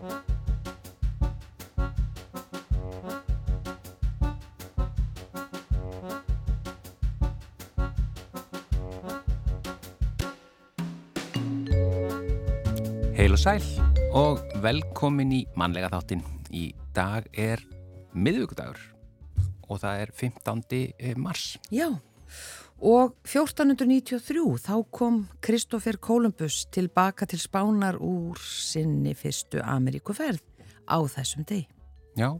Heil 0.00 0.08
og 13.36 13.40
sæl 13.42 13.60
og 14.16 14.40
velkomin 14.64 15.34
í 15.36 15.42
mannlega 15.60 15.90
þáttin. 15.92 16.24
Í 16.48 16.72
dag 16.96 17.28
er 17.36 17.60
miðvíkudagur 18.16 18.80
og 19.68 19.82
það 19.82 20.06
er 20.06 20.14
15. 20.16 20.64
Eh, 20.96 21.12
mars. 21.20 21.58
Já, 21.68 22.00
og 22.80 23.12
1493 23.28 24.56
þá 24.64 24.74
kom 24.90 25.24
Kristófer 25.44 25.98
Kolumbus 26.00 26.64
tilbaka 26.72 27.28
til 27.28 27.40
Spánar 27.42 28.00
úr 28.00 28.40
sinni 28.40 29.12
fyrstu 29.14 29.60
Ameríkuferð 29.60 30.40
á 30.88 30.98
þessum 31.04 31.44
deg. 31.44 31.68
Já, 32.16 32.32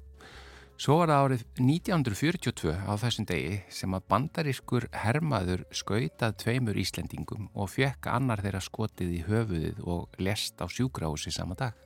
svo 0.80 0.96
var 1.00 1.12
það 1.12 1.24
árið 1.26 1.44
1942 1.60 2.72
á 2.72 2.92
þessum 3.04 3.28
degi 3.28 3.60
sem 3.68 3.94
að 3.94 4.08
bandarískur 4.08 4.88
hermaður 4.96 5.66
skautað 5.76 6.40
tveimur 6.40 6.80
Íslendingum 6.80 7.50
og 7.54 7.70
fekk 7.76 8.08
annar 8.10 8.40
þeirra 8.40 8.64
skotið 8.64 9.14
í 9.20 9.22
höfuðið 9.28 9.84
og 9.84 10.08
lest 10.18 10.56
á 10.58 10.66
sjúgrási 10.66 11.32
sama 11.34 11.54
dag. 11.54 11.76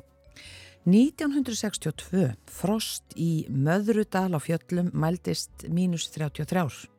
1962 0.84 2.34
frost 2.52 3.14
í 3.16 3.46
Möðrudal 3.48 4.36
á 4.36 4.40
fjöllum 4.40 4.90
mældist 4.92 5.64
mínus 5.72 6.10
33. 6.12 6.93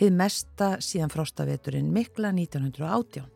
Hið 0.00 0.14
mesta 0.16 0.70
síðan 0.80 1.12
frostaveturinn 1.12 1.90
mikla 1.92 2.30
1918. 2.32 3.26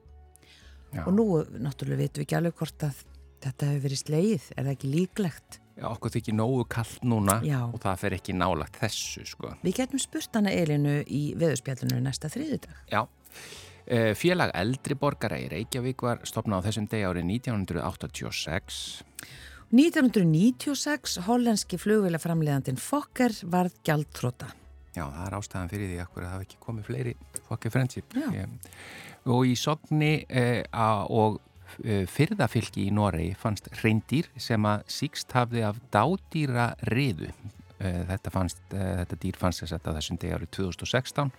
Já. 0.94 1.02
Og 1.04 1.12
nú 1.12 1.26
náttúrulega 1.60 2.04
veitum 2.04 2.22
við 2.22 2.24
ekki 2.28 2.38
alveg 2.38 2.56
hvort 2.60 2.86
að 2.86 3.02
þetta 3.44 3.68
hefur 3.68 3.84
verið 3.84 4.00
sleið, 4.00 4.48
er 4.54 4.62
það 4.62 4.72
ekki 4.72 4.92
líklegt? 4.94 5.60
Já, 5.74 5.86
okkur 5.90 6.14
þykir 6.14 6.36
nógu 6.38 6.64
kallt 6.70 7.02
núna 7.04 7.40
Já. 7.44 7.58
og 7.66 7.80
það 7.82 8.00
fer 8.04 8.16
ekki 8.16 8.36
nálagt 8.38 8.78
þessu, 8.78 9.24
sko. 9.26 9.50
Við 9.66 9.80
getum 9.80 10.00
spurt 10.00 10.38
hana 10.38 10.54
Elinu 10.54 11.00
í 11.02 11.22
veðurspjallinu 11.36 11.98
næsta 12.00 12.30
þriðudag. 12.30 12.76
Já, 12.94 13.02
Eh, 13.84 14.14
félag 14.16 14.48
eldri 14.56 14.96
borgara 14.96 15.36
í 15.36 15.48
Reykjavík 15.52 16.00
var 16.06 16.22
stopnað 16.24 16.64
á 16.64 16.66
þessum 16.70 16.86
degi 16.88 17.04
árið 17.04 17.26
1986. 17.28 19.02
1996 19.74 21.18
hollenski 21.26 21.76
flugvélaframleðandin 21.82 22.80
Fokker 22.80 23.34
varð 23.52 23.76
gjaldtróta. 23.84 24.48
Já, 24.94 25.08
það 25.08 25.24
er 25.26 25.36
ástæðan 25.38 25.72
fyrir 25.72 25.90
því 25.90 25.98
að 26.02 26.14
það 26.14 26.30
hafi 26.30 26.46
ekki 26.46 26.60
komið 26.62 26.86
fleiri 26.88 27.16
fokkið 27.48 27.74
friendship. 27.74 28.14
Já. 28.14 28.28
Ég, 28.36 28.70
og 29.34 29.48
í 29.48 29.56
sogni 29.58 30.12
eh, 30.28 30.62
a, 30.70 30.88
og 31.10 31.40
eh, 31.82 32.04
fyrðafylki 32.10 32.86
í 32.86 32.94
Noregi 32.94 33.34
fannst 33.40 33.70
reyndir 33.82 34.30
sem 34.40 34.68
að 34.68 34.86
síkst 34.94 35.34
hafði 35.34 35.64
af 35.66 35.80
dádýra 35.94 36.70
riðu. 36.92 37.32
Eh, 37.80 38.02
þetta, 38.12 38.32
fannst, 38.34 38.62
þetta 38.70 39.20
dýr 39.22 39.38
fannst 39.40 39.64
þess 39.64 39.78
að 39.80 39.94
þessum 39.98 40.20
degi 40.22 40.36
árið 40.38 40.52
2016 40.60 41.32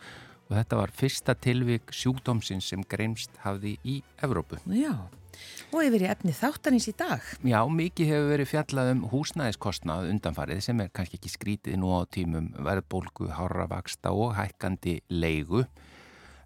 og 0.46 0.54
þetta 0.54 0.78
var 0.78 0.92
fyrsta 0.94 1.34
tilvík 1.42 1.94
sjúkdómsins 1.96 2.68
sem 2.70 2.84
greinst 2.86 3.34
hafði 3.46 3.78
í 3.82 4.02
Evrópu. 4.26 4.60
Já, 4.70 4.94
og 5.72 5.82
yfir 5.84 6.06
í 6.06 6.10
efni 6.12 6.36
þáttanins 6.36 6.88
í 6.92 6.94
dag. 6.98 7.24
Já, 7.46 7.60
mikið 7.68 8.12
hefur 8.12 8.30
verið 8.32 8.52
fjallað 8.52 8.92
um 8.94 9.02
húsnæðiskostnað 9.12 10.12
undanfarið 10.14 10.62
sem 10.68 10.84
er 10.84 10.94
kannski 10.96 11.20
ekki 11.20 11.34
skrítið 11.34 11.82
nú 11.82 11.92
á 11.96 12.08
tímum 12.08 12.52
verðbólgu, 12.66 13.32
hárravaksta 13.36 14.14
og 14.16 14.36
hækkandi 14.40 15.00
leigu. 15.14 15.66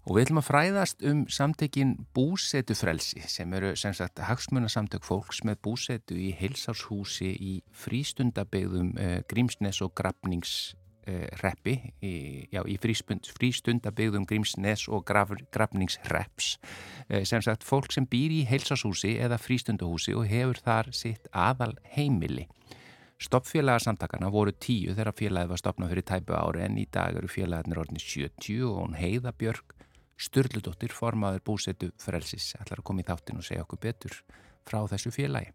Og 0.08 0.16
við 0.16 0.24
ætlum 0.24 0.40
að 0.40 0.48
fræðast 0.48 1.04
um 1.06 1.22
samtökin 1.28 1.92
búsetufrelsi 2.16 3.20
sem 3.28 3.52
eru 3.54 3.74
sem 3.76 3.92
sagt 3.94 4.22
hagsmunasamtök 4.24 5.04
fólks 5.04 5.42
með 5.44 5.60
búsetu 5.66 6.16
í 6.16 6.30
heilsárshúsi 6.38 7.34
í 7.36 7.52
frístundabegðum 7.84 8.94
eh, 8.96 9.18
Grímsnes 9.28 9.82
og 9.84 9.92
Grafnings 9.94 10.72
reppi, 11.40 11.76
í, 12.04 12.14
í 12.50 12.76
frístund, 12.82 13.28
frístundabegðum 13.38 14.26
Grímsnes 14.28 14.86
og 14.88 15.04
graf, 15.08 15.32
Grafningsreps 15.54 16.56
eh, 17.08 17.24
sem 17.24 17.42
sagt 17.44 17.64
fólk 17.66 17.92
sem 17.94 18.06
býr 18.10 18.34
í 18.40 18.44
heilsárshúsi 18.50 19.16
eða 19.22 19.40
frístundahúsi 19.40 20.16
og 20.18 20.28
hefur 20.30 20.60
þar 20.60 20.92
sitt 20.96 21.30
aðal 21.32 21.74
heimili. 21.96 22.46
Stoppfélagarsamtakana 23.20 24.30
voru 24.32 24.54
tíu 24.56 24.94
þegar 24.96 25.16
félagið 25.16 25.52
var 25.52 25.60
stopnað 25.60 25.92
fyrir 25.92 26.08
tæpu 26.08 26.36
ári 26.38 26.64
en 26.64 26.78
í 26.80 26.86
dag 26.88 27.18
eru 27.20 27.28
félagarnir 27.28 27.82
orðinni 27.82 28.00
70 28.00 28.64
og 28.68 28.78
hún 28.80 28.96
heiða 28.96 29.34
Björg 29.36 29.76
Sturludóttir 30.20 30.92
formaður 30.92 31.44
búsetu 31.48 31.90
frelsis 32.00 32.52
ætlar 32.58 32.82
að 32.82 32.88
koma 32.90 33.00
í 33.00 33.06
þáttin 33.08 33.40
og 33.40 33.46
segja 33.46 33.64
okkur 33.64 33.80
betur 33.86 34.16
frá 34.68 34.82
þessu 34.90 35.12
félagi. 35.14 35.54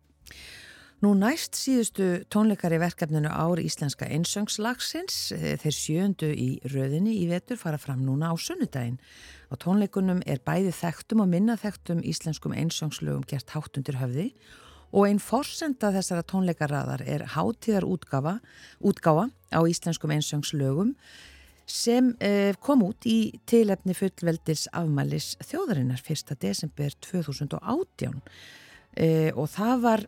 Nú 1.06 1.12
næst 1.14 1.54
síðustu 1.54 2.06
tónleikar 2.34 2.74
í 2.74 2.80
verkefninu 2.82 3.30
Ár 3.30 3.60
Íslenska 3.62 4.08
einsöngslagsins, 4.10 5.36
eh, 5.36 5.54
þeir 5.62 5.76
sjöndu 5.78 6.30
í 6.34 6.48
röðinni 6.66 7.14
í 7.22 7.28
vetur 7.30 7.60
fara 7.62 7.78
fram 7.78 8.02
núna 8.02 8.32
á 8.32 8.36
sunnudaginn. 8.42 8.98
Á 9.52 9.54
tónleikunum 9.54 10.24
er 10.26 10.40
bæði 10.42 10.72
þekktum 10.74 11.22
og 11.22 11.28
minna 11.30 11.58
þekktum 11.62 12.02
íslenskum 12.02 12.58
einsöngslögum 12.58 13.28
gert 13.28 13.54
hátt 13.54 13.78
undir 13.78 14.00
höfði 14.02 14.34
og 14.94 15.06
einn 15.06 15.20
forsenda 15.20 15.94
þessara 15.94 16.26
tónleikaraðar 16.26 17.06
er 17.06 17.22
hátíðar 17.38 17.86
útgáfa, 17.86 18.42
útgáfa 18.82 19.30
á 19.54 19.62
íslenskum 19.62 20.10
einsöngslögum 20.10 20.96
sem 21.68 22.16
eh, 22.20 22.56
kom 22.60 22.82
út 22.82 23.06
í 23.06 23.38
tilefni 23.46 23.94
fullveldis 23.94 24.68
afmælis 24.74 25.38
þjóðarinnar 25.38 26.02
1. 26.02 26.34
desember 26.40 26.90
2018 27.00 28.22
eh, 28.98 29.30
og 29.36 29.50
það 29.54 29.82
var 29.86 30.08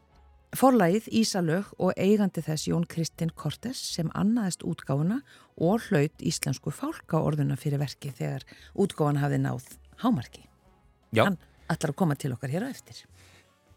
Forlægið 0.58 1.08
Ísalög 1.20 1.68
og 1.78 1.92
eigandi 2.02 2.42
þess 2.42 2.66
Jón 2.66 2.88
Kristinn 2.90 3.30
Kortes 3.38 3.78
sem 3.94 4.08
annaðist 4.18 4.64
útgáfuna 4.66 5.20
og 5.62 5.84
hlaut 5.86 6.24
íslensku 6.26 6.72
fálkaorðuna 6.74 7.54
fyrir 7.62 7.78
verki 7.78 8.10
þegar 8.10 8.46
útgáfana 8.74 9.22
hafði 9.22 9.38
náð 9.44 9.68
hámarki. 10.02 10.48
Já. 11.14 11.28
Hann 11.28 11.38
ætlar 11.70 11.94
að 11.94 12.00
koma 12.02 12.18
til 12.18 12.32
okkar 12.34 12.56
hér 12.56 12.66
á 12.66 12.74
eftir. 12.74 13.04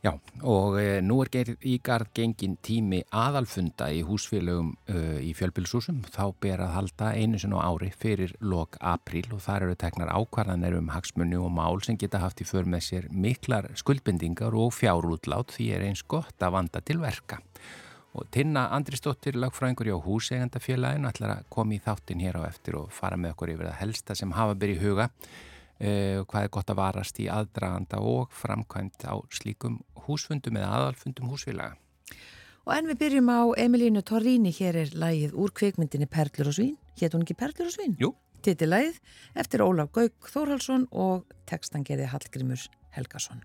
Já, 0.01 0.15
og 0.49 0.79
e, 0.81 1.03
nú 1.05 1.19
er 1.21 1.51
í 1.61 1.75
garð 1.85 2.09
gengin 2.17 2.55
tími 2.65 3.03
aðalfunda 3.13 3.91
í 3.93 3.99
húsfélögum 4.09 4.71
e, 4.89 5.01
í 5.29 5.35
fjölbilsúsum. 5.37 5.99
Þá 6.09 6.23
ber 6.41 6.63
að 6.65 6.73
halda 6.73 7.11
einu 7.21 7.37
sinni 7.41 7.61
á 7.61 7.69
ári 7.69 7.91
fyrir 7.93 8.33
lok 8.41 8.79
apríl 8.81 9.29
og 9.29 9.43
þar 9.45 9.67
eru 9.67 9.77
teknar 9.83 10.09
ákvarðanir 10.17 10.79
um 10.79 10.89
hagsmunni 10.95 11.37
og 11.37 11.53
mál 11.53 11.85
sem 11.85 12.01
geta 12.01 12.23
haft 12.25 12.41
í 12.41 12.49
för 12.49 12.65
með 12.65 12.87
sér 12.87 13.11
miklar 13.13 13.69
skuldbendingar 13.77 14.57
og 14.57 14.73
fjárútlát 14.79 15.53
því 15.53 15.69
er 15.77 15.85
eins 15.91 16.01
gott 16.09 16.41
að 16.41 16.57
vanda 16.57 16.81
til 16.81 16.97
verka. 17.05 17.43
Og 18.17 18.25
Tinna 18.33 18.71
Andrisdóttir, 18.73 19.37
lagfræðingur 19.37 19.93
hjá 19.93 20.01
húsegandafélaginu, 20.01 21.13
ætlar 21.13 21.37
að 21.37 21.45
koma 21.53 21.77
í 21.77 21.85
þáttin 21.85 22.25
hér 22.25 22.41
á 22.41 22.49
eftir 22.49 22.81
og 22.81 22.89
fara 22.89 23.21
með 23.21 23.37
okkur 23.37 23.53
yfir 23.53 23.69
það 23.69 23.81
helsta 23.85 24.17
sem 24.17 24.33
hafa 24.33 24.57
byrjið 24.65 24.85
huga 24.89 25.11
Uh, 25.81 26.21
hvað 26.29 26.45
er 26.45 26.51
gott 26.53 26.71
að 26.73 26.77
varast 26.77 27.21
í 27.25 27.27
aðdraganda 27.33 28.03
og 28.05 28.35
framkvæmt 28.37 29.07
á 29.09 29.17
slíkum 29.33 29.79
húsfundum 30.05 30.59
eða 30.61 30.75
aðalfundum 30.77 31.31
húsfélaga. 31.33 31.79
Og 32.69 32.75
en 32.77 32.91
við 32.91 32.99
byrjum 33.01 33.31
á 33.33 33.41
Emilínu 33.65 34.03
Torrini, 34.05 34.53
hér 34.53 34.77
er 34.83 34.91
lægið 34.93 35.33
úr 35.41 35.55
kveikmyndinni 35.57 36.11
Perlur 36.11 36.51
og 36.53 36.59
Svín. 36.59 36.77
Hétt 37.01 37.17
hún 37.17 37.25
ekki 37.25 37.39
Perlur 37.41 37.71
og 37.71 37.73
Svín? 37.73 37.97
Jú. 37.97 38.13
Titilægið 38.45 39.01
eftir 39.41 39.65
Ólaf 39.65 39.89
Gauk 39.97 40.29
Þórhalsson 40.29 40.85
og 40.93 41.25
textan 41.49 41.87
gerði 41.89 42.11
Hallgrimur 42.13 42.69
Helgason. 42.93 43.41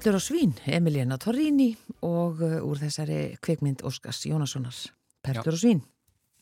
Perlur 0.00 0.16
og 0.16 0.22
svín, 0.24 0.54
Emiliana 0.64 1.18
Torrini 1.20 1.74
og 2.08 2.38
uh, 2.40 2.54
úr 2.64 2.78
þessari 2.80 3.34
kvikmynd 3.44 3.82
Óskars 3.84 4.22
Jónassonar. 4.24 4.72
Perlur 5.20 5.52
og 5.52 5.60
svín. 5.60 5.82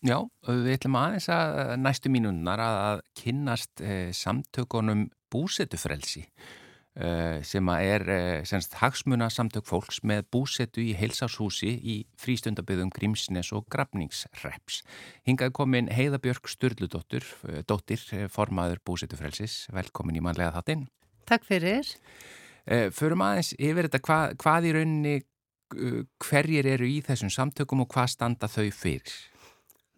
Já, 0.07 0.21
við 0.47 0.77
ætlum 0.77 0.99
aðeins 1.01 1.27
að 1.35 1.73
næstu 1.83 2.13
mínunnar 2.15 2.63
að, 2.63 2.79
að 2.85 3.03
kynnast 3.19 3.83
eh, 3.83 4.13
samtökunum 4.15 5.09
búsetufrelsi 5.35 6.23
eh, 6.23 7.43
sem 7.43 7.73
er 7.75 8.07
eh, 8.15 8.47
semst 8.47 8.79
hagsmuna 8.79 9.27
samtök 9.27 9.67
fólks 9.67 10.05
með 10.07 10.29
búsetu 10.31 10.87
í 10.87 10.95
heilsáshúsi 10.95 11.75
í 11.83 11.99
frístundaböðum 12.23 12.95
Grímsnes 12.95 13.51
og 13.51 13.67
Grafningsreps. 13.75 14.85
Hingað 15.27 15.57
komin 15.59 15.91
Heiðabjörg 15.91 16.47
Sturludóttir, 16.55 17.27
eh, 17.51 17.65
dóttir 17.67 18.07
eh, 18.15 18.29
formaður 18.31 18.87
búsetufrelsis. 18.87 19.65
Velkomin 19.75 20.23
í 20.23 20.29
manlega 20.31 20.55
þáttinn. 20.61 20.87
Takk 21.27 21.51
fyrir. 21.51 21.97
Eh, 21.99 22.39
Förum 22.69 23.25
aðeins 23.25 23.55
yfir 23.57 23.89
þetta 23.89 24.03
hvað, 24.05 24.37
hvað 24.43 24.69
í 24.69 24.73
rauninni 24.77 25.17
eh, 25.19 26.01
hverjir 26.21 26.69
eru 26.75 26.89
í 26.89 26.99
þessum 27.07 27.33
samtökum 27.33 27.85
og 27.85 27.91
hvað 27.95 28.13
standa 28.13 28.51
þau 28.51 28.69
fyrir? 28.77 29.15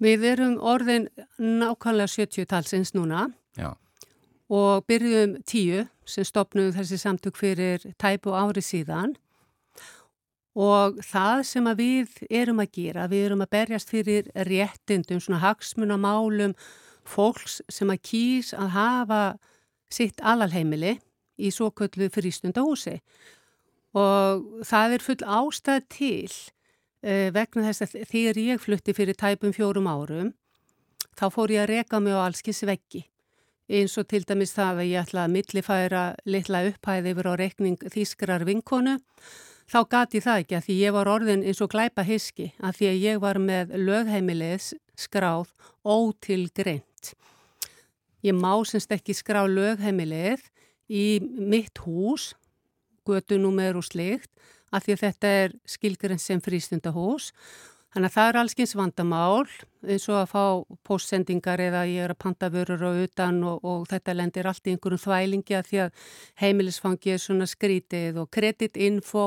Við 0.01 0.25
erum 0.31 0.57
orðin 0.63 1.09
nákvæmlega 1.37 2.15
70 2.15 2.47
talsins 2.49 2.95
núna. 2.97 3.27
Já, 3.59 3.75
og 4.51 4.85
byrjum 4.91 5.39
tíu 5.47 5.85
sem 6.09 6.27
stopnum 6.27 6.73
þessi 6.75 6.99
samtök 6.99 7.39
fyrir 7.39 7.85
tæpu 8.03 8.35
ári 8.35 8.63
síðan. 8.65 9.15
Og 10.59 10.99
það 11.07 11.45
sem 11.47 11.69
við 11.79 12.17
erum 12.27 12.59
að 12.59 12.73
gera, 12.75 13.07
við 13.07 13.29
erum 13.29 13.45
að 13.45 13.53
berjast 13.55 13.93
fyrir 13.93 14.27
réttindum, 14.35 15.21
svona 15.23 15.39
hagsmunamálum 15.45 16.57
fólks 17.07 17.61
sem 17.71 17.91
að 17.91 18.03
kýs 18.11 18.51
að 18.59 18.75
hafa 18.75 19.23
sitt 19.91 20.19
alalheimili 20.27 20.99
í 21.41 21.53
svo 21.55 21.71
köllu 21.75 22.11
frístundahúsi 22.13 22.99
og 23.99 24.65
það 24.67 24.97
er 24.97 25.05
full 25.05 25.23
ástæð 25.25 25.87
til 25.91 26.31
uh, 26.31 27.29
vegna 27.35 27.71
þess 27.71 27.87
að 27.87 27.97
þegar 28.13 28.43
ég 28.45 28.63
flutti 28.63 28.95
fyrir 28.95 29.19
tæpum 29.19 29.55
fjórum 29.57 29.91
árum 29.91 30.35
þá 31.19 31.27
fór 31.35 31.55
ég 31.57 31.65
að 31.65 31.73
reka 31.75 32.01
mig 32.01 32.15
á 32.15 32.23
allskins 32.23 32.63
veggi 32.69 33.07
eins 33.71 33.95
og 33.99 34.09
til 34.11 34.25
dæmis 34.27 34.55
það 34.57 34.83
að 34.83 34.91
ég 34.91 35.05
ætla 35.05 35.25
að 35.25 35.35
millifæra 35.37 36.03
litla 36.27 36.65
upphæði 36.71 37.15
yfir 37.15 37.31
á 37.31 37.35
rekning 37.39 37.79
þýskrar 37.95 38.45
vinkonu 38.49 38.97
þá 39.71 39.81
gati 39.91 40.23
það 40.25 40.43
ekki 40.43 40.57
að 40.59 40.65
því 40.67 40.77
ég 40.81 40.95
var 40.97 41.11
orðin 41.11 41.45
eins 41.47 41.61
og 41.63 41.71
glæpa 41.71 42.05
hiski 42.07 42.51
að 42.59 42.81
því 42.81 42.89
að 42.91 43.03
ég 43.05 43.21
var 43.23 43.39
með 43.39 43.75
lögheimilis 43.79 44.73
skráð 44.99 45.53
ótilgreint. 45.87 47.13
Ég 48.27 48.37
má 48.37 48.53
semst 48.69 48.91
ekki 48.93 49.15
skrá 49.17 49.45
lögheimilið 49.49 50.43
í 50.91 51.21
mitt 51.23 51.79
hús, 51.87 52.33
götunúmer 53.07 53.79
og 53.79 53.87
slikt, 53.87 54.31
að 54.75 54.87
því 54.87 54.95
að 54.95 55.05
þetta 55.07 55.35
er 55.43 55.55
skilgrenn 55.69 56.23
sem 56.23 56.43
frístundahús. 56.43 57.31
Þannig 57.91 58.07
að 58.07 58.15
það 58.15 58.29
er 58.29 58.37
allskins 58.39 58.73
vandamál 58.79 59.47
eins 59.83 60.05
og 60.13 60.19
að 60.21 60.29
fá 60.31 60.43
postsendingar 60.87 61.63
eða 61.65 61.81
ég 61.91 62.05
er 62.05 62.13
að 62.15 62.21
panta 62.23 62.51
vörur 62.53 62.85
á 62.87 62.93
utan 63.03 63.41
og, 63.43 63.65
og 63.67 63.89
þetta 63.91 64.15
lendir 64.15 64.47
allt 64.47 64.69
í 64.69 64.77
einhverjum 64.77 65.03
þvælingi 65.03 65.57
að 65.59 65.71
því 65.71 65.81
að 65.87 66.05
heimilisfangi 66.43 67.15
er 67.17 67.23
svona 67.25 67.49
skrítið 67.51 68.21
og 68.23 68.31
kreditinfo 68.31 69.25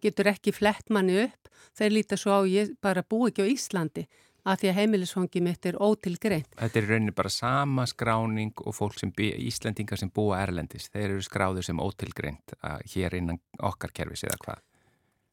getur 0.00 0.32
ekki 0.32 0.56
flett 0.56 0.88
manni 0.88 1.26
upp. 1.26 1.52
Þeir 1.76 1.92
líta 1.92 2.16
svo 2.16 2.40
á 2.40 2.42
ég 2.48 2.72
bara 2.80 3.04
bú 3.04 3.26
ekki 3.28 3.44
á 3.44 3.52
Íslandi 3.52 4.06
að 4.46 4.62
því 4.62 4.70
að 4.70 4.78
heimilisfangi 4.78 5.42
mitt 5.42 5.66
er 5.66 5.78
ótilgreint. 5.82 6.48
Þetta 6.54 6.78
er 6.78 6.86
í 6.86 6.90
rauninni 6.92 7.14
bara 7.16 7.32
sama 7.32 7.86
skráning 7.90 8.54
og 8.62 8.76
fólk 8.76 8.98
sem 9.00 9.10
bý, 9.14 9.32
Íslendingar 9.48 9.98
sem 10.00 10.12
búa 10.14 10.38
Erlendis. 10.44 10.88
Þeir 10.94 11.08
eru 11.08 11.26
skráður 11.26 11.66
sem 11.66 11.82
ótilgreint 11.82 12.54
hér 12.94 13.18
innan 13.18 13.42
okkar 13.58 13.94
kerfis 13.96 14.26
eða 14.28 14.38
hvað. 14.44 14.64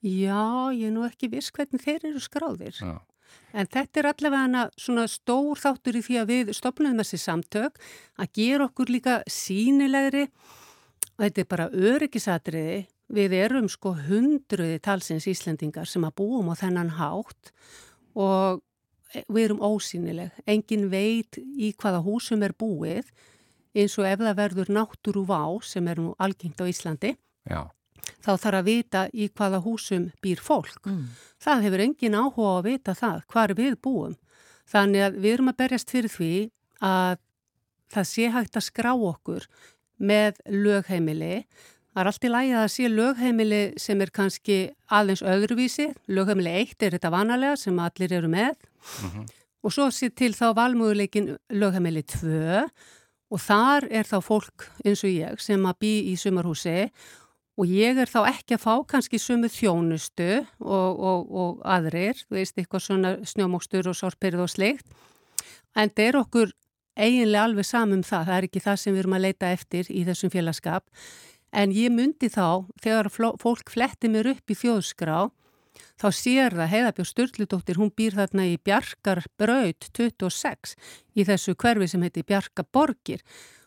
Já, 0.04 0.74
ég 0.76 0.90
er 0.90 0.96
nú 0.96 1.06
ekki 1.08 1.30
viss 1.32 1.54
hvernig 1.56 1.84
þeir 1.84 2.10
eru 2.10 2.22
skráðir. 2.24 2.76
Já. 2.82 2.98
En 3.54 3.70
þetta 3.70 4.02
er 4.02 4.10
allavega 4.10 4.66
svona 4.78 5.06
stór 5.10 5.62
þáttur 5.62 6.00
í 6.00 6.04
því 6.06 6.18
að 6.22 6.34
við 6.34 6.52
stopnum 6.58 6.98
þessi 7.00 7.20
samtök 7.22 7.80
að 8.22 8.34
gera 8.40 8.68
okkur 8.68 8.92
líka 8.94 9.22
sínilegri 9.30 10.26
og 11.14 11.24
þetta 11.24 11.44
er 11.44 11.50
bara 11.54 11.70
öryggisatriði. 11.70 12.84
Við 13.14 13.36
erum 13.38 13.70
sko 13.70 13.94
hundruði 14.08 14.80
talsins 14.82 15.28
Íslendingar 15.30 15.90
sem 15.90 16.06
að 16.08 16.16
búum 16.22 16.50
á 16.50 16.58
þennan 16.58 16.96
hátt 16.98 17.52
og 18.18 18.64
við 19.28 19.44
erum 19.44 19.62
ósýnileg. 19.64 20.34
Engin 20.50 20.90
veit 20.92 21.38
í 21.38 21.74
hvaða 21.78 22.02
húsum 22.06 22.44
er 22.46 22.56
búið 22.58 23.10
eins 23.74 23.96
og 23.98 24.08
ef 24.08 24.22
það 24.22 24.40
verður 24.40 24.74
náttúru 24.74 25.24
vá 25.28 25.42
sem 25.66 25.88
er 25.90 26.02
nú 26.02 26.14
algengt 26.22 26.62
á 26.62 26.66
Íslandi 26.70 27.16
Já, 27.50 27.66
þá 28.24 28.32
þarf 28.38 28.60
að 28.60 28.68
vita 28.70 29.04
í 29.12 29.28
hvaða 29.34 29.62
húsum 29.66 30.10
býr 30.24 30.42
fólk. 30.44 30.86
Mm. 30.86 31.08
Það 31.42 31.66
hefur 31.68 31.86
engin 31.88 32.18
áhuga 32.18 32.52
að 32.58 32.66
vita 32.70 32.96
það, 32.98 33.22
hvar 33.34 33.56
við 33.58 33.78
búum. 33.84 34.18
Þannig 34.70 35.06
að 35.08 35.20
við 35.20 35.36
erum 35.36 35.52
að 35.52 35.60
berjast 35.60 35.94
fyrir 35.94 36.14
því 36.14 36.34
að 36.84 37.22
það 37.94 38.10
sé 38.10 38.32
hægt 38.34 38.58
að 38.58 38.68
skrá 38.70 38.92
okkur 38.94 39.48
með 40.04 40.40
lögheimili. 40.50 41.44
Það 41.94 42.02
er 42.02 42.10
allt 42.10 42.26
í 42.26 42.32
lægi 42.32 42.54
að 42.54 42.62
það 42.62 42.72
sé 42.74 42.90
lögheimili 42.90 43.64
sem 43.82 44.02
er 44.02 44.12
kannski 44.14 44.60
aðeins 44.90 45.26
öðruvísi. 45.34 45.90
Lögheimili 46.10 46.56
1 46.64 46.88
er 46.88 46.96
þetta 46.98 47.12
vanalega 47.14 47.60
sem 47.60 47.82
allir 47.84 48.16
eru 48.18 48.32
með. 48.32 48.56
Og 49.64 49.72
svo 49.72 49.88
sé 49.96 50.10
til 50.12 50.34
þá 50.36 50.52
valmöguleikin 50.58 51.38
lögheimili 51.56 52.04
2 52.04 52.68
og 53.34 53.42
þar 53.42 53.88
er 53.90 54.06
þá 54.06 54.18
fólk 54.22 54.68
eins 54.84 55.04
og 55.04 55.14
ég 55.14 55.40
sem 55.42 55.62
að 55.66 55.80
bý 55.80 55.94
í 56.12 56.16
sumarhúsi 56.20 56.92
og 57.58 57.70
ég 57.70 58.00
er 58.02 58.10
þá 58.10 58.26
ekki 58.32 58.58
að 58.58 58.64
fá 58.66 58.74
kannski 58.90 59.20
sumu 59.22 59.50
þjónustu 59.52 60.30
og, 60.60 61.00
og, 61.00 61.32
og 61.32 61.62
aðrir, 61.70 62.18
þú 62.26 62.38
veist, 62.40 62.58
eitthvað 62.58 62.86
svona 62.88 63.14
snjómókstur 63.30 63.90
og 63.92 63.98
sorpirð 63.98 64.46
og 64.46 64.52
slikt. 64.52 64.88
En 65.78 65.90
það 65.94 66.08
er 66.08 66.20
okkur 66.22 66.54
eiginlega 66.98 67.46
alveg 67.48 67.68
samum 67.68 68.02
það, 68.06 68.26
það 68.30 68.36
er 68.38 68.48
ekki 68.50 68.64
það 68.64 68.82
sem 68.82 68.96
við 68.96 69.04
erum 69.04 69.18
að 69.18 69.26
leita 69.28 69.54
eftir 69.54 69.90
í 69.90 70.04
þessum 70.08 70.34
félagskap. 70.34 70.86
En 71.54 71.74
ég 71.74 71.94
myndi 71.94 72.30
þá, 72.34 72.66
þegar 72.82 73.10
fólk 73.14 73.70
fletti 73.70 74.10
mér 74.10 74.32
upp 74.34 74.50
í 74.50 74.58
þjóðskrá, 74.58 75.18
þá 76.02 76.08
sér 76.14 76.56
það 76.58 76.72
Heiðabjörg 76.74 77.10
Sturludóttir, 77.10 77.80
hún 77.82 77.92
býr 77.96 78.18
þarna 78.18 78.48
í 78.52 78.60
Bjarkarbraut 78.62 79.90
26 79.94 80.76
í 81.18 81.26
þessu 81.28 81.56
hverfi 81.56 81.90
sem 81.92 82.06
heiti 82.06 82.26
Bjarkaborgir 82.28 83.24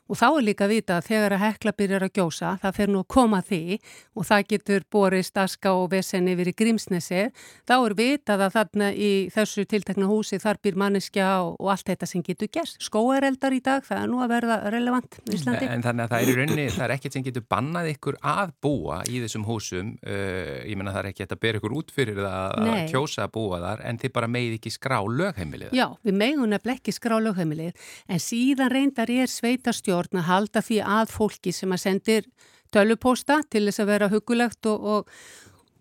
Og 0.06 0.18
þá 0.18 0.26
er 0.28 0.44
líka 0.46 0.66
að 0.66 0.72
vita 0.76 0.96
að 1.00 1.06
þegar 1.08 1.34
að 1.34 1.42
hekla 1.42 1.72
byrjar 1.80 2.04
að 2.06 2.12
gjósa, 2.14 2.50
það 2.62 2.76
fer 2.76 2.90
nú 2.92 3.00
að 3.02 3.08
koma 3.10 3.40
að 3.42 3.48
því 3.50 3.78
og 4.14 4.26
það 4.28 4.44
getur 4.52 4.84
borist 4.94 5.40
aska 5.42 5.72
og 5.74 5.88
vesen 5.90 6.28
yfir 6.30 6.50
í 6.50 6.54
Grímsnesi, 6.60 7.22
þá 7.66 7.74
er 7.76 7.94
vitað 7.98 8.44
að 8.46 8.54
þarna 8.54 8.90
í 8.94 9.10
þessu 9.34 9.64
tiltekna 9.66 10.06
húsi 10.06 10.38
þar 10.42 10.60
býr 10.62 10.78
manneskja 10.78 11.30
og, 11.42 11.56
og 11.58 11.72
allt 11.74 11.90
þetta 11.90 12.08
sem 12.10 12.22
getur 12.26 12.50
gerst. 12.54 12.78
Skóareldar 12.86 13.56
í 13.56 13.60
dag, 13.64 13.82
það 13.86 14.02
er 14.04 14.12
nú 14.12 14.22
að 14.22 14.32
verða 14.36 14.60
relevant 14.74 15.18
í 15.24 15.34
Íslandi. 15.34 15.66
en 15.74 15.82
þannig 15.88 16.06
að 16.06 16.14
það 16.14 16.22
er 16.22 16.30
í 16.30 16.36
rauninni, 16.38 16.68
það 16.76 16.86
er 16.86 16.94
ekkert 16.96 17.18
sem 17.18 17.26
getur 17.26 17.46
bannað 17.50 17.90
ykkur 17.96 18.20
að 18.22 18.54
búa 18.62 19.00
í 19.10 19.22
þessum 19.24 19.48
húsum, 19.48 19.92
uh, 20.06 20.62
ég 20.62 20.78
menna 20.78 20.94
það 20.94 21.02
er 21.02 21.10
ekki 21.10 21.26
að 21.26 21.34
bera 21.42 21.60
ykkur 21.60 21.76
út 21.80 21.90
fyrir 21.96 22.22
það 22.22 22.54
að 22.60 22.70
Nei. 22.70 22.86
kjósa 22.94 23.26
að 23.26 23.34
búa 23.34 23.60
þar, 23.64 23.84
en 23.90 24.00
þið 24.04 24.14
bara 24.20 24.30
megið 24.30 24.56
ekki 24.60 24.74
skrá 24.76 24.98
lögheimilið. 25.02 25.74
Já, 25.74 25.86
við 26.06 26.18
sveitarstjórn 29.96 30.20
að 30.20 30.28
halda 30.28 30.62
því 30.62 30.78
að 30.84 31.10
fólki 31.12 31.52
sem 31.52 31.72
að 31.72 31.82
sendir 31.82 32.26
tölupósta 32.72 33.42
til 33.50 33.66
þess 33.66 33.80
að 33.80 33.90
vera 33.90 34.08
hugulegt 34.10 34.66
og, 34.66 34.84
og, 34.84 35.08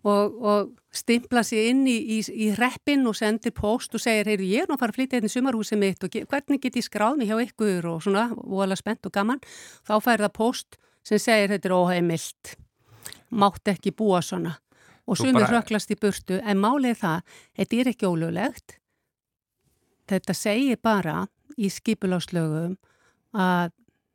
og, 0.04 0.36
og 0.42 0.70
stimpla 0.92 1.42
sig 1.42 1.70
inn 1.70 1.86
í, 1.86 1.96
í, 2.16 2.20
í 2.32 2.54
reppin 2.56 3.06
og 3.06 3.16
sendir 3.16 3.52
póst 3.52 3.94
og 3.94 4.00
segir, 4.00 4.26
heyrðu, 4.26 4.46
ég 4.46 4.62
er 4.64 4.68
nú 4.68 4.76
að 4.76 4.80
fara 4.84 4.94
að 4.94 5.00
flytja 5.00 5.18
hérna 5.18 5.30
í 5.30 5.34
sumarhúsið 5.34 5.78
mitt 5.82 6.04
og 6.04 6.10
hvernig 6.30 6.62
get 6.62 6.76
ég 6.76 6.86
skráð 6.86 7.18
mig 7.18 7.28
hjá 7.28 7.40
ykkur? 7.42 7.86
og 7.90 8.02
svona, 8.02 8.28
voðalega 8.36 8.80
spennt 8.80 9.06
og 9.06 9.12
gaman, 9.12 9.42
þá 9.86 9.98
fær 10.00 10.24
það 10.24 10.36
póst 10.38 10.78
sem 11.06 11.18
segir, 11.18 11.52
þetta 11.52 11.68
er 11.68 11.76
óheimilt, 11.76 12.56
mátt 13.30 13.68
ekki 13.70 13.92
búa 13.94 14.22
svona. 14.22 14.56
Og 15.06 15.18
sumir 15.18 15.44
bara- 15.44 15.60
hröklast 15.60 15.92
í 15.94 15.98
burtu, 16.00 16.40
en 16.42 16.58
málið 16.58 16.98
það, 16.98 17.36
þetta 17.54 17.76
er 17.78 17.90
ekki 17.92 18.08
ólöglegt, 18.10 18.80
Þetta 20.06 20.34
segir 20.38 20.78
bara 20.78 21.26
í 21.58 21.66
skipuláslögum 21.66 22.76
að 23.34 23.72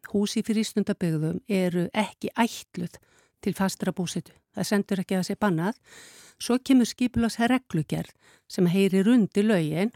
húsi 0.10 0.44
fyrir 0.46 0.66
ístundabygðum 0.66 1.42
eru 1.48 1.88
ekki 1.94 2.32
ætluð 2.40 2.98
til 3.42 3.54
fastra 3.58 3.94
búsitu. 3.94 4.34
Það 4.56 4.68
sendur 4.68 5.02
ekki 5.02 5.16
að 5.16 5.22
það 5.22 5.30
sé 5.30 5.38
bannað. 5.40 5.82
Svo 6.42 6.58
kemur 6.60 6.90
skipulás 6.90 7.38
reglugerð 7.40 8.12
sem 8.50 8.68
heyrir 8.68 9.08
undir 9.08 9.46
lögin, 9.48 9.92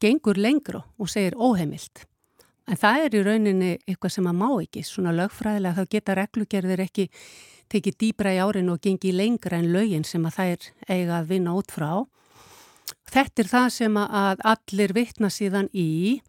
gengur 0.00 0.38
lengra 0.38 0.84
og 0.98 1.10
segir 1.10 1.36
óheimilt. 1.36 2.06
En 2.68 2.76
það 2.76 3.04
er 3.04 3.16
í 3.16 3.22
rauninni 3.24 3.70
eitthvað 3.88 4.14
sem 4.14 4.28
að 4.28 4.38
má 4.38 4.48
ekki. 4.60 4.84
Svona 4.84 5.14
lögfræðilega 5.16 5.78
þá 5.78 5.92
geta 5.94 6.16
reglugerðir 6.18 6.84
ekki 6.84 7.08
tekið 7.72 7.96
dýbra 8.00 8.34
í 8.36 8.40
árin 8.44 8.70
og 8.72 8.80
gengi 8.84 9.12
lengra 9.12 9.58
en 9.58 9.72
lögin 9.72 10.04
sem 10.04 10.24
að 10.28 10.38
þær 10.38 10.68
eiga 10.88 11.18
að 11.18 11.30
vinna 11.32 11.56
út 11.56 11.72
frá. 11.72 11.90
Þetta 13.08 13.42
er 13.42 13.50
það 13.50 13.68
sem 13.72 13.98
að 14.00 14.44
allir 14.52 14.94
vitna 14.96 15.30
síðan 15.32 15.68
í 15.72 16.20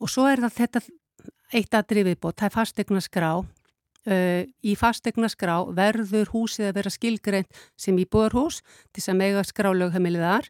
og 0.00 0.10
svo 0.12 0.26
er 0.28 0.42
það 0.44 0.58
þetta 0.58 0.82
eitt 1.52 1.74
aðri 1.76 2.06
viðbót, 2.08 2.38
það 2.40 2.48
er 2.48 2.56
fastegna 2.56 3.02
skrá 3.04 3.32
uh, 4.08 4.42
í 4.62 4.74
fastegna 4.78 5.30
skrá 5.32 5.58
verður 5.74 6.32
húsið 6.32 6.70
að 6.70 6.80
vera 6.80 6.94
skilgreint 6.94 7.62
sem 7.78 7.98
íbúðarhús 8.02 8.62
til 8.64 9.00
þess 9.00 9.12
að 9.12 9.20
mega 9.20 9.44
skrá 9.46 9.70
lögheimiliðar 9.76 10.48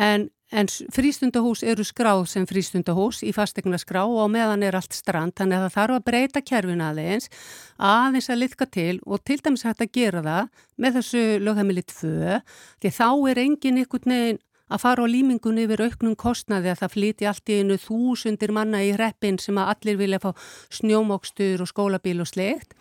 en, 0.00 0.28
en 0.50 0.70
frístundahús 0.94 1.62
eru 1.66 1.84
skráð 1.86 2.24
sem 2.32 2.46
frístundahús 2.48 3.22
í 3.26 3.32
fastegna 3.36 3.78
skrá 3.80 4.02
og 4.04 4.30
meðan 4.32 4.64
er 4.66 4.78
allt 4.78 4.96
strand 4.96 5.36
þannig 5.38 5.60
að 5.60 5.66
það 5.66 5.76
þarf 5.78 5.98
að 5.98 6.06
breyta 6.10 6.44
kerfin 6.52 6.84
aðeins 6.84 7.30
aðeins 7.78 8.30
að 8.30 8.42
liðka 8.44 8.68
til 8.70 8.98
og 9.06 9.24
til 9.24 9.40
dæmis 9.40 9.66
hægt 9.66 9.86
að 9.86 9.94
gera 9.96 10.24
það 10.26 10.62
með 10.80 11.00
þessu 11.00 11.24
lögheimili 11.46 11.86
2 11.94 12.38
því 12.82 12.94
þá 12.98 13.08
er 13.32 13.44
engin 13.46 13.82
ykkur 13.84 14.08
neginn 14.10 14.44
að 14.70 14.82
fara 14.84 15.04
á 15.04 15.12
límingunni 15.12 15.66
yfir 15.66 15.84
auknum 15.86 16.16
kostnaði 16.18 16.72
að 16.72 16.82
það 16.82 16.94
flyti 16.94 17.28
allt 17.30 17.50
í 17.50 17.58
einu 17.60 17.78
þúsundir 17.80 18.54
manna 18.54 18.82
í 18.86 18.94
hreppin 18.94 19.40
sem 19.42 19.58
að 19.58 19.74
allir 19.74 20.00
vilja 20.00 20.22
fá 20.22 20.30
snjómókstur 20.78 21.64
og 21.64 21.70
skólabíl 21.70 22.20
og 22.22 22.30
sleikt 22.30 22.76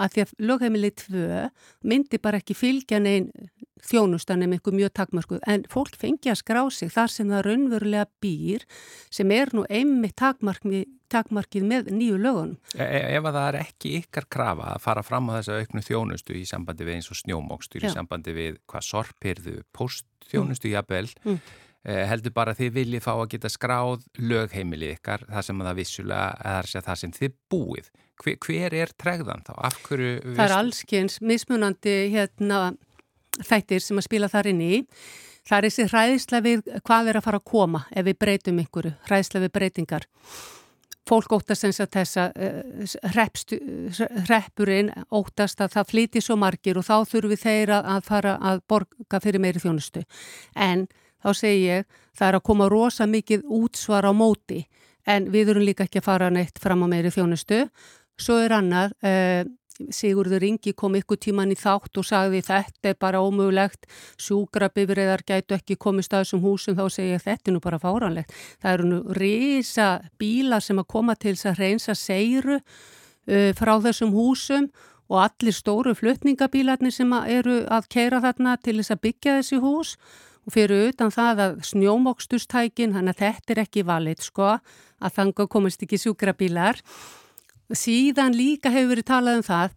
að 0.00 0.14
því 0.14 0.24
að 0.24 0.36
lögheimilið 0.50 0.94
tvö 1.04 1.40
myndi 1.92 2.20
bara 2.22 2.40
ekki 2.40 2.56
fylgja 2.58 3.00
neinn 3.02 3.30
þjónustan 3.86 4.44
um 4.44 4.54
einhver 4.54 4.76
mjög 4.76 4.92
takmarkuð 4.98 5.42
en 5.48 5.64
fólk 5.70 5.96
fengi 6.00 6.30
að 6.32 6.40
skrá 6.42 6.62
sig 6.74 6.90
þar 6.92 7.12
sem 7.12 7.30
það 7.32 7.44
raunverulega 7.46 8.08
býr 8.22 8.66
sem 9.12 9.30
er 9.34 9.52
nú 9.56 9.64
einmitt 9.70 10.16
takmarkið, 10.20 10.84
takmarkið 11.10 11.66
með 11.66 11.90
nýju 11.94 12.18
lögunum. 12.20 12.58
E 12.76 12.86
ef 13.16 13.24
að 13.24 13.38
það 13.38 13.48
er 13.48 13.58
ekki 13.62 13.94
ykkar 14.02 14.28
krafa 14.32 14.74
að 14.74 14.84
fara 14.84 15.06
fram 15.06 15.32
á 15.32 15.38
þessa 15.38 15.58
auknu 15.62 15.84
þjónustu 15.86 16.36
í 16.36 16.44
sambandi 16.48 16.86
við 16.86 16.98
eins 16.98 17.10
og 17.12 17.20
snjómókstur, 17.22 17.86
í 17.86 17.94
sambandi 17.94 18.36
við 18.36 18.60
hvað 18.70 18.86
sorpirðu, 18.90 19.56
postþjónustu 19.76 20.70
mm. 20.70 20.76
jafnvel, 20.76 21.06
mm. 21.24 21.42
Eh, 21.84 22.04
heldur 22.10 22.34
bara 22.36 22.56
þið 22.58 22.76
viljið 22.76 23.04
fá 23.06 23.12
að 23.14 23.30
geta 23.34 23.52
skráð 23.52 24.04
lögheimilið 24.18 24.96
ykkar, 24.98 25.26
það 25.30 25.48
sem 25.48 25.62
að 25.62 25.70
það 25.70 25.80
vissulega 25.80 26.52
er 26.58 26.70
það 26.76 27.00
sem 27.02 27.16
þið 27.16 27.34
búið. 27.52 27.90
Hver, 28.20 28.36
hver 28.44 28.76
er 28.76 28.92
tregðan 29.00 29.46
þá? 29.46 29.54
Það 29.88 30.44
er 30.44 30.56
allskyns 30.58 31.20
mismunandi 31.24 31.96
hérna 32.12 32.60
þættir 33.38 33.82
sem 33.84 34.00
að 34.00 34.08
spila 34.08 34.30
þar 34.30 34.50
inn 34.52 34.62
í. 34.64 34.84
Það 35.48 35.56
er 35.56 35.66
þessi 35.66 35.88
hræðislega 35.90 36.44
við 36.46 36.80
hvað 36.84 37.10
er 37.10 37.18
að 37.18 37.26
fara 37.26 37.40
að 37.40 37.50
koma 37.50 37.84
ef 37.90 38.06
við 38.06 38.18
breytum 38.20 38.60
ykkur, 38.62 38.90
hræðislega 39.08 39.46
við 39.46 39.54
breytingar. 39.56 40.06
Fólk 41.08 41.32
óttast 41.34 41.64
eins 41.66 41.80
að 41.82 41.94
þessa 41.96 42.26
uh, 42.30 42.98
hreppurinn 44.28 44.92
óttast 45.16 45.62
að 45.64 45.72
það 45.74 45.88
flýti 45.90 46.22
svo 46.22 46.36
margir 46.38 46.78
og 46.78 46.86
þá 46.86 47.08
þurfum 47.08 47.32
við 47.32 47.42
þeirra 47.46 47.80
að 47.96 48.04
fara 48.06 48.36
að 48.50 48.60
borga 48.70 49.22
fyrir 49.24 49.42
meiri 49.42 49.62
þjónustu. 49.62 50.04
En 50.54 50.86
þá 51.22 51.30
segi 51.36 51.62
ég, 51.66 51.86
það 52.16 52.28
er 52.28 52.38
að 52.38 52.46
koma 52.50 52.68
rosa 52.72 53.06
mikið 53.06 53.46
útsvar 53.60 54.08
á 54.08 54.12
móti 54.12 54.64
en 55.08 55.30
við 55.32 55.54
erum 55.54 55.64
líka 55.64 55.86
ekki 55.86 56.00
að 56.00 56.08
fara 56.08 56.28
neitt 56.32 56.60
fram 56.60 56.84
á 56.84 56.86
meiri 56.90 57.12
þjónustu. 57.12 57.64
Svo 58.20 58.36
er 58.42 58.52
annað, 58.52 58.92
uh, 59.06 59.42
Sigurður 59.88 60.44
Ingi 60.44 60.74
kom 60.76 60.92
ykkur 60.98 61.16
tíman 61.16 61.54
í 61.54 61.56
þátt 61.56 61.96
og 61.96 62.04
sagði 62.04 62.42
þetta 62.44 62.90
er 62.90 62.98
bara 63.00 63.22
ómögulegt, 63.24 63.86
sjúkrabifriðar 64.20 65.24
gætu 65.24 65.56
ekki 65.56 65.78
komist 65.80 66.12
að 66.12 66.26
þessum 66.26 66.44
húsum 66.44 66.76
þá 66.76 66.84
segja 66.92 67.22
þetta 67.22 67.48
er 67.48 67.56
nú 67.56 67.62
bara 67.64 67.80
fáranlegt. 67.80 68.34
Það 68.60 68.76
eru 68.76 68.90
nú 68.90 69.00
reysa 69.16 69.88
bíla 70.20 70.60
sem 70.60 70.80
að 70.82 70.90
koma 70.92 71.16
til 71.16 71.32
þess 71.32 71.48
að 71.48 71.62
reynsa 71.64 71.96
seiru 71.96 72.60
uh, 72.60 73.50
frá 73.56 73.74
þessum 73.80 74.12
húsum 74.12 74.68
og 75.10 75.24
allir 75.24 75.56
stóru 75.56 75.94
flutningabílarnir 75.98 76.94
sem 76.94 77.12
eru 77.24 77.62
að 77.72 77.88
keira 77.90 78.20
þarna 78.22 78.58
til 78.62 78.76
þess 78.78 78.94
að 78.94 79.06
byggja 79.08 79.38
þessi 79.40 79.62
hús 79.64 79.96
og 80.46 80.54
fyrir 80.54 80.90
utan 80.90 81.12
það 81.14 81.42
að 81.44 81.56
snjómokstustækin, 81.70 82.94
þannig 82.96 83.16
að 83.16 83.24
þetta 83.24 83.54
er 83.54 83.62
ekki 83.64 83.86
valit 83.86 84.22
sko, 84.24 84.54
að 85.00 85.16
þanga 85.16 85.48
komist 85.50 85.82
ekki 85.84 86.00
sjúkrabílar 86.00 86.80
Síðan 87.70 88.34
líka 88.34 88.70
hefur 88.74 88.96
verið 88.96 89.06
talað 89.06 89.36
um 89.38 89.44
það 89.46 89.74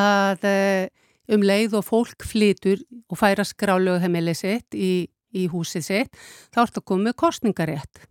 að 0.00 0.44
eh, 0.46 0.84
um 1.34 1.42
leið 1.42 1.74
og 1.80 1.86
fólk 1.86 2.26
flytur 2.26 2.84
og 3.10 3.18
færa 3.18 3.46
skrálögu 3.46 4.02
heimili 4.04 4.36
sitt 4.38 4.76
í, 4.78 5.08
í 5.34 5.48
húsið 5.50 5.86
sitt, 5.86 6.20
þá 6.54 6.62
er 6.62 6.70
þetta 6.70 6.84
komið 6.92 7.16
kostningarétt. 7.18 8.04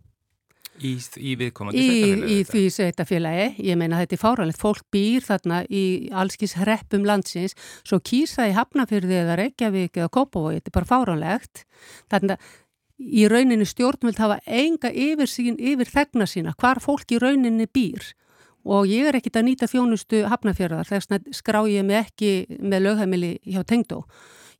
Í, 0.80 0.94
í 1.20 1.34
viðkomandi 1.36 1.82
sveitafélagi? 1.84 2.30
Í, 2.32 2.38
í 2.40 2.46
því 2.48 2.62
sveitafélagi, 2.76 3.48
ég 3.68 3.78
meina 3.80 4.00
þetta 4.00 4.16
er 4.16 4.22
fáralegt, 4.22 4.60
fólk 4.60 4.86
býr 4.94 5.26
þarna 5.26 5.60
í 5.68 5.82
allskins 6.22 6.56
hreppum 6.60 7.04
landsins, 7.08 7.56
svo 7.84 8.00
kýrsaði 8.00 8.56
hafnafyrðið 8.56 9.22
eða 9.24 9.36
Reykjavík 9.42 10.00
eða 10.00 10.12
Kópavogi, 10.16 10.60
þetta 10.60 10.72
er 10.72 10.78
bara 10.78 10.90
fáralegt. 10.94 11.64
Þannig 12.12 12.36
að 12.36 12.56
í 13.20 13.26
rauninni 13.32 13.68
stjórnvöld 13.68 14.20
hafa 14.20 14.40
enga 14.44 14.92
yfir 14.92 15.30
sín, 15.30 15.60
yfir 15.60 15.88
þegna 15.88 16.28
sína, 16.28 16.56
hvar 16.60 16.80
fólk 16.84 17.12
í 17.12 17.20
rauninni 17.20 17.68
býr 17.68 18.12
og 18.64 18.88
ég 18.90 19.08
er 19.08 19.16
ekkit 19.16 19.38
að 19.40 19.46
nýta 19.48 19.68
þjónustu 19.70 20.24
hafnafjörðar 20.28 20.88
þess 20.88 21.14
að 21.14 21.30
skrá 21.36 21.62
ég 21.70 21.84
mig 21.86 22.02
ekki 22.02 22.58
með 22.60 22.84
lögheimili 22.86 23.30
hjá 23.48 23.62
tengdó. 23.64 24.02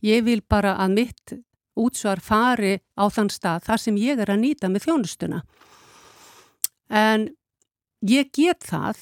Ég 0.00 0.24
vil 0.24 0.40
bara 0.40 0.78
að 0.80 0.94
mitt 0.96 1.34
útsvar 1.76 2.20
fari 2.24 2.78
á 2.96 3.04
þann 3.12 3.30
stað 3.32 3.66
þar 3.68 3.82
sem 3.82 3.98
ég 4.00 4.20
er 4.20 4.32
að 4.32 4.42
nýta 4.44 4.70
með 4.72 4.88
þjónustuna. 4.88 5.42
En 6.90 7.28
ég 8.06 8.32
get 8.34 8.66
það, 8.66 8.98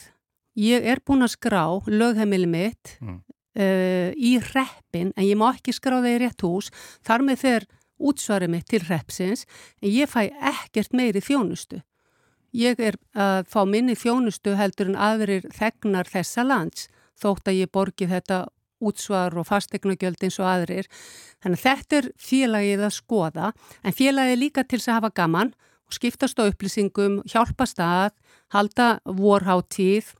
ég 0.59 0.85
er 0.85 1.01
búin 1.07 1.25
að 1.25 1.35
skrá 1.37 1.65
lögheimili 1.89 2.49
mitt 2.51 2.97
mm. 3.01 3.19
uh, 3.59 4.11
í 4.13 4.37
reppin 4.53 5.13
en 5.17 5.27
ég 5.27 5.39
má 5.41 5.49
ekki 5.55 5.75
skrá 5.77 5.99
það 5.99 6.15
í 6.15 6.21
rétt 6.25 6.47
hús, 6.47 6.71
þar 7.07 7.27
með 7.27 7.45
þeir 7.45 7.69
útsvarið 7.99 8.53
mitt 8.53 8.69
til 8.71 8.83
reppsins 8.87 9.45
en 9.83 9.91
ég 9.91 10.11
fæ 10.11 10.29
ekkert 10.29 10.95
meiri 10.95 11.23
þjónustu. 11.25 11.83
Ég 12.57 12.79
er 12.81 12.97
að 13.13 13.49
fá 13.51 13.61
minni 13.69 13.97
þjónustu 13.99 14.55
heldur 14.57 14.89
en 14.89 15.01
aðrir 15.01 15.49
þegnar 15.53 16.09
þessa 16.09 16.47
lands 16.47 16.87
þótt 17.19 17.51
að 17.51 17.61
ég 17.61 17.73
borgi 17.75 18.09
þetta 18.09 18.47
útsvar 18.79 19.35
og 19.39 19.49
fastegnugjöld 19.49 20.23
eins 20.23 20.39
og 20.39 20.47
aðrir. 20.49 20.87
Þannig 21.43 21.59
að 21.59 21.65
þetta 21.65 21.99
er 21.99 22.11
félagið 22.23 22.85
að 22.87 22.95
skoða 22.95 23.51
en 23.83 23.97
félagið 23.97 24.39
líka 24.39 24.65
til 24.65 24.81
að 24.85 24.95
hafa 24.95 25.15
gaman 25.19 25.53
skiptast 25.93 26.39
á 26.41 26.49
upplýsingum, 26.49 27.23
hjálpa 27.29 27.67
stað, 27.69 28.17
halda 28.55 28.99
vorháttíð 29.05 30.15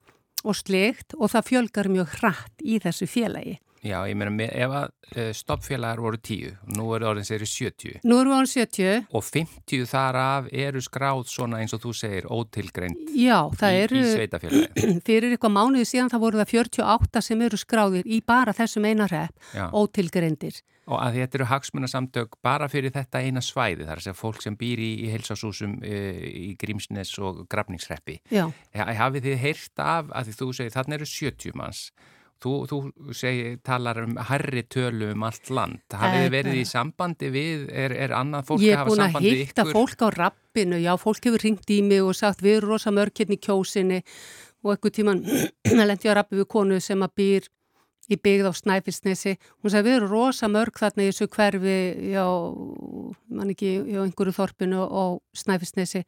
og 0.45 0.57
slikt 0.59 1.17
og 1.19 1.33
það 1.33 1.49
fjölgar 1.53 1.91
mjög 1.93 2.21
hratt 2.21 2.63
í 2.63 2.79
þessu 2.83 3.09
félagi. 3.11 3.59
Já, 3.79 4.01
ég 4.11 4.17
meina, 4.19 4.33
ef 4.43 4.73
að 4.75 4.87
uh, 4.89 5.29
stoppfélagar 5.37 6.01
voru 6.03 6.19
10, 6.19 6.57
nú 6.75 6.89
eru 6.97 7.07
orðins 7.13 7.31
eru 7.35 7.47
70. 7.47 8.01
Nú 8.11 8.17
eru 8.25 8.33
orðins 8.35 8.57
70. 8.59 9.05
Og 9.15 9.23
50 9.23 9.87
þar 9.87 10.19
af 10.19 10.49
eru 10.51 10.83
skráð 10.83 11.23
svona 11.31 11.61
eins 11.63 11.75
og 11.77 11.85
þú 11.85 11.93
segir 11.95 12.27
ótilgreint 12.27 13.13
Já, 13.15 13.47
það 13.61 13.77
í, 13.77 13.85
eru, 13.85 14.01
í 14.01 14.17
sveitafélagi. 14.17 14.89
Fyrir 15.07 15.37
eitthvað 15.37 15.55
mánuði 15.55 15.87
síðan 15.93 16.11
það 16.11 16.25
voru 16.25 16.43
það 16.43 16.55
48 16.57 17.25
sem 17.29 17.47
eru 17.47 17.61
skráðir 17.63 18.11
í 18.11 18.19
bara 18.27 18.57
þessum 18.57 18.89
einarrepp, 18.91 19.49
ótilgreindir. 19.71 20.59
Og 20.89 20.97
að 21.05 21.19
þetta 21.19 21.37
eru 21.39 21.47
hagsmunasamtök 21.51 22.39
bara 22.45 22.69
fyrir 22.73 22.95
þetta 22.95 23.21
eina 23.21 23.43
svæði, 23.45 23.85
þar 23.85 24.01
að 24.01 24.07
segja 24.07 24.17
fólk 24.17 24.41
sem 24.41 24.55
býr 24.57 24.81
í, 24.81 24.93
í 25.05 25.11
helsásúsum 25.13 25.79
e, 25.85 25.99
í 26.27 26.53
Grímsnes 26.61 27.13
og 27.21 27.43
Grafningsreppi. 27.53 28.23
Já. 28.33 28.47
Hafið 28.73 29.29
þið 29.29 29.43
heyrt 29.43 29.83
af 29.85 30.09
að 30.17 30.33
þú 30.39 30.53
segir 30.57 30.73
þarna 30.73 30.97
eru 30.97 31.11
70 31.13 31.59
manns 31.59 31.91
Þú, 32.39 32.51
þú 32.71 32.77
segi, 33.19 33.57
talar 33.67 33.99
um 34.05 34.13
herri 34.29 34.63
tölu 34.71 35.09
um 35.11 35.25
allt 35.27 35.49
land. 35.51 35.81
Hafið 35.91 36.21
þið 36.23 36.35
verið 36.37 36.59
í 36.61 36.67
sambandi 36.71 37.31
við, 37.35 37.65
er, 37.75 37.95
er 38.07 38.15
annað 38.15 38.53
fólk 38.53 38.63
að 38.63 38.77
hafa 38.79 38.93
sambandi 38.95 39.09
ykkur? 39.09 39.09
Ég 39.09 39.09
er 39.09 39.17
búin 39.17 39.33
að 39.33 39.49
hitta 39.49 39.65
fólk 39.73 40.05
á 40.07 40.09
rappinu, 40.15 40.79
já, 40.79 40.93
fólk 41.03 41.27
hefur 41.27 41.43
ringt 41.43 41.73
í 41.75 41.81
mig 41.83 42.05
og 42.07 42.15
sagt 42.15 42.45
við 42.47 42.61
erum 42.61 42.77
rosa 42.77 42.93
mörk 42.95 43.25
hérna 43.25 43.41
kjósinni 43.43 43.99
og 44.63 44.71
eitthvað 44.71 44.95
tíman 45.01 45.25
lendi 45.91 46.07
ég 46.07 46.15
á 46.15 46.19
rappi 46.21 46.39
við 46.39 46.49
konu 46.55 46.79
sem 46.85 47.03
að 47.03 47.17
býr 47.19 47.51
í 48.09 48.17
byggð 48.17 48.49
á 48.49 48.53
Snæfellsnesi. 48.57 49.35
Hún 49.63 49.73
sagði 49.73 49.91
við 49.91 49.97
erum 49.99 50.13
rosa 50.13 50.49
mörg 50.51 50.81
þarna 50.81 51.05
í 51.05 51.11
þessu 51.11 51.29
hverfi 51.35 51.79
já, 52.13 52.25
mann 53.29 53.53
ekki, 53.53 53.73
já, 53.93 54.01
einhverju 54.05 54.37
þorpinu 54.37 54.85
á 54.89 55.05
Snæfellsnesi. 55.37 56.05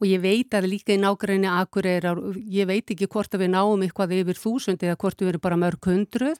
Og 0.00 0.06
ég 0.10 0.22
veit 0.22 0.54
að 0.54 0.68
líka 0.72 0.94
í 0.94 1.00
nákvæmni 1.02 1.50
akureyrar, 1.50 2.20
ég 2.50 2.68
veit 2.70 2.90
ekki 2.90 3.08
hvort 3.10 3.34
að 3.34 3.44
við 3.44 3.54
náum 3.54 3.82
eitthvað 3.86 4.14
yfir 4.18 4.40
þúsund 4.40 4.82
eða 4.82 4.98
hvort 5.00 5.22
við 5.22 5.32
erum 5.34 5.44
bara 5.44 5.58
mörg 5.58 5.90
hundruð, 5.90 6.38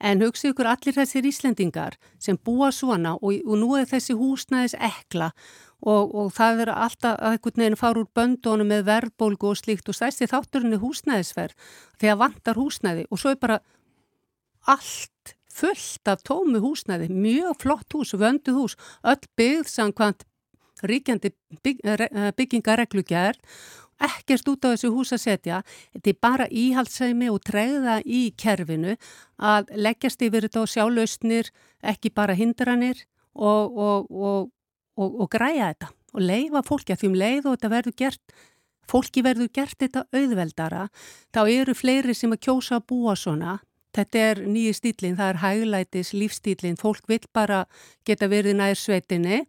en 0.00 0.24
hugsa 0.24 0.50
ykkur 0.52 0.70
allir 0.74 0.96
þessir 0.96 1.28
Íslendingar 1.28 1.98
sem 2.20 2.36
búa 2.36 2.72
svona 2.72 3.16
og, 3.20 3.36
og 3.44 3.60
nú 3.60 3.76
er 3.78 3.88
þessi 3.88 4.16
húsnæðis 4.18 4.76
ekla 4.80 5.32
og, 5.82 6.14
og 6.14 6.32
það 6.34 6.64
er 6.64 6.72
alltaf 6.74 7.18
að 7.18 7.36
einhvern 7.36 7.64
veginn 7.64 7.78
fara 7.80 8.02
úr 8.02 8.10
böndónu 8.16 8.66
með 8.68 8.84
verðbólgu 8.88 9.50
og 9.50 9.58
slíkt 9.58 9.90
og 9.90 9.98
stæsti 9.98 10.28
þátturinn 10.30 10.76
er 10.76 10.82
húsnæðisverð 10.82 11.70
þegar 12.00 12.20
vantar 12.20 12.60
húsnæði. 12.60 13.06
Og 13.10 13.20
svo 13.20 13.32
er 13.34 13.40
bara 13.42 13.58
allt 14.70 15.36
fullt 15.52 16.08
af 16.08 16.22
tómi 16.24 16.60
húsnæði, 16.62 17.10
mjög 17.12 17.60
flott 17.60 17.92
hús, 17.92 18.14
vöndu 18.16 18.54
hús, 18.56 18.76
öll 19.04 19.20
byggð 19.36 19.68
samkvæmt 19.68 20.24
ríkjandi 20.82 21.32
bygg, 21.62 21.80
eh, 21.84 22.32
byggingareglugjær, 22.36 23.36
ekkert 24.02 24.48
út 24.48 24.64
á 24.66 24.72
þessu 24.72 24.90
hús 24.90 25.12
að 25.12 25.22
setja, 25.22 25.62
þetta 25.94 26.10
er 26.10 26.18
bara 26.20 26.46
íhaldsæmi 26.48 27.28
og 27.30 27.42
treyða 27.44 28.00
í 28.02 28.32
kerfinu 28.34 28.96
að 29.38 29.70
leggjast 29.76 30.22
yfir 30.22 30.48
þetta 30.48 30.64
og 30.64 30.72
sjá 30.72 30.84
lausnir, 30.88 31.50
ekki 31.82 32.10
bara 32.10 32.34
hindranir 32.34 33.04
og, 33.34 33.76
og, 33.76 34.10
og, 34.10 34.50
og 34.96 35.28
græja 35.30 35.74
þetta 35.74 35.92
og 36.12 36.20
leifa 36.20 36.62
fólki 36.66 36.92
að 36.92 37.02
því 37.02 37.08
um 37.08 37.20
leið 37.20 37.46
og 37.46 37.54
þetta 37.56 37.72
verður 37.72 37.96
gert 37.96 38.34
fólki 38.90 39.22
verður 39.24 39.50
gert 39.54 39.78
þetta 39.78 40.06
auðveldara, 40.12 40.88
þá 41.32 41.42
eru 41.48 41.74
fleiri 41.76 42.14
sem 42.16 42.32
að 42.34 42.42
kjósa 42.48 42.80
að 42.80 42.88
búa 42.90 43.14
svona. 43.16 43.60
Þetta 43.92 44.24
er 44.30 44.40
nýji 44.48 44.72
stílinn, 44.78 45.18
það 45.18 45.34
er 45.34 45.42
hæglætis 45.42 46.14
lífstílinn, 46.16 46.80
fólk 46.80 47.04
vil 47.10 47.20
bara 47.34 47.66
geta 48.08 48.28
verið 48.32 48.56
nær 48.56 48.78
sveitinni, 48.78 49.42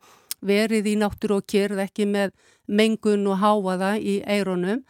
verið 0.43 0.89
í 0.91 0.97
náttúru 0.99 1.39
og 1.39 1.47
kyrð, 1.47 1.79
ekki 1.85 2.09
með 2.09 2.33
mengun 2.67 3.23
og 3.31 3.39
háaða 3.39 3.95
í 3.99 4.19
eironum 4.27 4.83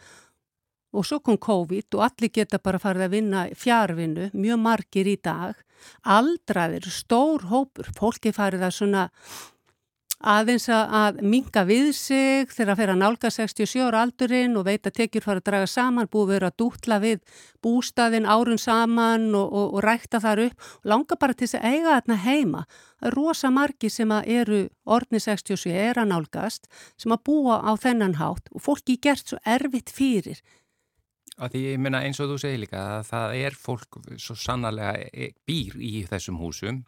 og 0.94 1.06
svo 1.06 1.18
kom 1.22 1.38
COVID 1.42 1.96
og 1.98 2.04
allir 2.06 2.30
geta 2.34 2.60
bara 2.62 2.78
farið 2.78 3.06
að 3.06 3.14
vinna 3.16 3.40
fjárvinnu, 3.58 4.28
mjög 4.34 4.60
margir 4.62 5.10
í 5.10 5.16
dag, 5.18 5.58
aldraðir, 6.06 6.86
stór 6.86 7.48
hópur, 7.50 7.90
fólki 7.98 8.30
farið 8.34 8.68
að 8.68 8.76
svona 8.78 9.08
aðeins 10.24 10.66
að 10.72 11.20
minga 11.22 11.64
við 11.68 11.90
sig 11.96 12.52
þegar 12.52 12.78
að 12.80 12.92
að 12.94 13.00
nálga 13.02 13.30
67 13.32 13.82
ára 13.84 14.00
aldurinn 14.04 14.56
og 14.56 14.64
veit 14.68 14.88
að 14.88 14.96
tekjur 14.98 15.24
fara 15.24 15.42
að 15.42 15.48
draga 15.50 15.68
saman, 15.68 16.08
búið 16.08 16.30
verið 16.32 16.48
að 16.48 16.56
dútla 16.62 16.98
við 17.02 17.20
bústaðin 17.64 18.28
árun 18.28 18.60
saman 18.60 19.28
og, 19.36 19.52
og, 19.52 19.76
og 19.76 19.84
rækta 19.84 20.20
þar 20.24 20.44
upp 20.46 20.66
og 20.80 20.90
langa 20.94 21.18
bara 21.20 21.36
til 21.36 21.48
þess 21.48 21.60
að 21.60 21.68
eiga 21.70 21.94
þarna 21.98 22.18
heima. 22.24 22.64
Það 22.98 23.08
er 23.10 23.18
rosa 23.18 23.52
margi 23.52 23.92
sem 23.92 24.16
að 24.16 24.32
eru 24.38 24.60
orðni 24.96 25.20
67 25.20 25.76
er 25.84 26.00
að 26.00 26.10
nálgast 26.14 26.68
sem 26.96 27.14
að 27.14 27.24
búa 27.28 27.60
á 27.60 27.72
þennan 27.76 28.18
hátt 28.20 28.48
og 28.54 28.64
fólki 28.64 28.96
gert 28.96 29.28
svo 29.28 29.40
erfitt 29.44 29.92
fyrir. 29.92 30.40
Að 31.34 31.56
því 31.56 31.62
ég 31.66 31.80
minna 31.82 32.00
eins 32.06 32.20
og 32.22 32.30
þú 32.30 32.40
segir 32.40 32.60
líka 32.62 32.80
að 33.00 33.06
það 33.10 33.36
er 33.42 33.56
fólk 33.58 33.96
svo 34.22 34.36
sannarlega 34.38 35.08
e, 35.10 35.32
býr 35.46 35.80
í 35.82 36.04
þessum 36.06 36.38
húsum 36.38 36.84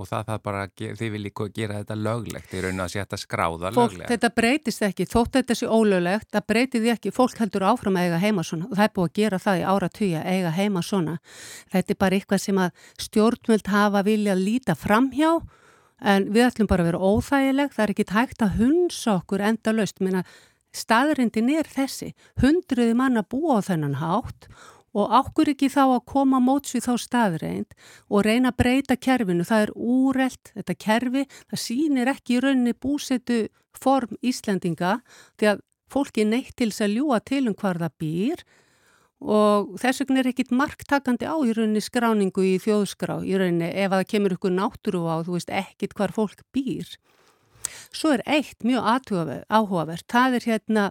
og 0.00 0.08
það 0.08 0.26
það 0.30 0.42
bara, 0.46 0.64
þið 0.80 1.12
viljið 1.14 1.52
gera 1.56 1.78
þetta 1.80 1.96
löglegt 2.00 2.54
í 2.54 2.62
raun 2.64 2.82
að 2.84 2.92
setja 2.94 3.18
skráða 3.20 3.70
fólk, 3.74 3.94
löglega. 3.94 4.08
Þetta 4.10 4.30
breytist 4.40 4.84
ekki, 4.88 5.06
þótt 5.10 5.38
þetta 5.38 5.56
sé 5.58 5.68
ólöglegt, 5.68 6.28
það 6.32 6.46
breytið 6.52 6.88
ekki, 6.94 7.14
fólk 7.14 7.40
heldur 7.42 7.66
áfram 7.68 8.00
að 8.00 8.08
eiga 8.08 8.20
heima 8.24 8.44
svona 8.46 8.68
og 8.68 8.76
það 8.76 8.86
er 8.86 8.94
búið 8.96 9.10
að 9.10 9.16
gera 9.20 9.40
það 9.44 9.60
í 9.60 9.64
ára 9.74 9.90
tuja, 10.00 10.24
eiga 10.24 10.52
heima 10.56 10.84
svona. 10.86 11.16
Þetta 11.74 11.94
er 11.94 12.00
bara 12.04 12.20
eitthvað 12.20 12.44
sem 12.46 12.60
að 12.64 12.84
stjórnvöld 13.06 13.72
hafa 13.74 14.04
vilja 14.06 14.36
að 14.36 14.44
líta 14.48 14.76
framhjá 14.78 15.32
en 16.00 16.30
við 16.32 16.46
ætlum 16.46 16.70
bara 16.70 16.84
að 16.84 16.92
vera 16.92 17.10
óþægileg, 17.10 17.74
það 17.74 17.84
er 17.84 17.94
ekki 17.94 18.06
hægt 18.14 18.44
að 18.44 18.60
hunsa 18.60 19.18
okkur 19.18 19.44
enda 19.50 19.74
löst, 19.76 20.00
menna 20.00 20.24
staðrindin 20.72 21.50
er 21.52 21.68
þessi, 21.68 22.12
hundruði 22.40 22.94
manna 22.96 23.24
búa 23.26 23.58
á 23.58 23.66
þennan 23.66 23.98
hátt 24.00 24.46
og 24.48 24.79
ákkur 24.92 25.52
ekki 25.52 25.68
þá 25.70 25.82
að 25.84 26.06
koma 26.10 26.40
móts 26.42 26.74
við 26.74 26.88
þá 26.88 26.94
staðreind 27.04 27.74
og 28.10 28.24
reyna 28.26 28.50
að 28.50 28.58
breyta 28.58 28.96
kerfinu. 28.98 29.46
Það 29.46 29.66
er 29.66 29.72
úrelt, 29.74 30.52
þetta 30.56 30.78
kerfi, 30.86 31.26
það 31.50 31.62
sýnir 31.64 32.10
ekki 32.10 32.36
í 32.36 32.40
rauninni 32.44 32.74
búsetu 32.74 33.42
form 33.78 34.16
Íslandinga 34.26 34.98
því 35.38 35.52
að 35.52 35.62
fólki 35.90 36.26
neitt 36.26 36.56
til 36.58 36.70
þess 36.70 36.86
að 36.86 36.96
ljúa 36.96 37.20
til 37.22 37.44
um 37.50 37.56
hvar 37.58 37.78
það 37.78 37.96
býr 38.02 38.44
og 39.20 39.74
þess 39.80 40.02
vegna 40.02 40.22
er 40.22 40.30
ekkit 40.30 40.52
marktakandi 40.56 41.28
á 41.28 41.36
í 41.44 41.52
rauninni 41.52 41.82
skráningu 41.84 42.44
í 42.46 42.56
þjóðskrá 42.62 43.20
í 43.26 43.36
rauninni 43.36 43.68
ef 43.68 43.90
að 43.90 43.98
það 43.98 44.10
kemur 44.14 44.36
ykkur 44.36 44.54
náttúru 44.56 45.02
á 45.06 45.16
þú 45.26 45.36
veist 45.36 45.52
ekkit 45.52 45.94
hvar 45.98 46.14
fólk 46.16 46.40
býr. 46.54 46.88
Svo 47.92 48.14
er 48.16 48.22
eitt 48.26 48.64
mjög 48.64 49.44
áhugavert, 49.50 50.06
það 50.08 50.38
er 50.38 50.46
hérna 50.48 50.86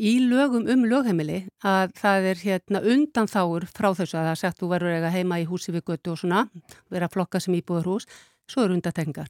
í 0.00 0.16
lögum 0.24 0.64
um 0.72 0.84
lögheimili 0.88 1.42
að 1.66 1.92
það 2.00 2.28
er 2.30 2.42
hérna 2.44 2.80
undanþáur 2.92 3.66
frá 3.68 3.90
þessu 3.92 4.16
að 4.16 4.28
það 4.28 4.30
er 4.32 4.40
sagt 4.40 4.60
þú 4.60 4.68
verður 4.72 4.96
eiga 4.96 5.10
heima 5.12 5.40
í 5.42 5.48
húsi 5.48 5.74
við 5.74 5.84
götu 5.92 6.14
og 6.14 6.20
svona, 6.22 6.44
vera 6.92 7.10
flokka 7.12 7.40
sem 7.42 7.56
íbúður 7.58 7.90
hús, 7.92 8.06
svo 8.48 8.64
eru 8.64 8.78
undatekningar. 8.78 9.28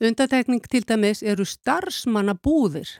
Undatekning 0.00 0.66
til 0.68 0.82
dæmis 0.88 1.22
eru 1.24 1.46
starfsmannabúðir, 1.48 2.92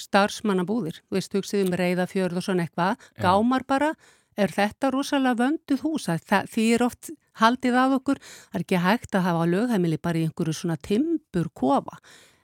starfsmannabúðir, 0.00 1.02
þú 1.04 1.18
veist, 1.18 1.36
hugsið 1.36 1.66
um 1.66 1.76
reyðafjörð 1.80 2.40
og 2.40 2.46
svona 2.46 2.64
eitthvað, 2.64 3.04
gámar 3.20 3.66
bara, 3.68 3.92
er 4.40 4.52
þetta 4.56 4.92
rosalega 4.94 5.36
vönduð 5.42 5.84
hús, 5.84 6.08
það, 6.08 6.48
því 6.48 6.66
er 6.76 6.86
oft 6.86 7.12
haldið 7.40 7.76
að 7.76 7.98
okkur, 7.98 8.20
það 8.48 8.58
er 8.58 8.64
ekki 8.64 8.82
hægt 8.86 9.16
að 9.16 9.26
hafa 9.28 9.46
lögheimili 9.52 10.00
bara 10.00 10.20
í 10.20 10.26
einhverju 10.28 10.56
svona 10.56 10.80
timbur 10.80 11.52
kofa 11.56 12.00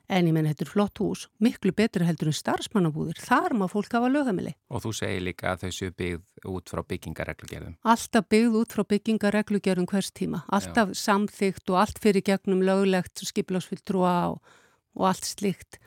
en 0.09 0.29
ég 0.29 0.35
menn 0.35 0.49
þetta 0.49 0.67
er 0.67 0.71
flott 0.71 1.01
hús, 1.03 1.27
miklu 1.43 1.73
betur 1.77 2.05
heldur 2.07 2.31
en 2.31 2.37
starfsmannabúðir, 2.37 3.21
þar 3.23 3.57
má 3.59 3.67
fólk 3.71 3.97
hafa 3.97 4.11
lögheimili. 4.13 4.55
Og 4.71 4.85
þú 4.85 4.93
segir 5.01 5.25
líka 5.27 5.53
að 5.53 5.67
þau 5.67 5.77
séu 5.79 5.95
byggð 5.99 6.51
út 6.53 6.73
frá 6.73 6.83
byggingareglugerðum. 6.93 7.79
Alltaf 7.95 8.29
byggð 8.33 8.59
út 8.63 8.77
frá 8.77 8.85
byggingareglugerðum 8.95 9.89
hvers 9.91 10.13
tíma, 10.15 10.43
alltaf 10.47 10.95
Já. 10.95 11.01
samþygt 11.03 11.75
og 11.75 11.81
allt 11.83 12.03
fyrir 12.03 12.27
gegnum 12.27 12.63
löglegt 12.67 13.25
skipilagsfylltrúa 13.27 14.17
og, 14.35 14.55
og 14.97 15.09
allt 15.11 15.27
slikt. 15.27 15.81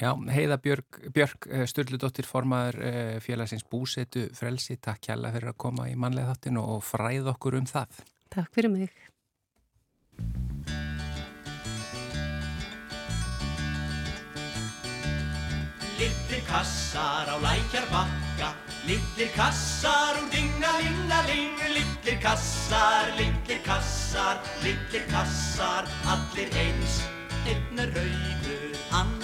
Já, 0.00 0.14
Heiða 0.34 0.56
Björg, 0.58 0.98
Björg 1.14 1.46
eh, 1.50 1.66
Sturldóttir 1.68 2.26
formaður 2.26 2.80
eh, 2.88 3.18
félagsins 3.22 3.66
búsetu 3.68 4.24
frelsi, 4.34 4.78
takk 4.82 5.10
hjalla 5.10 5.30
fyrir 5.34 5.52
að 5.52 5.60
koma 5.66 5.86
í 5.90 5.94
manlega 5.94 6.32
þáttinu 6.32 6.64
og 6.74 6.82
fræð 6.86 7.30
okkur 7.34 7.60
um 7.60 7.68
það. 7.70 8.02
Takk 8.32 8.50
fyrir 8.56 8.72
mig. 8.72 8.96
Kassar 16.52 17.26
á 17.34 17.36
lækjar 17.46 17.86
bakka. 17.94 18.48
Lillir 18.88 19.30
kassar 19.38 20.14
úr 20.20 20.28
dingalingaling 20.34 21.56
Lillir 21.76 22.18
kassar, 22.20 23.06
lillir 23.18 23.60
kassar 23.68 24.36
Lillir 24.64 25.04
kassar, 25.12 25.84
allir 26.12 26.50
eins. 26.64 26.94
Einn 27.46 27.78
er 27.78 27.88
rauður, 27.96 28.74
annar 29.00 29.21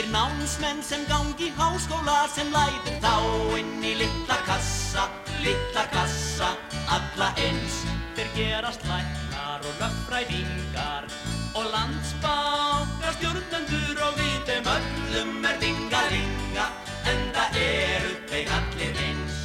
Ungir 0.00 0.12
námsmenn 0.12 0.82
sem 0.82 1.02
gangi 1.08 1.52
háskóla 1.58 2.24
sem 2.32 2.48
lætur 2.48 2.94
þá 3.04 3.16
inn 3.60 3.82
í 3.84 3.90
litla 4.00 4.38
kassa, 4.46 5.02
litla 5.44 5.82
kassa, 5.92 6.54
alla 6.88 7.28
eins. 7.36 7.82
Þeir 8.16 8.30
gerast 8.32 8.86
læknar 8.88 9.60
og 9.60 9.82
löffræðingar 9.82 11.04
og 11.52 11.68
landsbákar 11.74 13.12
stjórnendur 13.18 14.00
og 14.06 14.16
við 14.22 14.40
þeim 14.48 14.72
öllum 14.76 15.44
er 15.50 15.60
dingalinga 15.66 16.66
en 17.12 17.22
það 17.36 17.60
eru 17.66 18.16
þeir 18.32 18.56
allir 18.56 19.04
eins. 19.04 19.38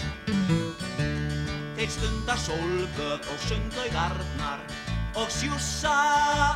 Þeir 1.75 1.93
stundar 1.99 2.39
sólgöð 2.47 3.27
og 3.27 3.45
sundlaugarnar 3.49 4.63
og 5.15 5.31
sjúsa 5.31 5.95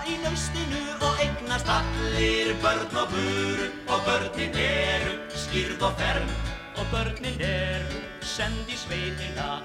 í 0.10 0.18
nöstinu 0.20 0.82
og 1.00 1.22
eignast 1.24 1.70
allir 1.72 2.52
börn 2.64 2.98
og 3.02 3.14
buru 3.14 3.68
og 3.88 4.02
börnin 4.08 4.56
eru 4.60 5.14
skýrð 5.32 5.86
og 5.88 5.94
ferm 6.00 6.34
og 6.76 6.86
börnin 6.92 7.40
eru 7.40 8.02
send 8.22 8.68
í 8.68 8.76
sveitina. 8.76 9.62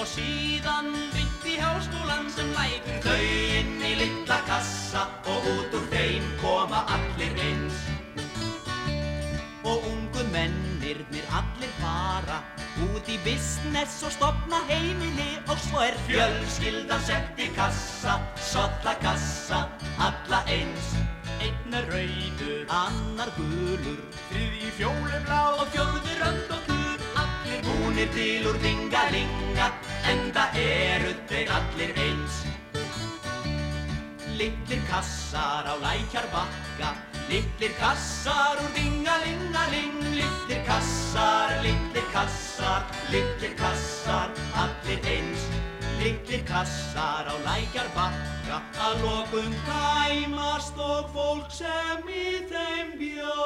Og 0.00 0.08
síðan 0.08 0.88
vitt 1.12 1.44
í 1.44 1.58
háskólan 1.60 2.30
sem 2.32 2.48
lætur 2.56 3.02
þau 3.04 3.26
inn 3.58 3.76
í 3.84 3.92
litla 4.00 4.40
kassa. 4.48 5.04
Og 5.28 5.50
út 5.52 5.76
úr 5.76 5.84
þeim 5.92 6.24
koma 6.40 6.86
allir 6.96 7.36
eins. 7.44 7.84
Og 9.68 9.84
ungu 9.92 10.24
mennirnir 10.32 11.28
allir 11.36 11.76
fara 11.82 12.40
út 12.78 13.08
í 13.10 13.16
business 13.24 14.00
og 14.06 14.12
stopna 14.14 14.60
heimili 14.68 15.38
og 15.50 15.58
svo 15.66 15.82
er 15.84 15.96
fjölskyldan 16.06 17.02
sett 17.06 17.40
í 17.40 17.48
kassa, 17.56 18.18
solla 18.50 18.94
kassa, 19.02 19.64
alla 19.98 20.42
eins. 20.46 20.94
Einn 21.40 21.74
er 21.76 21.86
rauður, 21.88 22.64
annar 22.68 23.32
gulur, 23.36 24.00
þriði 24.28 24.72
fjólublá 24.76 25.40
og 25.56 25.66
fjörður 25.74 26.22
rönd 26.24 26.54
og 26.56 26.64
klur. 26.68 27.04
Allir 27.22 27.62
búnir 27.66 28.10
til 28.14 28.48
úr 28.50 28.58
dingalinga, 28.64 29.70
en 30.10 30.26
það 30.36 30.58
eru 30.64 31.14
þeir 31.30 31.54
allir 31.58 31.94
eins. 32.06 32.42
Litlir 34.40 34.84
kassar 34.88 35.68
á 35.68 35.74
lækjar 35.80 36.28
bakka, 36.32 36.94
litlir 37.30 37.72
kassar 37.78 38.58
úr 38.64 38.70
dingalingaling. 38.74 39.96
Litlir 40.18 40.62
kassar, 40.66 41.62
litlir 41.62 42.06
kassar, 42.12 42.82
litlir 43.12 43.54
kassar, 43.56 44.30
allir 44.62 45.00
eins. 45.14 45.42
Litlir 46.00 46.42
kassar 46.48 47.28
á 47.28 47.34
lækjar 47.46 47.88
bakka, 47.94 48.58
að 48.86 49.02
lokum 49.04 49.52
kæmast 49.66 50.78
og 50.80 51.10
fólk 51.14 51.50
sem 51.52 52.08
í 52.08 52.40
þeim 52.50 52.96
bjó. 52.98 53.36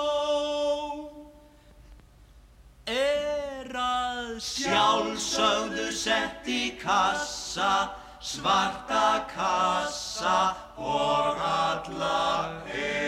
Er 2.87 3.75
að 3.81 4.39
sjálfsögðu 4.45 5.91
sett 5.97 6.49
í 6.49 6.77
kassa, 6.81 8.04
svarta 8.25 9.27
kassa 9.29 10.57
og 10.81 11.37
alla 11.45 12.63
eins. 12.73 13.05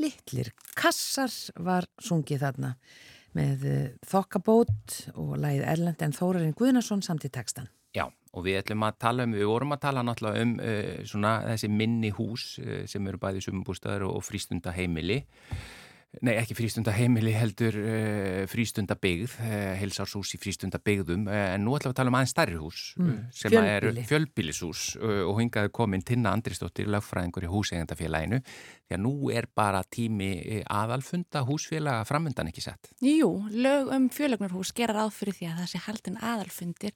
Littlir 0.00 0.54
kassar 0.72 1.28
var 1.60 1.84
sungið 2.00 2.40
þarna 2.46 2.72
með 3.36 3.66
eh, 3.68 3.92
þokkabót 4.08 5.12
og 5.20 5.36
lægið 5.38 5.66
Erlend 5.68 6.00
en 6.02 6.16
Þórarinn 6.16 6.56
Guðnason 6.56 7.04
samt 7.04 7.28
í 7.28 7.30
tekstan. 7.30 7.68
Já, 7.94 8.06
og 8.08 8.46
við 8.46 8.62
ætlum 8.62 8.86
að 8.86 8.96
tala 9.04 9.26
um, 9.28 9.36
við 9.36 9.46
vorum 9.50 9.76
að 9.76 9.82
tala 9.84 10.02
náttúrulega 10.06 10.42
um 10.46 10.56
uh, 10.62 11.04
svona 11.04 11.32
þessi 11.50 11.68
minni 11.74 12.10
hús 12.14 12.56
uh, 12.62 12.88
sem 12.88 13.06
eru 13.10 13.18
bæði 13.20 13.44
sumumbústaður 13.44 14.08
og 14.08 14.24
frístunda 14.24 14.72
heimili. 14.74 15.18
Nei, 16.26 16.32
ekki 16.40 16.56
frístunda 16.58 16.90
heimili 16.90 17.30
heldur 17.38 17.76
uh, 17.78 18.40
frístunda 18.50 18.96
byggð, 18.98 19.36
heilsárshús 19.78 20.32
í 20.34 20.40
frístunda 20.42 20.80
byggðum, 20.82 21.28
en 21.30 21.62
nú 21.62 21.76
ætlum 21.78 21.92
við 21.92 21.94
að 21.94 21.98
tala 22.00 22.10
um 22.10 22.16
aðeins 22.18 22.32
stærri 22.34 22.58
hús 22.58 22.80
Mm, 22.98 23.12
sem 23.30 23.52
fjölbýli. 23.54 24.02
er 24.02 24.08
fjölbýlishús 24.10 24.80
og 24.98 25.38
hingaði 25.38 25.70
komin 25.78 26.02
Tinna 26.02 26.32
Andrisdóttir, 26.34 26.90
lögfræðingur 26.90 27.46
í 27.46 27.52
húsegandafélaginu, 27.52 28.40
því 28.88 28.96
að 28.98 29.02
nú 29.04 29.12
er 29.30 29.46
bara 29.54 29.84
tími 29.86 30.32
eh, 30.42 30.64
aðalfunda 30.66 31.44
húsfélaga 31.46 32.02
framöndan 32.10 32.50
ekki 32.50 32.66
sett. 32.66 32.90
Jú, 33.06 33.30
lög 33.54 33.94
um 33.94 34.10
fjölugnarhús 34.10 34.74
gera 34.74 34.98
ráð 34.98 35.14
fyrir 35.20 35.38
því 35.38 35.46
að 35.52 35.62
það 35.62 35.70
sé 35.76 35.84
haldin 35.86 36.18
aðalfundir 36.18 36.92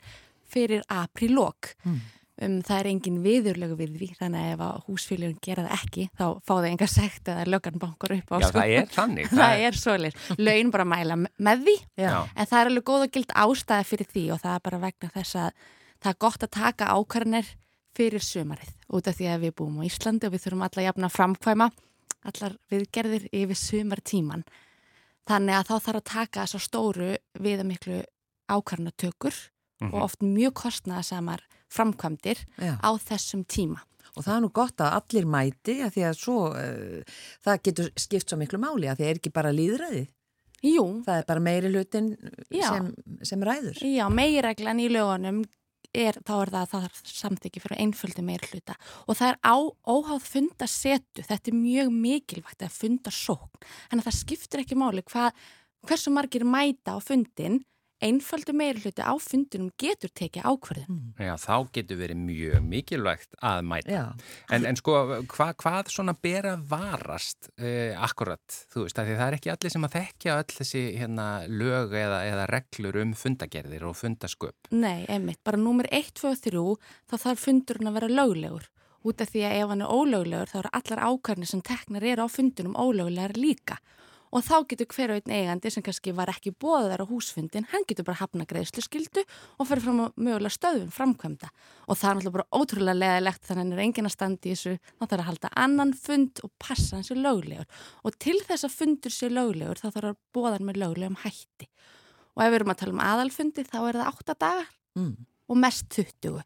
fyrir 0.54 0.82
aprílok. 0.90 1.76
Mm. 1.86 2.00
Um, 2.42 2.56
það 2.66 2.78
er 2.80 2.86
engin 2.90 3.18
viðurlögu 3.22 3.76
við 3.78 3.90
því, 3.94 4.06
þannig 4.18 4.40
að 4.42 4.52
ef 4.56 4.62
að 4.66 4.78
húsfélugin 4.88 5.36
gera 5.46 5.62
það 5.68 5.74
ekki, 5.76 6.06
þá 6.18 6.24
fá 6.42 6.50
það 6.56 6.64
enga 6.72 6.86
sekt 6.90 7.28
eða 7.30 7.44
löggan 7.46 7.78
bankar 7.78 8.14
upp 8.16 8.32
á. 8.34 8.36
Já, 8.42 8.46
sko. 8.48 8.58
það 8.58 8.72
er 8.74 8.88
þannig. 8.90 9.28
það 9.38 9.62
er 9.68 9.78
svolir. 9.78 10.16
Lögin 10.42 10.72
bara 10.74 10.84
mæla 10.84 11.16
me- 11.20 11.30
með 11.38 11.62
því, 11.68 11.74
Já. 12.02 12.14
En 12.34 12.46
það 12.50 12.58
er 12.64 12.70
alveg 12.72 12.84
góð 12.90 13.04
og 13.06 13.12
gild 13.14 13.36
ástæða 13.44 13.86
fyrir 13.86 14.10
því 14.10 14.24
og 14.34 14.42
það 14.42 14.56
er 14.58 14.64
bara 14.66 14.80
vegna 14.82 15.12
þess 15.14 15.36
að 15.44 15.50
það 16.02 16.10
er 16.10 16.18
gott 16.26 16.42
að 16.48 16.52
taka 16.58 16.90
ákvarðanir 16.98 17.52
fyrir 17.94 18.26
sumarið. 18.26 18.74
Út 18.90 19.06
af 19.06 19.14
því 19.20 19.30
að 19.30 19.40
við 19.46 19.54
búum 19.62 19.78
á 19.78 19.82
Íslandi 19.86 20.26
og 20.26 20.34
við 20.34 20.42
þurfum 20.48 20.66
alla 20.66 20.82
jafna 20.88 21.06
að 21.06 21.14
framkvæma 21.20 21.70
allar 22.24 22.58
viðgerðir 22.74 23.28
yfir 23.30 23.60
sumartíman. 23.62 24.42
Þannig 25.30 25.54
að 25.60 25.68
þá 25.70 25.74
þarf 25.86 26.00
að 26.02 26.08
taka 26.10 26.42
þessar 26.48 26.66
stóru 26.66 27.12
viðamiklu 27.38 28.02
ákvarðanatökur 28.50 29.34
Mhm. 29.80 29.92
og 29.94 30.02
oft 30.02 30.20
mjög 30.22 30.52
kostnaðasamar 30.54 31.40
framkvæmdir 31.74 32.44
Já. 32.58 32.76
á 32.78 32.90
þessum 33.02 33.44
tíma. 33.44 33.82
Og 34.14 34.22
það 34.22 34.34
er 34.36 34.42
nú 34.44 34.50
gott 34.54 34.82
að 34.84 34.96
allir 35.00 35.26
mæti 35.26 35.80
að 35.82 35.96
því 35.96 36.04
að 36.06 36.20
svo, 36.20 36.38
uh, 36.54 37.16
það 37.42 37.64
getur 37.68 37.90
skipt 37.98 38.30
svo 38.30 38.38
miklu 38.38 38.60
máli 38.62 38.90
að 38.90 39.00
því 39.00 39.08
er 39.08 39.20
ekki 39.20 39.34
bara 39.34 39.54
líðræðið. 39.54 40.12
Jú, 40.64 40.84
Það 41.04 41.18
er 41.18 41.26
bara 41.28 41.42
meiri 41.44 41.68
hlutin 41.68 42.06
sem, 42.48 42.86
sem 43.26 43.42
ræður. 43.44 43.82
Já, 43.84 44.06
megireglan 44.08 44.80
í 44.80 44.86
lögunum 44.88 45.42
er, 45.94 46.18
þá 46.26 46.32
er 46.38 46.52
það 46.52 46.60
að 46.60 46.70
það 46.70 46.86
er 46.86 47.10
samþykki 47.10 47.62
fyrir 47.62 47.82
einföldu 47.84 48.24
meiri 48.26 48.48
hluta 48.50 48.76
og 49.04 49.18
það 49.18 49.28
er 49.30 49.38
á 49.44 49.56
óháð 49.94 50.24
fundasetu, 50.26 51.26
þetta 51.26 51.52
er 51.52 51.58
mjög 51.58 51.92
mikilvægt 51.94 52.64
að 52.66 52.78
funda 52.78 53.12
sókn, 53.14 53.68
en 53.92 54.02
það 54.04 54.18
skiptir 54.18 54.64
ekki 54.64 54.78
máli 54.78 55.04
hvað, 55.06 55.36
hversu 55.86 56.14
margir 56.14 56.46
mæta 56.48 56.96
á 56.96 56.98
fundin, 57.04 57.60
einföldu 58.02 58.54
meiri 58.56 58.82
hluti 58.82 59.04
á 59.04 59.14
fundinum 59.22 59.70
getur 59.80 60.10
tekið 60.14 60.46
ákverðin. 60.48 60.98
Já, 61.20 61.34
þá 61.40 61.70
getur 61.74 62.00
verið 62.00 62.20
mjög 62.24 62.66
mikilvægt 62.66 63.38
að 63.44 63.62
mæta. 63.70 64.02
En, 64.52 64.66
en 64.68 64.78
sko, 64.78 64.96
hva, 65.30 65.50
hvað 65.60 65.92
svona 65.94 66.16
ber 66.16 66.50
að 66.52 66.66
varast 66.72 67.50
uh, 67.54 67.94
akkurat, 68.04 68.58
þú 68.74 68.86
veist, 68.86 68.98
það 68.98 69.24
er 69.28 69.38
ekki 69.38 69.54
allir 69.54 69.74
sem 69.74 69.88
að 69.88 69.96
þekkja 69.98 70.38
öll 70.42 70.58
þessi 70.58 70.84
hérna, 70.98 71.28
lög 71.48 71.96
eða, 71.98 72.20
eða 72.30 72.46
reglur 72.50 73.00
um 73.04 73.16
fundagerðir 73.18 73.88
og 73.88 73.98
fundasköp. 74.00 74.72
Nei, 74.74 75.06
einmitt, 75.08 75.42
bara 75.46 75.60
númer 75.60 75.88
1, 75.92 76.14
2 76.20 76.30
og 76.30 76.44
3 76.48 76.64
þá 77.10 77.18
þarf 77.28 77.44
fundurinn 77.48 77.90
að 77.90 78.00
vera 78.00 78.14
löglegur 78.20 78.70
út 79.04 79.20
af 79.20 79.32
því 79.32 79.42
að 79.44 79.58
ef 79.58 79.70
hann 79.72 79.84
er 79.84 79.92
ólöglegur 79.92 80.50
þá 80.50 80.58
eru 80.62 80.70
allar 80.78 81.02
ákvarðinir 81.10 81.50
sem 81.50 81.62
teknar 81.64 82.06
eru 82.08 82.24
á 82.24 82.28
fundunum 82.32 82.78
ólöglegar 82.78 83.36
líka 83.36 83.76
og 84.34 84.42
þá 84.42 84.54
getur 84.66 84.88
hver 84.90 85.12
og 85.14 85.20
einn 85.20 85.34
eigandi 85.36 85.70
sem 85.70 85.84
kannski 85.86 86.12
var 86.16 86.32
ekki 86.32 86.50
bóðar 86.58 87.04
á 87.04 87.06
húsfundin, 87.06 87.68
hann 87.70 87.84
getur 87.86 88.06
bara 88.08 88.18
hafna 88.18 88.44
greiðslu 88.50 88.82
skildu 88.82 89.22
og 89.58 89.68
fyrir 89.70 89.84
fram 89.84 90.00
á 90.02 90.06
mögulega 90.18 90.50
stöðum 90.56 90.90
framkvæmda. 90.90 91.50
Og 91.86 92.00
það 92.00 92.10
er 92.10 92.18
náttúrulega 92.18 92.36
bara 92.38 92.58
ótrúlega 92.58 92.98
leðilegt 92.98 93.46
þannig 93.46 93.60
að 93.60 93.64
hann 93.64 93.72
er 93.78 93.82
enginn 93.84 94.10
að 94.10 94.14
standa 94.16 94.48
í 94.50 94.54
þessu. 94.56 94.74
Þá 94.98 95.04
þarf 95.06 95.20
að 95.22 95.28
halda 95.30 95.52
annan 95.64 95.94
fund 95.94 96.42
og 96.42 96.52
passa 96.58 96.98
hans 96.98 97.12
er 97.14 97.20
löglegur. 97.22 97.68
Og 98.02 98.18
til 98.18 98.36
þess 98.42 98.66
að 98.66 98.74
fundur 98.80 99.14
sé 99.14 99.30
löglegur 99.30 99.78
þá 99.78 99.88
þarf 99.94 100.10
að 100.10 100.18
bóða 100.34 100.56
hann 100.58 100.66
með 100.66 100.80
löglegum 100.82 101.20
hætti. 101.22 101.70
Og 102.34 102.42
ef 102.42 102.50
við 102.50 102.58
erum 102.58 102.74
að 102.74 102.80
tala 102.82 102.96
um 102.96 103.04
aðalfundi 103.06 103.64
þá 103.70 103.78
er 103.84 104.00
það 104.02 104.10
8 104.10 104.40
dagar 104.42 104.72
Mm. 104.94 105.26
og 105.50 105.56
mest 105.58 105.88
20 105.90 106.36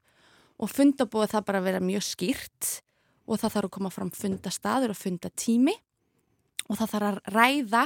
og 0.59 0.70
fundabóð 0.72 1.27
það 1.35 1.42
bara 1.44 1.59
að 1.61 1.66
vera 1.68 1.81
mjög 1.85 2.05
skýrt 2.07 2.68
og 3.29 3.37
það 3.37 3.53
þarf 3.53 3.66
að 3.68 3.74
koma 3.77 3.90
fram 3.92 4.11
fundastaður 4.11 4.94
og 4.94 4.96
fundatími 4.96 5.74
og 6.68 6.78
það 6.78 6.94
þarf 6.94 7.09
að 7.09 7.35
ræða 7.35 7.85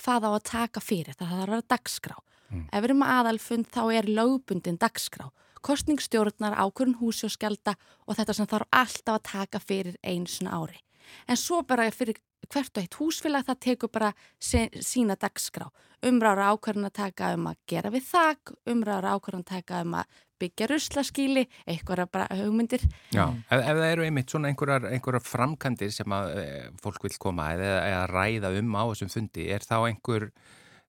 hvað 0.00 0.26
á 0.28 0.30
að 0.32 0.44
taka 0.48 0.80
fyrir, 0.82 1.16
það 1.16 1.32
þarf 1.32 1.42
að 1.42 1.46
vera 1.46 1.68
dagskrá. 1.74 2.16
Ef 2.52 2.82
við 2.82 2.88
erum 2.90 3.04
að 3.06 3.14
aðalfund 3.18 3.68
þá 3.72 3.82
er 3.96 4.08
lögbundin 4.08 4.80
dagskrá, 4.80 5.30
kostningsstjórnar, 5.64 6.56
ákvörun 6.58 6.98
húsi 7.00 7.24
og 7.28 7.32
skjalda 7.32 7.76
og 8.04 8.18
þetta 8.18 8.36
sem 8.36 8.48
þarf 8.50 8.68
alltaf 8.76 9.14
að 9.14 9.28
taka 9.30 9.60
fyrir 9.62 9.96
einu 10.02 10.28
svona 10.28 10.58
ári. 10.58 10.82
En 11.28 11.38
svo 11.38 11.62
bara 11.66 11.88
fyrir 11.94 12.18
hvert 12.50 12.76
og 12.76 12.82
eitt 12.82 12.98
húsfélag 12.98 13.46
það 13.46 13.60
tekur 13.66 13.92
bara 13.92 14.12
sína 14.42 15.16
dagskrá. 15.16 15.68
Umrára 16.02 16.50
ákvörðan 16.52 16.90
að 16.90 16.98
taka 16.98 17.32
um 17.36 17.48
að 17.52 17.60
gera 17.70 17.92
við 17.94 18.08
þak, 18.10 18.52
umrára 18.68 19.14
ákvörðan 19.16 19.46
að 19.46 19.52
taka 19.54 19.82
um 19.86 19.96
að 20.00 20.20
byggja 20.42 20.68
ruslaskíli, 20.72 21.46
bara 21.86 22.26
hugmyndir. 22.42 22.84
Já, 23.14 23.24
ef, 23.48 23.60
ef 23.60 23.78
það 23.78 23.86
eru 23.92 24.08
einmitt 24.08 24.34
svona 24.34 24.50
einhverjar, 24.50 24.90
einhverjar 24.90 25.24
framkantir 25.26 25.94
sem 25.94 26.18
að 26.18 26.34
e, 26.42 26.48
fólk 26.82 27.06
vil 27.06 27.16
koma 27.22 27.52
eða, 27.56 27.72
eða 27.86 28.04
ræða 28.10 28.52
um 28.60 28.76
á 28.76 28.82
þessum 28.90 29.14
fundi, 29.16 29.48
er 29.54 29.64
þá 29.66 29.78
einhver 29.86 30.28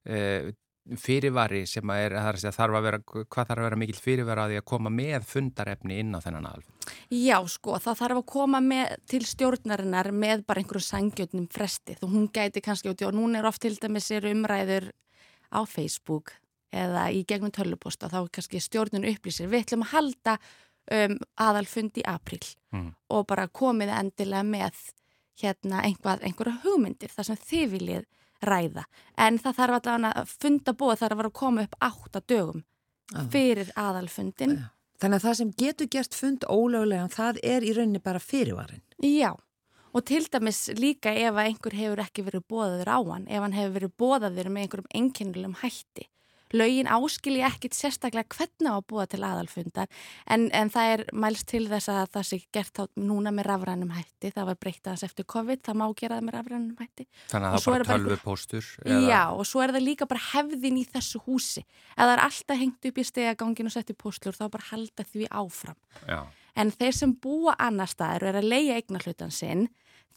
e, 0.04 0.20
fyrirvari 1.00 1.62
sem 1.68 1.90
að 1.90 2.02
er, 2.04 2.14
að 2.20 2.38
segja, 2.42 2.52
þarf 2.58 2.76
að 2.76 2.86
vera, 2.86 3.00
hvað 3.06 3.48
þarf 3.48 3.54
að 3.54 3.66
vera 3.66 3.78
mikil 3.80 4.00
fyrirvari 4.04 4.58
að 4.60 4.66
koma 4.68 4.92
með 4.92 5.26
fundarefni 5.30 5.98
inn 6.02 6.12
á 6.12 6.20
þennan 6.20 6.48
alf? 6.50 6.92
Já, 7.08 7.38
sko, 7.48 7.78
það 7.80 8.00
þarf 8.02 8.20
að 8.20 8.26
koma 8.34 8.60
með, 8.64 8.94
til 9.08 9.22
stjórnarinnar 9.28 10.12
með 10.12 10.44
bara 10.48 10.60
einhverju 10.60 10.84
sangjötnum 10.84 11.48
fresti. 11.52 11.96
Þú 12.00 12.10
hún 12.12 12.30
gæti 12.34 12.64
kannski 12.64 12.92
út 12.92 13.04
í 13.04 13.08
og 13.08 13.16
núna 13.16 13.40
er 13.40 13.48
oft 13.48 13.64
til 13.64 13.76
dæmis 13.80 14.10
er 14.12 14.28
umræður 14.28 14.90
á 15.48 15.60
Facebook 15.64 16.34
eða 16.74 17.06
í 17.14 17.22
gegnum 17.28 17.52
töluposta 17.54 18.10
þá 18.12 18.18
er 18.24 18.30
kannski 18.34 18.60
stjórnun 18.62 19.06
upplýsir. 19.12 19.48
Við 19.52 19.64
ætlum 19.66 19.84
að 19.86 19.92
halda 19.94 20.34
um, 20.90 21.16
aðalfund 21.46 22.02
í 22.02 22.04
apríl 22.10 22.42
Mm. 22.74 22.88
og 23.14 23.26
bara 23.30 23.44
komið 23.46 23.92
endilega 23.94 24.42
með 24.42 24.78
hérna 25.38 25.84
einhvað, 25.86 26.24
einhverja 26.26 26.56
hugmyndir 26.64 27.12
þar 27.14 27.26
sem 27.28 27.36
þið 27.38 27.68
viljið 27.70 28.04
ræða. 28.42 28.82
En 29.16 29.38
það 29.38 29.54
þarf 29.60 29.76
allavega 29.78 30.10
að 30.20 30.32
funda 30.42 30.74
búið 30.74 30.98
þarf 31.04 31.14
að 31.14 31.20
vera 31.20 31.30
að 31.30 31.36
koma 31.38 31.62
upp 31.68 31.76
átta 31.86 32.22
dögum 32.26 32.64
Já. 33.14 33.20
fyrir 33.30 33.70
aðalfundin. 33.78 34.56
Þannig 34.98 35.20
að 35.20 35.26
það 35.28 35.36
sem 35.38 35.52
getur 35.62 35.86
gert 35.94 36.14
fund 36.18 36.44
ólöglegan, 36.50 37.14
það 37.14 37.38
er 37.44 37.62
í 37.62 37.72
rauninni 37.78 38.02
bara 38.02 38.18
fyrirvarin. 38.22 38.82
Já, 39.06 39.30
og 39.94 40.04
til 40.10 40.24
dæmis 40.26 40.64
líka 40.74 41.14
ef 41.14 41.30
að 41.34 41.46
einhver 41.46 41.78
hefur 41.78 42.02
ekki 42.08 42.26
verið 42.26 42.44
bóðaður 42.50 42.90
á 42.90 42.98
hann, 43.12 43.28
ef 43.30 43.38
hann 43.46 43.54
hefur 43.54 43.74
verið 43.78 43.94
bóðaður 44.02 44.50
með 44.50 44.66
einhverjum 44.66 44.90
einkennilegum 44.98 45.56
hætti. 45.62 46.08
Lögin 46.52 46.86
áskilji 46.86 47.40
ekkit 47.42 47.72
sérstaklega 47.74 48.28
hvernig 48.36 48.68
á 48.68 48.76
að 48.76 48.84
búa 48.92 49.06
til 49.10 49.22
aðalfundar 49.24 49.88
en, 50.30 50.50
en 50.52 50.68
það 50.70 50.90
er 50.92 51.02
mælst 51.12 51.46
til 51.50 51.64
þess 51.70 51.88
að 51.88 52.10
það 52.14 52.26
sé 52.28 52.38
gert 52.52 52.72
þá 52.76 52.84
núna 53.00 53.32
með 53.34 53.48
rafrænum 53.48 53.90
hætti, 53.96 54.30
það 54.36 54.46
var 54.50 54.58
breytt 54.60 54.84
aðeins 54.86 55.06
eftir 55.08 55.24
COVID, 55.34 55.62
það 55.64 55.78
má 55.80 55.86
gera 55.98 56.18
það 56.20 56.26
með 56.28 56.36
rafrænum 56.38 56.76
hætti. 56.84 57.06
Þannig 57.32 57.48
að 57.48 57.56
það 57.56 57.64
bara 57.64 57.84
bara 57.84 57.98
einhver- 57.98 58.04
tölvupóstur? 58.04 58.64
Já, 59.08 59.22
og 59.32 59.44
svo 59.48 59.64
er 59.64 59.72
það 59.74 59.86
líka 59.88 60.06
bara 60.06 60.24
hefðin 60.34 60.78
í 60.78 60.86
þessu 60.92 61.24
húsi. 61.26 61.64
Ef 61.96 62.04
það 62.04 62.12
er 62.18 62.24
alltaf 62.28 62.58
hengt 62.58 62.84
upp 62.92 62.98
í 62.98 63.04
stegagangin 63.10 63.66
og 63.66 63.72
sett 63.72 63.90
í 63.90 63.96
postlur, 63.98 64.36
þá 64.36 64.46
bara 64.50 64.68
halda 64.70 65.04
því 65.10 65.28
áfram. 65.30 65.76
Já, 66.06 66.22
En 66.56 66.70
þeir 66.70 66.92
sem 66.94 67.10
búa 67.18 67.56
annar 67.58 67.88
staðar 67.90 68.22
og 68.22 68.28
er 68.30 68.36
að 68.38 68.46
leia 68.46 68.74
eignarhlutan 68.78 69.32
sinn, 69.34 69.64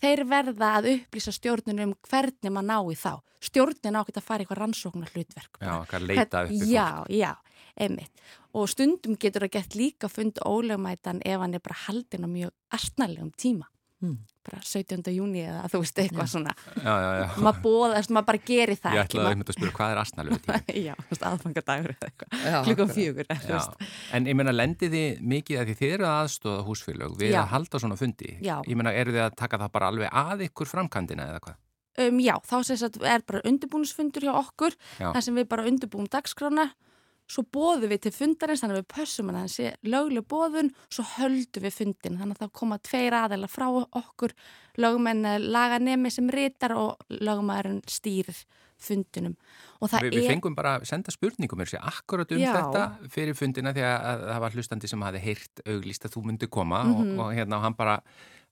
þeir 0.02 0.24
verða 0.30 0.72
að 0.80 0.90
upplýsa 0.96 1.34
stjórnunum 1.36 1.94
um 1.94 1.96
hvernig 2.10 2.54
maður 2.54 2.68
ná 2.70 2.78
í 2.94 2.98
þá. 2.98 3.14
Stjórnin 3.48 4.00
ákveðt 4.00 4.20
að 4.22 4.28
fara 4.28 4.44
eitthvað 4.44 4.62
rannsóknar 4.62 5.14
hlutverk. 5.14 5.60
já, 5.62 5.74
hvað 5.92 6.08
leita 6.10 6.44
upp 6.44 6.52
í 6.52 6.60
fólk. 6.60 6.72
Já, 6.72 6.90
já, 7.14 7.32
einmitt. 7.78 8.28
Og 8.58 8.70
stundum 8.72 9.18
getur 9.20 9.46
það 9.46 9.56
gett 9.58 9.76
líka 9.78 10.10
fund 10.10 10.42
ólögmætan 10.42 11.22
ef 11.26 11.40
hann 11.40 11.54
er 11.54 11.64
bara 11.64 11.82
haldin 11.86 12.26
á 12.26 12.30
mjög 12.30 12.54
astnælegum 12.74 13.32
tíma. 13.38 13.70
Mm. 13.98 14.18
Bara 14.46 14.60
17. 14.62 15.08
júni 15.10 15.42
eða 15.42 15.64
þú 15.74 15.80
veist 15.82 16.00
eitthvað 16.04 16.28
svona. 16.30 16.52
Já, 16.78 16.94
já, 17.02 17.08
já. 17.18 17.24
Maður 17.42 17.62
bóðast, 17.64 18.12
maður 18.14 18.28
bara 18.28 18.42
gerir 18.46 18.78
það 18.78 18.98
Ég 18.98 19.08
ætlaði 19.08 19.32
einmitt 19.32 19.50
að 19.50 19.58
spyrja 19.58 19.74
hvað 19.80 19.94
er 19.94 20.12
tíma? 20.44 20.60
Já, 20.88 20.94
þú 21.00 21.08
veist, 21.10 21.26
aðfangadagur 21.32 21.94
eða 21.96 22.10
eitthvað. 22.12 22.36
Já, 22.46 22.58
Klukkan 22.68 22.94
fjögur, 22.94 23.30
þú 23.32 23.50
Já, 23.50 23.56
veist. 23.58 23.90
en 24.14 24.30
ég 24.30 24.38
meina, 24.38 24.54
lendir 24.54 24.94
þið 24.94 25.24
mikið 25.34 25.62
að 25.64 25.72
því 25.72 25.78
þið 25.82 25.96
eru 25.98 26.08
að 26.12 26.18
aðstóða 26.22 26.66
húsfélög 26.70 27.18
við 27.18 27.34
Já. 27.34 27.40
að 27.42 27.52
halda 27.56 27.82
svona 27.82 27.98
fundi? 27.98 28.34
Já. 28.46 28.56
Ég 28.70 28.78
meina, 28.78 28.94
eru 28.94 29.18
þið 29.18 29.24
að 29.26 29.38
taka 29.42 29.62
það 29.64 29.74
bara 29.80 29.90
alveg 29.92 30.18
að 30.24 30.46
ykkur 30.52 30.72
framkandina 30.76 31.28
eða 31.34 31.42
hvað? 31.48 31.58
Um, 31.98 32.20
já, 32.22 32.36
þá 32.46 32.58
sem 32.62 32.78
sagt 32.78 33.02
er 33.02 33.24
bara 33.26 33.42
undirbúnisfundur 33.50 34.28
hjá 34.28 34.36
okkur, 34.38 34.76
Já. 35.02 35.10
þar 35.10 35.24
sem 35.26 35.40
við 35.42 35.48
bara 35.50 35.66
undirbúum 35.66 36.06
dagskrána 36.14 36.68
svo 37.28 37.44
bóðum 37.54 37.90
við 37.92 38.02
til 38.08 38.12
fundarins, 38.16 38.62
þannig 38.64 38.78
að 38.78 38.84
við 38.84 38.92
pössum 38.96 39.32
að 39.34 39.40
hann 39.42 39.50
sé 39.52 39.72
lögleg 39.84 40.28
bóðun, 40.32 40.70
svo 40.90 41.04
höldum 41.18 41.66
við 41.68 41.74
fundin, 41.76 42.18
þannig 42.22 42.38
að 42.38 42.46
það 42.46 42.54
koma 42.62 42.78
tveir 42.88 43.18
aðeila 43.20 43.50
frá 43.52 43.68
okkur, 44.02 44.34
lögumenn 44.78 45.26
laganemi 45.52 46.12
sem 46.14 46.30
ritar 46.32 46.76
og 46.78 46.96
lögumæðurinn 47.10 47.82
stýrir 47.90 48.40
fundinum. 48.78 49.34
Það 49.82 50.04
Vi, 50.06 50.10
við 50.14 50.24
er, 50.24 50.32
fengum 50.36 50.56
bara 50.58 50.76
að 50.78 50.84
senda 50.86 51.12
spurningum 51.14 51.62
er 51.64 51.70
sér 51.72 51.82
akkurat 51.90 52.30
um 52.32 52.38
Já. 52.42 52.52
þetta 52.54 53.10
fyrir 53.10 53.34
fundina 53.38 53.72
því 53.74 53.82
að, 53.90 53.96
að 54.12 54.26
það 54.30 54.42
var 54.44 54.58
hlustandi 54.58 54.90
sem 54.92 55.06
hafi 55.08 55.22
heyrt 55.24 55.62
auglýst 55.66 56.06
að 56.06 56.14
þú 56.14 56.24
myndi 56.30 56.50
koma 56.50 56.84
Mhm. 56.84 57.18
og, 57.18 57.26
og 57.26 57.34
hérna 57.34 57.58
og 57.58 57.64
hann 57.66 57.74
bara 57.78 57.96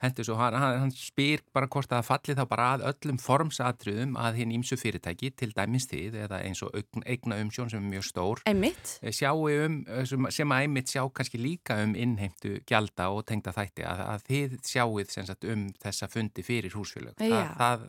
hendur 0.07 0.27
svo, 0.27 0.37
hann, 0.39 0.55
hann, 0.55 0.93
spyr 0.95 1.43
bara 1.55 1.69
hvort 1.71 1.91
að 1.95 2.05
falli 2.07 2.35
þá 2.37 2.43
bara 2.49 2.69
að 2.75 2.85
öllum 2.91 3.19
formsatriðum 3.21 4.15
að 4.21 4.41
hinn 4.41 4.55
ímsu 4.59 4.77
fyrirtæki 4.79 5.31
til 5.37 5.51
dæmis 5.55 5.89
þið 5.91 6.19
eða 6.25 6.41
eins 6.45 6.63
og 6.65 6.75
eign- 6.77 7.05
eigna 7.05 7.39
umsjón 7.43 7.71
sem 7.73 7.83
er 7.83 7.91
mjög 7.97 8.07
stór 8.09 8.43
einmitt, 8.49 8.95
sjáu 9.15 9.47
um, 9.51 9.81
sem, 10.07 10.29
sem 10.39 10.55
að 10.55 10.65
einmitt 10.65 10.93
sjá 10.93 11.03
kannski 11.09 11.41
líka 11.41 11.79
um 11.83 11.95
innheimtu 11.99 12.59
gjalda 12.67 13.09
og 13.13 13.25
tengda 13.29 13.53
þætti 13.55 13.85
að, 13.87 14.05
að 14.15 14.27
þið 14.29 14.57
sjáuð 14.65 15.15
sagt 15.25 15.47
um 15.49 15.67
þessa 15.81 16.09
fundi 16.11 16.43
fyrir 16.45 16.75
húsfélög. 16.75 17.19
Já. 17.19 17.51
Það, 17.55 17.85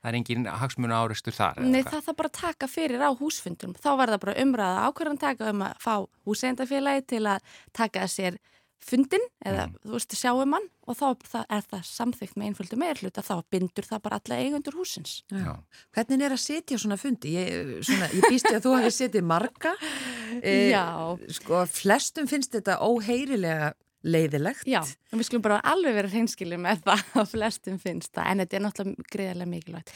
það, 0.00 0.10
er 0.10 0.18
engin 0.20 0.46
hagsmuna 0.48 1.00
áreistur 1.04 1.36
þar. 1.36 1.60
Nei, 1.64 1.82
það 1.84 2.06
þarf 2.08 2.20
bara 2.20 2.30
að 2.30 2.38
taka 2.40 2.70
fyrir 2.70 3.04
á 3.04 3.10
húsfundum. 3.16 3.74
Þá 3.76 3.90
var 4.00 4.14
það 4.14 4.22
bara 4.24 4.36
umræða 4.44 4.86
ákvörðan 4.88 5.20
taka 5.20 5.50
um 5.52 5.66
að 5.66 5.82
fá 5.84 5.94
húsendafélagi 6.28 7.06
til 7.14 7.24
að 7.28 7.50
taka 7.76 8.06
sér 8.10 8.40
fundin 8.84 9.22
eða 9.46 9.66
þú 9.84 9.92
veist 9.94 10.14
sjáum 10.16 10.54
hann 10.56 10.68
og 10.88 10.96
þá 10.98 11.06
það 11.32 11.44
er 11.56 11.66
það 11.70 11.82
samþykkt 11.90 12.38
með 12.40 12.48
einföldu 12.50 12.78
meirhluta 12.80 13.24
þá 13.26 13.34
bindur 13.52 13.86
það 13.86 14.02
bara 14.06 14.18
alla 14.20 14.38
eigundur 14.42 14.78
húsins. 14.80 15.18
Já. 15.30 15.52
Hvernig 15.94 16.24
er 16.26 16.34
að 16.34 16.42
setja 16.42 16.80
svona 16.80 16.98
fundi? 17.00 17.34
Ég, 17.36 17.76
svona, 17.86 18.08
ég 18.16 18.26
býst 18.26 18.48
ég 18.50 18.58
að 18.58 18.66
þú 18.66 18.74
hafi 18.78 18.96
setið 18.96 19.28
marga. 19.34 19.76
Eh, 20.30 20.70
Já. 20.70 20.86
Sko, 21.34 21.64
flestum 21.66 22.28
finnst 22.30 22.52
þetta 22.54 22.76
óheyrilega 22.86 23.72
leiðilegt. 24.06 24.64
Já, 24.68 24.80
og 24.80 25.20
við 25.20 25.28
skulum 25.28 25.44
bara 25.44 25.60
alveg 25.72 25.96
vera 25.98 26.12
hreinskilið 26.12 26.62
með 26.64 26.82
það 26.86 27.04
að 27.22 27.30
flestum 27.34 27.76
finnst 27.82 28.14
það, 28.16 28.30
en 28.30 28.44
þetta 28.44 28.58
er 28.58 28.64
náttúrulega 28.66 29.12
greiðarlega 29.14 29.52
mikilvægt. 29.52 29.94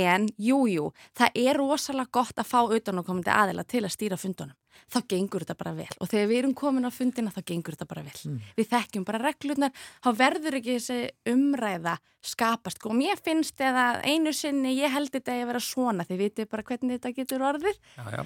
En, 0.00 0.28
jú, 0.40 0.64
jú, 0.70 0.90
það 1.18 1.40
er 1.44 1.60
rosalega 1.60 2.14
gott 2.18 2.42
að 2.42 2.50
fá 2.50 2.60
utanakomandi 2.64 3.34
aðila 3.34 3.66
til 3.68 3.84
að 3.84 3.94
stýra 3.94 4.20
fundunum. 4.20 4.56
Þá 4.90 4.98
gengur 5.08 5.44
þetta 5.44 5.54
bara 5.54 5.72
vel 5.76 5.92
og 6.02 6.08
þegar 6.10 6.26
við 6.28 6.38
erum 6.40 6.54
komin 6.58 6.86
á 6.86 6.90
fundina 6.90 7.30
þá 7.32 7.38
gengur 7.46 7.76
þetta 7.76 7.86
bara 7.88 8.02
vel. 8.04 8.32
Við 8.58 8.66
þekkjum 8.72 9.04
bara 9.06 9.20
reglurnar, 9.22 9.84
þá 10.02 10.08
verður 10.18 10.56
ekki 10.58 10.74
þessi 10.74 10.98
umræða 11.30 11.94
skapast. 12.24 12.82
Og 12.88 12.96
mér 12.98 13.20
finnst 13.22 13.60
eða 13.62 14.00
einu 14.02 14.32
sinni 14.34 14.74
ég 14.74 14.92
held 14.92 15.12
þetta 15.14 15.36
að 15.38 15.46
vera 15.52 15.62
svona, 15.62 16.06
þið 16.08 16.22
vitið 16.24 16.50
bara 16.50 16.66
hvernig 16.66 16.98
þetta 16.98 17.14
getur 17.20 17.46
orðið. 17.52 17.78
Já, 17.94 18.04
já, 18.18 18.22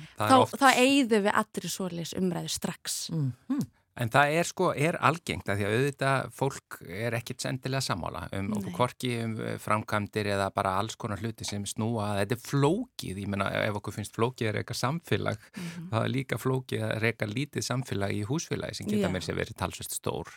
Þá, 0.56 0.66
eigðum 0.72 1.26
við 1.28 1.34
allir 1.42 1.74
svoleiðis 1.76 2.14
umræðu 2.18 2.54
strax. 2.56 2.98
Mm. 3.12 3.60
En 3.98 4.10
það 4.14 4.32
er 4.38 4.46
sko, 4.46 4.68
er 4.78 4.94
algengt 5.02 5.48
að 5.50 5.58
því 5.58 5.64
að 5.66 5.72
auðvitað 5.76 6.28
fólk 6.38 6.76
er 6.86 7.16
ekkit 7.18 7.42
sendilega 7.42 7.82
sammála 7.82 8.20
um 8.38 8.50
Nei. 8.52 8.70
korki 8.76 9.10
um 9.24 9.32
eh, 9.42 9.56
framkvæmdir 9.58 10.30
eða 10.36 10.46
bara 10.54 10.76
alls 10.78 10.94
konar 10.96 11.18
hluti 11.18 11.44
sem 11.48 11.64
snúa 11.66 12.12
að 12.12 12.20
þetta 12.22 12.36
er 12.36 12.42
flókið, 12.44 13.18
ég 13.24 13.28
menna 13.32 13.48
ef 13.64 13.74
okkur 13.80 13.96
finnst 13.98 14.14
flókið 14.14 14.50
að 14.52 14.56
reyka 14.60 14.76
samfélag, 14.78 15.38
Mhm. 15.58 15.88
það 15.90 16.04
er 16.04 16.12
líka 16.14 16.38
flókið 16.38 16.84
að 16.88 16.94
reyka 17.02 17.26
lítið 17.26 17.66
samfélag 17.66 18.14
í 18.14 18.22
húsfélagi 18.28 18.74
sem 18.78 18.86
geta 18.86 19.08
Já. 19.08 19.12
mér 19.12 19.26
sér 19.26 19.38
verið 19.40 19.56
talsvist 19.58 19.98
stór. 19.98 20.30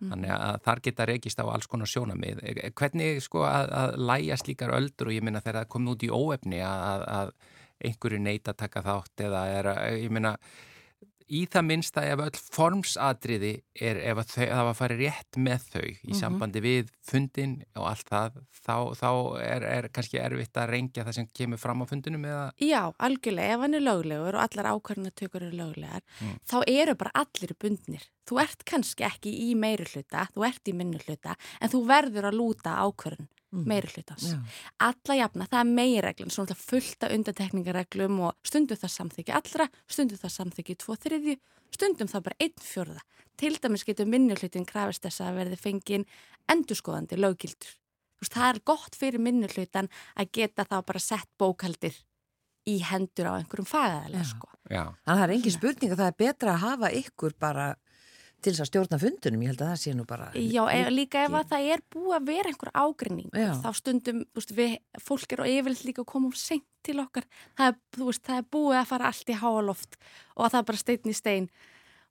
Mhm. 0.00 0.10
Þannig 0.12 0.30
að 0.38 0.62
þar 0.62 0.80
geta 0.82 1.06
reykist 1.06 1.38
á 1.42 1.46
alls 1.50 1.66
konar 1.66 1.86
sjónamið. 1.90 2.38
Eh, 2.44 2.70
Hvernig 2.70 3.22
sko 3.22 3.42
að, 3.42 3.70
að 3.72 3.96
læja 3.98 4.36
slíkar 4.38 4.70
öldur 4.78 5.08
og 5.10 5.12
ég 5.18 5.22
minna 5.22 5.40
þegar 5.40 5.64
það 5.64 5.68
kom 5.68 5.88
út 5.88 6.02
í 6.06 6.08
óefni 6.08 6.60
að, 6.62 7.02
að, 7.08 7.32
einhverju 7.78 8.18
neita 8.18 8.50
að 8.52 8.56
taka 8.58 8.80
þátt 8.82 9.22
eða 9.22 9.42
er 9.54 9.66
ég 10.02 10.10
minna, 10.10 10.32
í 11.28 11.44
það 11.50 11.66
minnsta 11.68 12.04
ef 12.08 12.22
öll 12.24 12.40
formsatriði 12.56 13.52
er 13.74 14.00
ef 14.10 14.20
þau, 14.30 14.42
það 14.42 14.62
var 14.62 14.70
að 14.72 14.78
fara 14.80 14.98
rétt 14.98 15.38
með 15.38 15.66
þau 15.72 15.86
í 15.88 16.16
sambandi 16.16 16.62
við 16.64 16.92
fundin 17.04 17.54
og 17.78 17.88
allt 17.90 18.10
það, 18.12 18.38
þá, 18.58 18.76
þá 19.00 19.10
er, 19.44 19.66
er 19.68 19.88
kannski 19.94 20.20
erfitt 20.22 20.60
að 20.60 20.72
rengja 20.74 21.06
það 21.06 21.18
sem 21.18 21.30
kemur 21.40 21.62
fram 21.62 21.84
á 21.84 21.90
fundinum 21.90 22.28
eða? 22.28 22.44
Já, 22.64 22.82
algjörlega, 23.08 23.56
ef 23.56 23.64
hann 23.66 23.78
er 23.78 23.86
löglegur 23.86 24.38
og 24.38 24.44
allar 24.44 24.70
ákvarðanatökur 24.74 25.48
eru 25.48 25.62
löglegar, 25.62 26.06
þá 26.48 26.58
eru 26.64 26.96
bara 26.98 27.14
allir 27.24 27.56
bundnir. 27.60 28.06
Þú 28.28 28.42
ert 28.42 28.64
kannski 28.68 29.06
ekki 29.08 29.32
í 29.48 29.54
meiri 29.56 29.86
hluta, 29.88 30.26
þú 30.34 30.44
ert 30.48 30.68
í 30.68 30.76
minni 30.76 31.00
hluta, 31.06 31.36
en 31.60 31.72
þú 31.72 31.84
verður 31.88 32.28
að 32.28 32.40
lúta 32.42 32.76
ákvarðan 32.84 33.30
meiri 33.50 33.90
hlutans. 33.94 34.32
Alla 34.84 35.18
jafna, 35.18 35.46
það 35.48 35.60
er 35.60 35.70
megireglun, 35.80 36.32
svona 36.34 36.48
alltaf 36.48 36.64
fullta 36.68 37.10
undantekningareglum 37.14 38.20
og 38.28 38.36
stundum 38.46 38.80
það 38.80 38.94
samþykki 38.94 39.36
allra, 39.38 39.68
stundum 39.88 40.20
það 40.20 40.34
samþykki 40.36 40.78
tvo 40.84 40.98
þriðju, 41.04 41.36
stundum 41.74 42.12
það 42.12 42.26
bara 42.28 42.40
einn 42.44 42.64
fjórða. 42.64 43.04
Til 43.38 43.54
dæmis 43.62 43.86
getur 43.86 44.08
minni 44.10 44.34
hlutin 44.34 44.66
krafist 44.66 45.04
þess 45.06 45.22
að 45.22 45.42
verði 45.42 45.60
fengin 45.60 46.08
endurskoðandi 46.50 47.20
veist, 48.18 48.34
það 48.34 48.50
er 48.50 48.60
gott 48.66 48.98
fyrir 48.98 49.22
minni 49.22 49.48
hlutan 49.52 49.88
að 50.18 50.32
geta 50.38 50.66
þá 50.68 50.78
bara 50.86 51.02
sett 51.02 51.28
bókaldir 51.38 51.96
í 52.68 52.78
hendur 52.84 53.30
á 53.30 53.38
einhverjum 53.38 53.68
fagaðalega, 53.68 54.24
Já. 54.24 54.30
sko. 54.34 54.50
Já, 54.68 54.82
Þannig 54.84 55.12
að 55.14 55.18
það 55.18 55.26
er 55.26 55.34
engin 55.36 55.54
spurning 55.54 55.92
að 55.92 56.00
það 56.00 56.10
er 56.10 56.18
betra 56.24 56.54
að 56.54 56.64
hafa 56.66 56.90
ykkur 56.98 57.36
bara 57.40 57.68
til 58.42 58.52
þess 58.52 58.62
að 58.62 58.68
stjórna 58.70 58.98
fundunum. 59.02 59.44
Ég 59.44 59.52
held 59.52 59.62
að 59.64 59.70
það 59.72 59.80
sé 59.82 59.94
nú 59.96 60.04
bara... 60.08 60.28
Já, 60.38 60.60
e 60.70 60.92
líka 60.92 61.24
ef 61.26 61.36
að 61.38 61.48
það 61.52 61.70
er 61.74 61.82
búið 61.94 62.16
að 62.18 62.28
vera 62.28 62.52
einhver 62.52 62.70
ágrinning, 62.74 63.32
þá 63.34 63.70
stundum, 63.78 64.20
veist, 64.36 64.52
við, 64.54 64.76
fólk 65.02 65.34
er 65.34 65.42
og 65.44 65.50
yfirleitt 65.54 65.86
líka 65.88 66.04
að 66.04 66.10
koma 66.12 66.30
um 66.30 66.36
seint 66.38 66.66
til 66.86 66.98
okkar, 67.02 67.26
það 67.58 67.72
er, 67.72 67.80
veist, 68.04 68.24
það 68.28 68.42
er 68.42 68.46
búið 68.56 68.78
að 68.80 68.90
fara 68.92 69.10
allt 69.10 69.32
í 69.32 69.38
háaloft 69.42 69.98
og 70.36 70.46
það 70.46 70.60
er 70.60 70.68
bara 70.70 70.82
stein 70.84 71.10
í 71.10 71.16
stein 71.16 71.50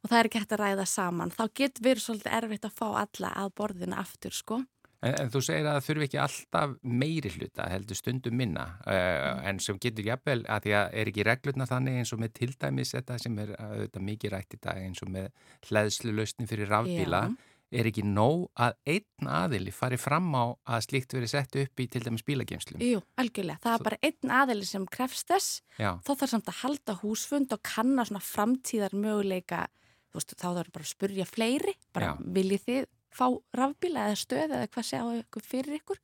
og 0.04 0.12
það 0.12 0.20
er 0.20 0.30
ekki 0.30 0.42
hægt 0.44 0.56
að 0.58 0.64
ræða 0.64 0.88
saman, 0.92 1.34
þá 1.34 1.44
getur 1.58 1.88
verið 1.88 2.04
svolítið 2.06 2.36
erfitt 2.38 2.68
að 2.68 2.76
fá 2.78 2.88
alla 3.02 3.32
að 3.44 3.54
borðina 3.58 4.02
aftur, 4.04 4.36
sko. 4.36 4.60
En, 5.06 5.16
en 5.24 5.32
þú 5.34 5.42
segir 5.46 5.66
að 5.66 5.78
það 5.78 5.88
þurfi 5.88 6.08
ekki 6.08 6.22
alltaf 6.24 6.78
meiri 6.82 7.34
hluta, 7.36 7.68
heldur 7.72 8.00
stundum 8.00 8.38
minna 8.40 8.66
uh, 8.86 9.44
en 9.48 9.60
sem 9.64 9.80
getur 9.82 10.08
jafnvel 10.08 10.40
að 10.46 10.68
því 10.68 10.78
að 10.80 10.96
er 11.02 11.12
ekki 11.12 11.28
reglurna 11.28 11.68
þannig 11.70 12.00
eins 12.02 12.14
og 12.16 12.24
með 12.24 12.34
tildæmis 12.40 12.96
þetta 12.96 13.20
sem 13.22 13.38
er 13.44 13.54
uh, 13.58 13.76
auðvitað 13.76 14.08
mikið 14.08 14.34
rætt 14.34 14.58
í 14.58 14.64
dag 14.64 14.82
eins 14.82 15.04
og 15.06 15.14
með 15.14 15.30
hlæðslu 15.70 16.16
lausni 16.18 16.50
fyrir 16.50 16.74
rafbíla 16.74 17.22
Já. 17.28 17.38
er 17.78 17.92
ekki 17.92 18.04
nóg 18.08 18.48
að 18.64 18.78
einn 18.96 19.32
aðili 19.38 19.76
fari 19.76 20.02
fram 20.02 20.30
á 20.34 20.46
að 20.74 20.84
slíkt 20.88 21.18
verið 21.18 21.34
sett 21.36 21.58
upp 21.62 21.84
í 21.84 21.90
til 21.92 22.04
dæmis 22.06 22.26
bílageimslum. 22.26 22.82
Jú, 22.82 23.02
algjörlega, 23.20 23.62
það 23.66 23.78
er 23.78 23.88
bara 23.90 24.04
einn 24.08 24.36
aðeli 24.42 24.70
sem 24.70 24.86
krefst 24.90 25.34
þess, 25.34 25.58
Já, 25.78 25.92
þá 26.00 26.14
þarf 26.14 26.32
samt 26.32 26.54
að 26.54 26.62
halda 26.64 27.00
húsfund 27.04 27.54
og 27.54 27.66
kanna 27.68 28.08
svona 28.08 28.24
framtíðar 28.24 28.96
möguleika, 28.96 29.66
þú 30.14 30.22
veist, 30.22 30.38
þá 30.40 30.48
þarf 30.48 30.72
bara 30.78 30.88
að 30.88 30.94
spurja 30.94 31.28
fleiri, 31.28 31.76
bara 31.92 32.14
Já. 32.14 32.24
viljið 32.40 32.70
þið 32.70 32.88
fá 33.18 33.26
rafbíla 33.58 34.06
eða 34.12 34.20
stöð 34.22 34.54
eða 34.58 34.70
hvað 34.74 34.88
sjáu 34.92 35.12
ykkur 35.18 35.46
fyrir 35.46 35.78
ykkur, 35.80 36.00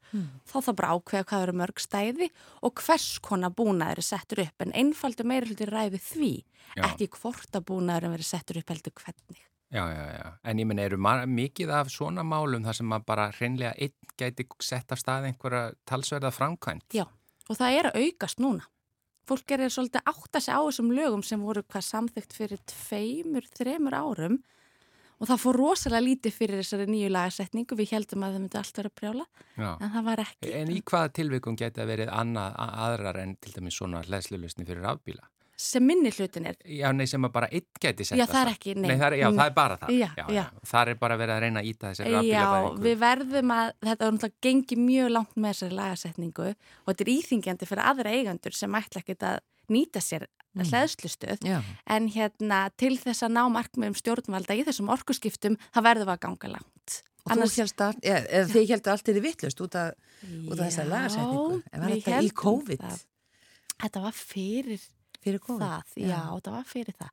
þá 0.49 0.55
þarf 0.57 0.75
bara 0.79 0.89
að 0.91 0.99
ákveða 0.99 1.27
hvað 1.29 1.45
eru 1.47 1.55
mörg 1.61 1.81
stæði 1.83 2.29
og 2.65 2.83
hvers 2.83 3.07
konar 3.23 3.53
búnaður 3.53 4.01
er 4.01 4.07
settur 4.09 4.43
upp, 4.47 4.65
en 4.65 4.75
einfaldur 4.81 5.29
meira 5.29 5.49
hluti 5.49 5.69
ræði 5.69 6.01
því, 6.01 6.33
Já. 6.73 6.83
ekki 6.89 7.09
hvort 7.17 7.57
að 7.59 7.67
búnaður 7.69 8.13
verið 8.15 8.29
settur 8.29 8.61
upp 8.61 8.73
heldur 8.73 8.95
hvernig. 8.99 9.41
já, 9.73 9.83
já. 9.89 10.27
En 10.43 10.59
ég 10.59 10.67
menn, 10.69 10.79
eru 10.79 10.97
mikið 10.97 11.69
af 11.73 11.89
svona 11.89 12.23
málum 12.23 12.63
þar 12.65 12.75
sem 12.77 12.93
að 12.93 13.05
bara 13.05 13.31
hreinlega 13.31 13.73
einn 13.77 14.13
gæti 14.17 14.45
sett 14.61 14.91
af 14.91 14.99
stað 15.01 15.25
einhverja 15.31 15.73
talsverða 15.85 16.31
framkvæmt? 16.31 16.93
Já, 16.93 17.05
og 17.49 17.57
það 17.57 17.79
er 17.79 17.89
að 17.89 17.99
aukast 18.03 18.39
núna. 18.39 18.67
Fólk 19.23 19.53
er 19.55 19.69
svolítið 19.71 20.01
að 20.01 20.09
átta 20.11 20.39
sig 20.43 20.51
á 20.53 20.59
þessum 20.59 20.91
lögum 20.91 21.21
sem 21.23 21.39
voru 21.39 21.63
hvað 21.63 21.85
samþygt 21.87 22.33
fyrir 22.35 22.59
tveimur, 22.67 23.45
þremur 23.55 23.95
árum 23.95 24.41
og 25.23 25.29
það 25.29 25.39
fór 25.39 25.59
rosalega 25.61 26.03
lítið 26.03 26.33
fyrir 26.35 26.59
þessari 26.59 26.87
nýju 26.91 27.11
lagasetningu. 27.15 27.77
Við 27.79 27.93
heldum 27.95 28.25
að 28.27 28.33
það 28.35 28.41
myndi 28.43 28.59
allt 28.59 28.79
vera 28.81 28.89
brjála, 28.99 29.27
Já. 29.55 29.69
en 29.71 29.93
það 29.93 30.09
var 30.09 30.23
ekki. 30.25 30.49
En 30.59 30.73
í 30.73 30.81
hvaða 30.83 31.13
tilvikum 31.19 31.59
geti 31.59 31.83
að 31.83 31.93
verið 31.93 32.11
annað, 32.11 32.57
aðrar 32.87 33.21
en 33.23 33.37
til 33.39 33.53
dæmis 33.55 33.77
svona 33.79 34.03
hlæðslulusni 34.03 34.67
fyrir 34.67 34.83
rafbíla? 34.83 35.29
Sem 35.63 35.85
minni 35.85 36.09
hlutin 36.11 36.47
er, 36.49 36.57
Já, 36.65 36.87
nei, 36.91 37.05
sem 37.07 37.23
bara 37.31 37.47
einn 37.53 37.63
geti 37.79 38.03
sett 38.03 38.17
Já, 38.17 38.25
það 38.27 38.39
er 38.41 38.49
ekki, 38.51 38.73
nei. 38.73 38.87
Nei, 38.89 38.97
það 38.97 39.05
er, 39.05 39.15
já, 39.21 39.27
það 39.29 39.45
er 39.45 39.53
bara 39.55 39.77
það. 39.79 39.91
Já, 39.95 40.07
já. 40.33 40.43
Það 40.73 40.91
er 40.91 40.99
bara 41.03 41.17
verið 41.21 41.35
að 41.35 41.43
reyna 41.45 41.61
að 41.61 41.69
íta 41.69 41.91
þessari 41.91 42.09
já, 42.09 42.17
rafbílavæðingu. 42.17 42.83
við 42.83 42.97
verðum 43.03 43.53
að, 43.55 43.69
þetta 43.85 44.07
er 44.07 44.15
náttúrulega 44.17 44.47
gengið 44.47 44.81
mjög 44.89 45.11
langt 45.13 45.37
með 45.37 45.53
þessari 45.53 45.77
lagasetningu 45.77 46.47
og 46.49 46.89
þetta 46.89 47.05
er 47.05 47.13
íþingjandi 47.13 47.69
fyrir 47.69 47.83
aðra 47.93 48.15
eigandur 48.17 48.57
sem 48.57 48.79
ætla 48.81 49.03
ekkert 49.05 49.27
að 49.29 49.39
nýta 49.77 50.03
sér 50.03 50.27
Mm. 50.53 50.69
hlæðslustöð. 50.69 51.45
Já. 51.47 51.59
En 51.89 52.07
hérna, 52.13 52.59
til 52.77 52.93
þess 53.01 53.25
að 53.25 53.33
ná 53.33 53.43
markmiðum 53.49 53.95
stjórnvalda 53.97 54.53
í 54.59 54.65
þessum 54.67 54.91
orkuskiptum, 54.93 55.57
það 55.73 55.87
verðum 55.87 56.09
við 56.11 56.13
að 56.13 56.23
ganga 56.27 56.51
langt. 56.57 56.97
Og 57.23 57.31
þú 57.39 57.47
helst 57.63 57.81
að, 57.81 57.99
eða 58.03 58.47
þið 58.51 58.67
heldur 58.73 58.91
allt 58.93 59.09
er 59.09 59.17
í 59.17 59.23
vittlust 59.23 59.61
út 59.63 59.75
af, 59.79 59.93
Já, 60.23 60.83
lagasetningu. 60.87 61.61
En 61.71 61.81
var 61.81 61.93
þetta 61.95 62.19
í 62.21 62.29
COVID? 62.43 62.83
það. 62.83 63.05
Þetta 63.83 64.03
var 64.03 64.13
fyrir 64.19 64.83
Fyrir 65.23 65.39
COVID? 65.39 65.63
það, 65.63 65.93
já. 66.03 66.17
þetta 66.35 66.51
var 66.51 66.65
fyrir 66.67 66.95
það. 66.99 67.11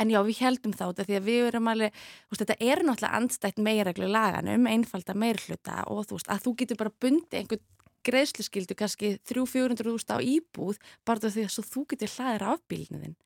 En 0.00 0.10
já, 0.10 0.18
við 0.24 0.38
heldum 0.40 0.72
þá 0.72 0.84
þetta 0.86 1.04
því 1.10 1.16
að 1.18 1.26
við 1.28 1.46
erum 1.50 1.68
alveg, 1.68 1.92
þú 1.92 2.32
veist, 2.32 2.42
þetta 2.46 2.56
er 2.72 2.82
náttúrulega 2.88 3.18
andstætt 3.20 3.58
meirreglu 3.60 4.08
laganum, 4.08 4.68
einfalda 4.70 5.14
meirhluta 5.14 5.82
og 5.92 6.06
þú 6.08 6.16
veist, 6.16 6.30
að 6.32 6.46
þú 6.46 6.54
getur 6.62 6.80
bara 6.80 6.94
bundið 7.04 7.36
einhvern 7.42 7.64
greiðsluskildu, 8.06 8.76
kannski 8.78 9.14
300-400 9.28 9.92
úrst 9.92 10.10
á 10.12 10.18
íbúð, 10.18 10.80
bara 11.06 11.30
því 11.30 11.46
að 11.46 11.72
þú 11.74 11.86
getur 11.92 12.14
hlaðir 12.16 12.46
afbílniðin. 12.54 13.16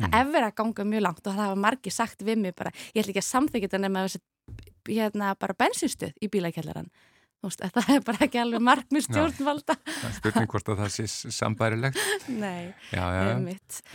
það 0.00 0.18
er 0.20 0.32
verið 0.32 0.48
að 0.48 0.58
ganga 0.62 0.84
mjög 0.88 1.02
langt 1.04 1.26
og 1.26 1.32
það 1.34 1.44
hafa 1.44 1.60
margir 1.60 1.92
sagt 1.92 2.22
við 2.24 2.38
mig 2.40 2.54
bara, 2.56 2.70
ég 2.94 3.02
ætla 3.02 3.12
ekki 3.12 3.20
að 3.20 3.30
samþykja 3.30 3.68
þetta 3.68 3.80
nema 3.84 4.04
þessi 4.06 4.20
hérna 4.88 5.34
bara 5.36 5.56
bensinstuð 5.60 6.14
í 6.24 6.30
veist, 7.48 7.62
það 7.74 7.90
er 7.94 8.02
bara 8.04 8.24
ekki 8.26 8.40
alveg 8.40 8.64
markmið 8.64 9.06
stjórnvalda 9.06 9.76
Það 9.86 10.06
er 10.08 10.14
spurning 10.18 10.50
hvort 10.52 10.68
að 10.68 10.80
það 10.82 10.90
sé 10.96 11.06
sambærilegt. 11.36 12.00
nei, 12.44 12.72
Já, 12.92 13.04
já, 13.16 13.26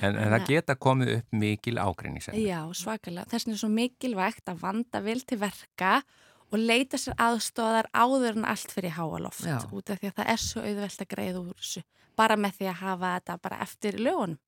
En, 0.02 0.18
en 0.18 0.34
það 0.34 0.48
geta 0.50 0.76
komið 0.76 1.14
upp 1.20 1.28
mikil 1.46 1.78
ágreiningsefni. 1.82 2.46
Já, 2.46 2.60
svakalega. 2.74 3.26
Þess 3.32 3.46
vegna 3.46 3.56
er 3.58 3.62
svo 3.62 3.70
mikilvægt 3.74 4.46
að 4.50 4.62
vanda 4.62 4.98
vil 5.06 5.22
til 5.22 5.40
verka 5.42 5.94
og 6.02 6.35
leita 6.54 6.98
sér 7.02 7.18
aðstóðar 7.18 7.90
áður 7.94 8.38
en 8.38 8.48
allt 8.48 8.72
fyrir 8.72 8.96
háaloft. 8.96 9.46
Já. 9.46 9.60
Út 9.72 9.90
af 9.90 10.00
því 10.00 10.12
að 10.12 10.18
það 10.20 10.34
er 10.34 10.42
svo 10.46 10.66
auðvelt 10.66 11.06
að 11.06 11.12
greiða 11.16 11.42
úr 11.42 11.54
þessu. 11.60 11.86
Bara 12.16 12.38
með 12.40 12.60
því 12.60 12.68
að 12.72 12.82
hafa 12.82 13.14
þetta 13.18 13.38
bara 13.44 13.62
eftir 13.66 13.98
lögunum. 14.00 14.42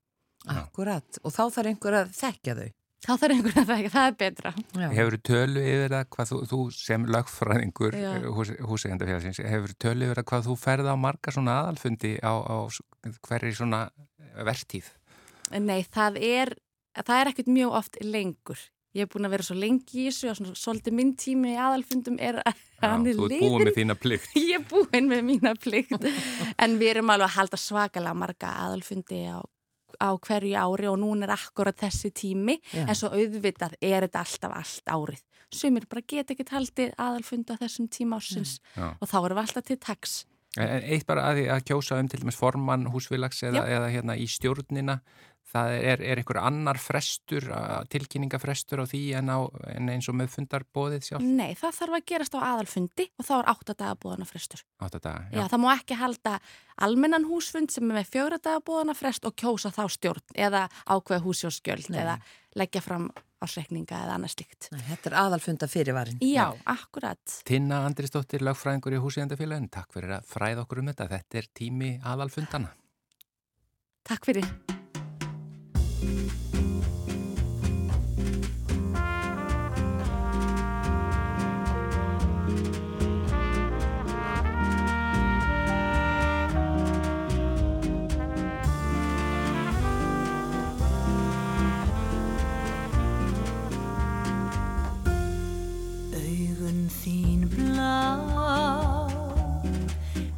Akkurat. 0.47 1.19
Og 1.25 1.33
þá 1.33 1.43
þarf 1.57 1.71
einhver 1.71 1.97
að 1.97 2.11
þekkja 2.15 2.55
þau. 2.59 2.67
Þá 2.97 3.11
þarf 3.21 3.33
einhvern 3.35 3.59
að 3.61 3.67
það, 3.69 3.87
það 3.93 4.07
er 4.07 4.15
betra. 4.21 4.51
Já. 4.73 4.87
Hefur 4.97 5.17
tölu 5.29 5.63
yfir 5.63 5.91
það 5.93 6.07
hvað 6.15 6.29
þú, 6.31 6.37
þú 6.51 6.59
sem 6.73 7.03
lögfræðingur 7.13 7.97
Já. 7.97 8.09
hús, 8.33 8.51
húsegandafélagsins, 8.71 9.41
hefur 9.45 9.73
tölu 9.77 10.07
yfir 10.07 10.21
það 10.21 10.27
hvað 10.31 10.47
þú 10.47 10.55
ferð 10.61 10.89
á 10.89 10.95
marga 10.97 11.33
svona 11.35 11.57
aðalfundi 11.61 12.13
á, 12.25 12.33
á 12.33 12.57
hverri 13.27 13.53
svona 13.57 13.83
vertíð? 14.47 14.89
Nei, 15.61 15.85
það 15.85 16.17
er, 16.25 16.53
það 16.97 17.21
er 17.21 17.31
ekkert 17.31 17.53
mjög 17.53 17.77
oft 17.81 18.01
lengur. 18.01 18.65
Ég 18.97 19.05
hef 19.05 19.13
búin 19.13 19.27
að 19.27 19.33
vera 19.35 19.45
svo 19.45 19.55
lengi 19.57 19.99
í 20.01 20.05
þessu 20.07 20.31
og 20.31 20.37
svona, 20.39 20.55
svolítið 20.57 20.95
minn 20.97 21.11
tími 21.21 21.51
í 21.53 21.57
aðalfundum 21.61 22.15
er 22.23 22.39
að 22.41 22.63
hann 22.81 23.05
er 23.05 23.17
þú 23.17 23.27
ert 23.27 23.35
búið 23.37 23.51
liðin. 23.53 23.67
með 23.67 23.75
þína 23.77 23.95
plikt. 24.01 24.31
Ég 24.41 24.55
er 24.57 24.63
búin 24.71 25.11
með 25.11 25.21
mína 25.27 25.53
plikt. 25.61 26.07
en 26.57 26.77
við 26.81 26.89
erum 26.95 27.13
alveg 27.13 27.29
að 27.29 27.35
halda 27.37 27.59
svakalega 27.61 28.17
marga 28.17 28.53
aðalfundi 28.65 29.19
á, 29.29 29.39
á 30.01 30.09
hverju 30.17 30.55
ári 30.63 30.89
og 30.89 30.97
núna 31.03 31.27
er 31.27 31.35
akkurat 31.35 31.77
þessi 31.77 32.09
tími. 32.17 32.57
Já. 32.73 32.87
En 32.87 32.97
svo 32.97 33.11
auðvitað 33.13 33.77
er 33.81 34.07
þetta 34.07 34.23
alltaf 34.25 34.57
allt 34.61 34.93
árið. 34.97 35.21
Sumir 35.53 35.85
bara 35.87 36.03
geta 36.03 36.33
ekkert 36.33 36.55
haldið 36.57 36.89
aðalfundi 36.99 37.55
á 37.55 37.61
þessum 37.61 37.85
tíma 37.93 38.17
ársins 38.19 38.57
Já. 38.75 38.89
og 38.97 39.05
þá 39.07 39.17
erum 39.21 39.37
við 39.37 39.43
alltaf 39.45 39.69
til 39.69 39.77
taks. 39.79 40.17
Eitt 40.57 41.05
bara 41.05 41.27
að, 41.29 41.43
að 41.53 41.61
kjósa 41.69 41.99
um 42.01 42.07
til 42.09 42.19
dæmis 42.23 42.35
formann 42.39 42.87
húsfélags 42.89 43.43
eða, 43.45 43.61
Já. 43.61 43.77
eða 43.77 43.89
hérna 43.93 44.15
í 44.17 44.25
stjórnina, 44.27 44.95
það 45.57 45.73
er, 45.77 46.03
er 46.05 46.21
einhver 46.21 46.39
annar 46.41 46.79
frestur, 46.81 47.49
tilkynningafrestur 47.91 48.83
á 48.83 48.85
því 48.87 49.01
en, 49.19 49.31
á, 49.33 49.39
en 49.73 49.91
eins 49.93 50.07
og 50.11 50.17
með 50.19 50.31
fundarbóðið 50.37 51.09
sjálf? 51.09 51.27
Nei, 51.27 51.51
það 51.59 51.77
þarf 51.81 51.97
að 51.99 52.07
gerast 52.13 52.37
á 52.37 52.39
aðalfundi 52.53 53.09
og 53.17 53.27
þá 53.27 53.33
er 53.39 53.51
áttadagabúðana 53.53 54.29
frestur. 54.29 54.63
Átta 54.83 55.01
daga, 55.03 55.27
Já. 55.33 55.43
það 55.51 55.63
má 55.65 55.69
ekki 55.75 55.99
halda 55.99 56.37
almennan 56.87 57.27
húsfund 57.27 57.73
sem 57.73 57.87
er 57.89 57.99
með 58.01 58.11
fjóra 58.13 58.41
dagabúðana 58.41 58.97
frest 58.97 59.25
og 59.27 59.35
kjósa 59.39 59.73
þá 59.73 59.85
stjórn 59.97 60.35
eða 60.37 60.67
ákveða 60.85 61.23
húsjóskjöld 61.25 61.89
Nei. 61.91 62.01
eða 62.03 62.19
leggja 62.57 62.81
fram 62.81 63.09
ásreikninga 63.43 63.99
eða 64.05 64.15
annað 64.17 64.33
slíkt. 64.33 64.69
Nei, 64.73 64.81
Þetta 64.87 65.11
er 65.11 65.17
aðalfunda 65.21 65.69
fyrirvarin. 65.69 66.23
Já, 66.25 66.47
akkurat. 66.69 67.37
Tinna 67.47 67.83
Andrisdóttir, 67.89 68.45
lögfræðingur 68.45 68.97
í 68.97 69.03
húsíðandafélagin, 69.03 69.69
takk 69.73 69.93
fyrir 69.93 70.17
að 70.17 70.31
fræða 70.31 70.65
okkur 70.65 70.81
um 70.81 70.91
þetta. 70.93 71.11
Þetta 71.13 71.43
er 71.43 71.51
tími 71.61 71.93
aðalfundana. 72.01 72.73
Takk 74.07 74.29
fyrir. 74.31 74.76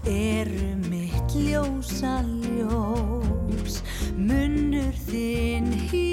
Eru 0.05 0.75
mitt 0.89 1.29
ljósa 1.35 2.23
ljós 2.23 3.28
Munnur 4.29 4.93
þinn 5.07 5.73
hýr 5.89 6.08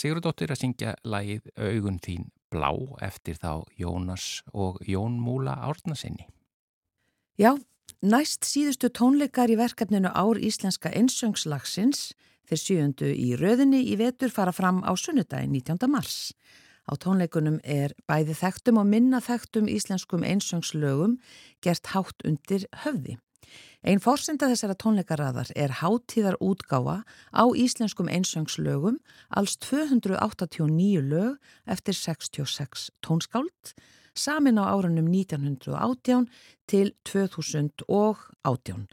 Halldóra 0.00 0.20
Sigurðardóttir 0.30 0.52
að 0.54 0.60
syngja 0.60 0.92
lagið 1.04 1.48
Augun 1.60 1.98
þín 2.00 2.30
blá 2.50 2.70
eftir 3.04 3.36
þá 3.36 3.66
Jónas 3.76 4.42
og 4.52 4.78
Jón 4.88 5.20
Múla 5.20 5.58
Árnasinni. 5.60 6.26
Já, 7.36 7.58
næst 8.00 8.46
síðustu 8.48 8.88
tónleikar 8.88 9.50
í 9.50 9.58
verkefninu 9.60 10.08
Ár 10.08 10.40
Íslenska 10.40 10.88
einsöngslagsins 10.88 12.14
þeir 12.48 12.62
sjöundu 12.62 13.12
í 13.12 13.36
röðinni 13.36 13.82
í 13.92 13.98
vetur 14.00 14.32
fara 14.32 14.52
fram 14.52 14.80
á 14.88 14.92
sunnudaginn 14.96 15.52
19. 15.52 15.90
mars. 15.90 16.32
Á 16.88 16.96
tónleikunum 16.96 17.60
er 17.62 17.92
bæði 18.08 18.38
þekktum 18.40 18.80
og 18.80 18.88
minna 18.88 19.20
þekktum 19.20 19.68
íslenskum 19.68 20.24
einsöngslögum 20.24 21.18
gert 21.60 21.92
hátt 21.92 22.24
undir 22.24 22.64
höfði. 22.86 23.18
Einn 23.80 24.00
fórsenda 24.04 24.44
þessara 24.50 24.74
tónleikaraðar 24.76 25.50
er 25.56 25.72
hátíðar 25.80 26.36
útgáfa 26.44 26.98
á 27.32 27.44
íslenskum 27.56 28.10
einsöngslögum 28.12 28.98
alls 29.32 29.56
289 29.64 31.00
lög 31.00 31.38
eftir 31.64 31.96
66 31.96 32.90
tónskáld 33.00 33.72
samin 34.12 34.60
á 34.60 34.68
árunum 34.68 35.08
1918 35.08 36.28
til 36.68 36.92
2018 37.08 38.84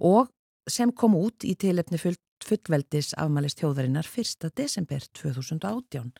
og 0.00 0.32
sem 0.64 0.88
kom 0.88 1.18
út 1.20 1.44
í 1.44 1.52
tilefni 1.60 2.00
full, 2.00 2.16
fullveldis 2.40 3.12
afmælist 3.20 3.60
þjóðarinnar 3.60 4.08
1. 4.08 4.48
desember 4.56 5.04
2018. 5.20 6.14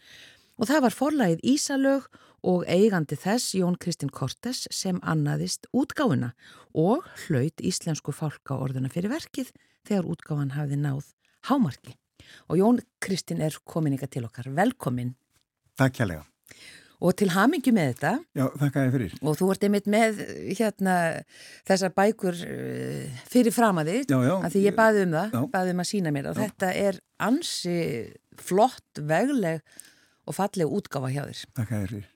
Og 0.61 0.69
það 0.69 0.83
var 0.85 0.93
forlagið 0.97 1.45
Ísalög 1.55 2.09
og 2.51 2.65
eigandi 2.69 3.17
þess 3.21 3.55
Jón 3.57 3.77
Kristinn 3.81 4.13
Kortes 4.13 4.67
sem 4.73 4.99
annaðist 5.05 5.67
útgáfuna 5.77 6.33
og 6.77 7.05
hlaut 7.27 7.61
íslensku 7.65 8.13
fálka 8.17 8.57
orðuna 8.61 8.91
fyrir 8.93 9.13
verkið 9.13 9.53
þegar 9.89 10.09
útgáfan 10.13 10.53
hafði 10.57 10.79
náð 10.81 11.09
hámarki. 11.49 11.95
Og 12.53 12.61
Jón 12.61 12.81
Kristinn 13.03 13.41
er 13.45 13.57
komin 13.65 13.97
ykkar 13.97 14.13
til 14.13 14.27
okkar. 14.29 14.51
Velkomin 14.57 15.15
Takk 15.81 15.97
kjærlega. 15.97 16.27
og 17.01 17.15
til 17.17 17.31
hamingi 17.33 17.73
með 17.73 17.95
þetta 17.95 18.11
Já, 18.37 18.47
þakka 18.61 18.81
þér 18.85 18.91
fyrir. 18.93 19.13
og 19.25 19.37
þú 19.41 19.47
ert 19.55 19.63
einmitt 19.65 19.87
með 19.89 20.19
hérna 20.59 20.97
þessar 21.65 21.95
bækur 21.97 22.37
uh, 22.45 23.21
fyrir 23.33 23.55
framaði 23.57 24.03
Já, 24.05 24.19
já. 24.29 24.35
því 24.53 24.65
ég 24.67 24.77
baði 24.77 25.07
um 25.07 25.15
það, 25.17 25.39
baði 25.55 25.73
um 25.73 25.81
að 25.81 25.89
sína 25.89 26.13
mér 26.13 26.29
og 26.29 26.37
Já. 26.37 26.43
þetta 26.45 26.73
er 26.77 26.99
ansi 27.25 27.79
flott, 28.37 29.01
vegleg 29.01 29.63
og 30.27 30.37
falleg 30.37 30.69
útgáfa 30.81 31.11
hjá 31.15 31.23
þér 31.29 31.45
Þakka 31.61 31.81
þér 31.83 31.93
fyrir. 31.95 32.09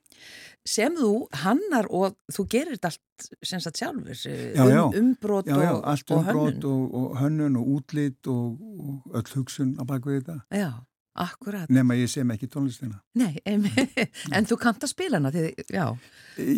sem 0.65 0.95
þú 0.97 1.11
hannar 1.43 1.87
og 1.93 2.15
þú 2.33 2.45
gerir 2.49 2.75
þetta 2.77 2.89
allt 2.93 3.29
sem 3.45 3.61
sagt 3.63 3.77
sjálfur 3.81 4.17
eh, 4.31 4.57
um, 4.57 5.13
já, 5.45 5.69
og, 5.71 5.83
allt 5.85 6.11
og 6.11 6.17
umbrot 6.19 6.57
hönnun 6.57 6.65
og, 6.71 6.97
og 7.01 7.15
hönnun 7.21 7.55
og 7.61 7.71
útlit 7.77 8.27
og, 8.31 8.59
og 8.79 9.15
öll 9.21 9.33
hugsun 9.37 9.75
á 9.79 9.83
bakvið 9.87 10.21
þetta. 10.23 10.37
Já, 10.55 10.71
akkurat 11.15 11.69
Nema 11.71 11.95
ég 11.95 12.09
sem 12.11 12.31
ekki 12.33 12.49
tónlistina. 12.51 12.99
Nei, 13.15 13.37
em, 13.47 13.63
en 14.35 14.45
þú 14.49 14.57
kannt 14.59 14.83
að 14.83 14.91
spila 14.91 15.19
hana 15.21 15.31
því, 15.31 15.45
já, 15.71 15.85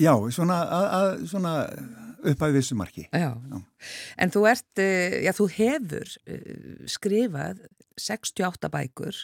Já, 0.01 0.13
svona, 0.33 0.61
að, 0.65 0.87
að, 0.99 1.25
svona 1.29 1.53
upp 2.27 2.41
að 2.47 2.55
vissu 2.57 2.75
marki. 2.79 3.05
já. 3.13 3.29
Já. 3.37 3.59
En 4.17 4.31
þú 4.33 4.47
ert, 4.49 4.71
eh, 4.81 5.19
já, 5.27 5.33
þú 5.37 5.49
hefur 5.59 6.15
eh, 6.25 6.87
skrifað 6.89 7.67
68 8.01 8.69
bækur 8.73 9.19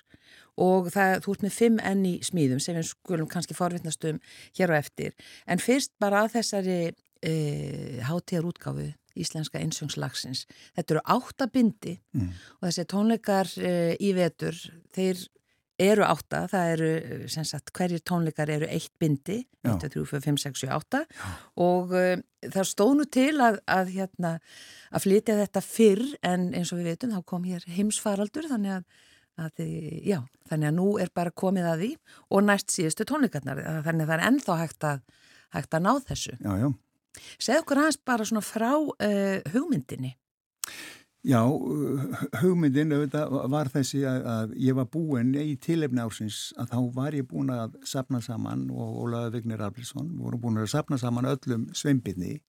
og 0.61 0.89
það, 0.93 1.15
þú 1.25 1.35
ert 1.35 1.45
með 1.47 1.55
5 1.59 1.79
enn 1.91 2.03
í 2.05 2.13
smíðum 2.25 2.59
sem 2.61 2.77
við 2.77 2.89
skulum 2.91 3.29
kannski 3.31 3.57
forvittnast 3.57 4.05
um 4.09 4.19
hér 4.57 4.73
og 4.73 4.77
eftir. 4.77 5.15
En 5.47 5.61
fyrst 5.63 5.93
bara 6.01 6.23
að 6.25 6.35
þessari 6.37 6.79
e, 7.23 7.33
hátíðar 8.05 8.49
útgáfu 8.51 8.91
íslenska 9.17 9.59
einsöngslagsins. 9.61 10.47
Þetta 10.75 10.95
eru 10.95 11.01
átta 11.17 11.47
bindi 11.47 11.99
Mm. 12.13 12.29
og 12.61 12.67
þessi 12.69 12.85
tónleikar 12.89 13.49
e, 13.61 13.95
í 14.01 14.13
vetur, 14.13 14.57
þeir 14.93 15.21
eru 15.81 16.05
átta, 16.05 16.43
það 16.51 16.71
eru 16.73 16.89
eh, 16.97 17.23
sem 17.33 17.45
sagt 17.47 17.71
hverjir 17.73 18.03
tónleikar 18.05 18.49
eru 18.53 18.67
eitt 18.69 18.91
bindi, 19.01 19.39
Já. 19.65 19.73
1, 19.73 19.79
2, 19.81 20.05
3, 20.05 20.05
4, 20.05 20.21
5, 20.21 20.37
6, 20.43 20.61
7, 20.65 20.69
8 20.75 20.99
og 21.63 21.93
uh, 21.97 22.17
það 22.51 22.67
stóð 22.69 22.91
nú 22.99 23.05
til 23.09 23.33
að, 23.41 23.57
að, 23.65 23.89
hérna, 23.95 24.33
að 24.91 25.05
flytja 25.07 25.37
þetta 25.39 25.63
fyrr 25.65 26.03
en 26.21 26.49
eins 26.53 26.73
og 26.73 26.81
við 26.81 26.91
veitum 26.91 27.15
þá 27.15 27.21
kom 27.31 27.47
hér 27.47 27.65
heimsfaraldur 27.77 28.49
þannig 28.51 28.75
að, 28.77 28.83
að 29.41 29.61
já, 30.05 30.19
þannig 30.49 30.69
að 30.69 30.75
nú 30.77 30.87
er 31.01 31.11
bara 31.15 31.33
komið 31.33 31.69
að 31.69 31.83
því 31.83 31.91
og 32.29 32.43
næst 32.47 32.73
síðustu 32.73 33.07
tónleikarnar 33.09 33.61
þannig 33.85 34.05
að 34.05 34.11
það 34.11 34.17
er 34.17 34.25
ennþá 34.29 34.57
hægt 34.59 34.89
að, 34.89 35.05
hægt 35.55 35.77
að 35.77 35.85
ná 35.85 35.93
þessu. 36.09 36.35
Já, 36.39 36.51
já. 36.61 36.67
Segð 37.37 37.61
okkur 37.61 37.81
aðeins 37.81 38.01
bara 38.05 38.27
svona 38.27 38.45
frá 38.45 38.71
uh, 38.73 39.39
hugmyndinni. 39.53 40.15
Já, 41.23 41.39
hugmyndin 42.41 42.91
auðvitað 42.91 43.33
var 43.53 43.69
þessi 43.71 44.01
að, 44.09 44.25
að 44.27 44.55
ég 44.59 44.75
var 44.75 44.89
búinn 44.91 45.29
í 45.39 45.53
tilefni 45.63 46.03
ársins 46.03 46.49
að 46.59 46.73
þá 46.73 46.79
var 46.97 47.15
ég 47.15 47.29
búinn 47.29 47.53
að 47.53 47.77
sapna 47.87 48.19
saman 48.23 48.65
og 48.73 48.97
Ólaður 49.05 49.37
Vignir 49.37 49.63
Alfriðsson 49.63 50.09
voru 50.19 50.41
búinn 50.43 50.59
að 50.59 50.73
sapna 50.73 50.99
saman 50.99 51.29
öllum 51.31 51.69
sveimbinni 51.79 52.41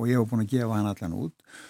og 0.00 0.08
ég 0.08 0.22
var 0.22 0.30
búinn 0.30 0.46
að 0.46 0.54
gefa 0.54 0.78
hann 0.78 0.88
allan 0.94 1.18
út 1.26 1.60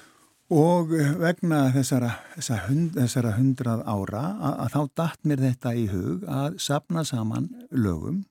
og 0.53 0.93
vegna 1.19 1.67
þessara, 1.75 2.13
þessara, 2.37 2.63
hund, 2.69 2.95
þessara 2.95 3.35
hundrað 3.35 3.83
ára 3.83 4.23
að, 4.37 4.57
að 4.63 4.73
þá 4.77 4.81
datt 5.03 5.21
mér 5.27 5.43
þetta 5.43 5.75
í 5.75 5.87
hug 5.91 6.27
að 6.31 6.59
sapna 6.63 7.03
saman 7.07 7.49
lögum 7.75 8.25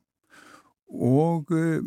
og 0.95 1.49
uh, 1.51 1.79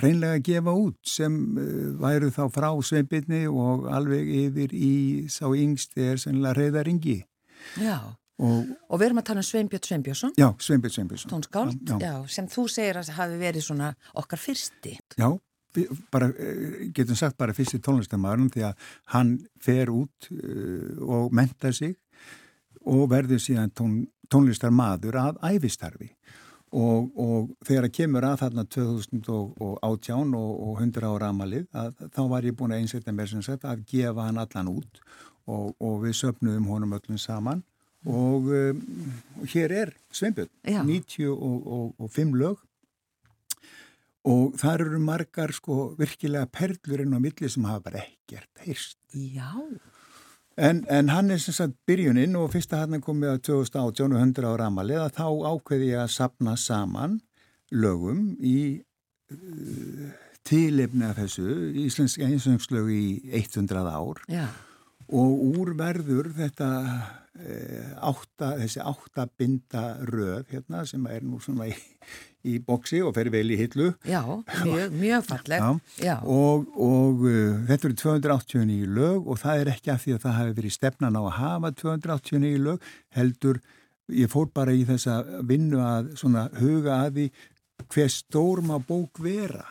reynlega 0.00 0.40
gefa 0.40 0.72
út 0.72 0.96
sem 1.10 1.34
uh, 1.58 1.88
væru 2.00 2.30
þá 2.32 2.46
frá 2.54 2.68
sveinbyrni 2.80 3.42
og 3.50 3.88
alveg 3.92 4.30
yfir 4.46 4.72
í 4.72 4.94
sá 5.32 5.50
yngst 5.52 5.98
er 6.00 6.22
sennilega 6.22 6.56
reyðaringi 6.56 7.18
Já. 7.82 7.98
og 8.40 8.70
Og 8.88 9.00
við 9.00 9.06
erum 9.08 9.20
að 9.20 9.26
tala 9.32 9.42
um 9.42 9.48
Sveinbjörn 9.48 9.84
Sveinbjörnsson, 9.88 10.32
já, 10.38 10.48
Sveinbjörn 10.60 10.94
Sveinbjörnsson. 10.94 11.30
Tónskáld, 11.32 11.76
já, 11.88 11.96
já, 12.00 12.14
sem 12.30 12.48
þú 12.52 12.66
segir 12.70 12.98
að 13.00 13.12
hafi 13.16 13.38
verið 13.40 13.64
svona 13.64 13.88
okkar 14.14 14.40
fyrsti. 14.40 14.92
já, 15.16 15.28
bara, 16.12 16.30
eh, 16.32 16.88
getum 16.94 17.18
sagt 17.18 17.38
bara 17.38 17.54
fyrsti 17.56 17.80
tónlistamæðurinn 17.84 18.52
því 18.54 18.66
að 18.70 18.90
hann 19.14 19.36
fer 19.62 19.92
út 19.92 20.30
uh, 20.32 20.96
og 21.02 21.34
mentar 21.36 21.74
sig 21.76 21.96
og 22.86 23.08
verður 23.10 23.42
síðan 23.42 23.72
tón, 23.74 23.94
tónlistarmadur 24.30 25.18
að 25.20 25.40
æfistarfi 25.54 26.10
og, 26.76 27.12
og 27.14 27.52
þegar 27.66 27.88
að 27.88 27.94
kemur 27.98 28.26
að 28.26 28.40
þarna 28.42 28.66
2018 28.74 30.34
og, 30.36 30.50
og 30.66 30.82
100 30.82 31.08
ára 31.08 31.30
amalið 31.32 31.66
að 31.76 32.04
þá 32.14 32.22
var 32.32 32.48
ég 32.48 32.58
búin 32.58 32.74
að 32.74 32.84
einsetja 32.84 33.14
mér 33.14 33.30
sem 33.30 33.44
sagt 33.44 33.66
að 33.68 33.84
gefa 33.90 34.26
hann 34.26 34.42
allan 34.42 34.72
út 34.74 35.00
og, 35.46 35.72
og 35.78 36.00
við 36.04 36.16
söpnuðum 36.20 36.68
honum 36.70 36.96
öllum 36.98 37.18
saman. 37.22 37.62
Og 38.06 38.50
um, 38.54 38.82
hér 39.50 39.72
er 39.74 39.92
Sveinbjörn, 40.14 40.50
Já. 40.62 40.82
95 40.86 42.34
lög 42.38 42.60
og 44.26 44.56
þar 44.58 44.86
eru 44.88 45.02
margar 45.02 45.52
sko 45.54 45.92
virkilega 45.98 46.48
perlur 46.50 47.04
inn 47.04 47.14
á 47.14 47.20
milli 47.22 47.50
sem 47.50 47.66
hafa 47.68 47.84
bara 47.88 48.02
ekkert 48.02 48.64
heyrst. 48.64 48.98
Já. 49.14 49.52
En, 50.56 50.82
en 50.88 51.10
hann 51.12 51.30
er 51.30 51.40
sem 51.42 51.54
sagt 51.54 51.76
byrjuninn 51.86 52.36
og 52.40 52.50
fyrsta 52.54 52.80
hann 52.82 53.02
komið 53.04 53.34
að 53.34 53.42
2018 53.50 54.16
og 54.16 54.22
100 54.22 54.50
ára 54.50 54.70
amalið 54.70 55.02
að 55.04 55.18
þá 55.18 55.26
ákveði 55.52 55.90
ég 55.92 56.02
að 56.02 56.14
sapna 56.14 56.56
saman 56.56 57.18
lögum 57.74 58.30
í 58.40 58.58
uh, 59.34 60.14
tilefni 60.46 61.06
af 61.08 61.20
þessu 61.20 61.50
íslensk 61.84 62.22
einsöngslög 62.24 62.90
í 62.94 63.04
100 63.34 63.84
ár 63.84 64.22
Já. 64.30 64.46
og 65.10 65.44
úr 65.58 65.72
verður 65.78 66.30
þetta 66.36 66.70
e, 67.34 67.56
átta, 67.98 68.52
þessi 68.60 68.82
átta 68.84 69.26
binda 69.26 69.84
röð 70.06 70.52
hérna 70.52 70.84
sem 70.88 71.06
er 71.10 71.26
nú 71.26 71.40
svona 71.42 71.68
í, 71.70 71.74
í 72.46 72.56
boksi 72.66 73.00
og 73.04 73.14
fer 73.16 73.30
vel 73.34 73.46
í 73.50 73.58
hillu 73.60 73.90
Já, 74.06 74.20
mjög, 74.64 74.94
mjög 75.00 75.26
falleg. 75.28 75.64
Já. 75.64 76.06
Já. 76.06 76.16
og, 76.22 76.68
og 76.74 77.24
uh, 77.26 77.56
þetta 77.68 77.90
eru 77.90 77.98
289 78.02 78.92
lög 78.98 79.26
og 79.26 79.40
það 79.42 79.62
er 79.62 79.72
ekki 79.74 79.94
af 79.94 80.04
því 80.04 80.16
að 80.16 80.22
það 80.26 80.38
hafi 80.40 80.56
verið 80.60 80.76
stefnan 80.76 81.18
á 81.18 81.22
að 81.22 81.34
hafa 81.40 81.72
289 81.82 82.62
lög 82.66 82.90
heldur 83.18 83.60
ég 84.14 84.30
fór 84.30 84.50
bara 84.54 84.74
í 84.74 84.84
þessa 84.86 85.20
vinnu 85.46 85.80
að 85.82 86.12
svona 86.20 86.46
huga 86.60 87.00
að 87.06 87.18
því 87.18 87.30
hver 87.92 88.12
stór 88.12 88.62
má 88.64 88.76
bók 88.80 89.20
vera 89.22 89.64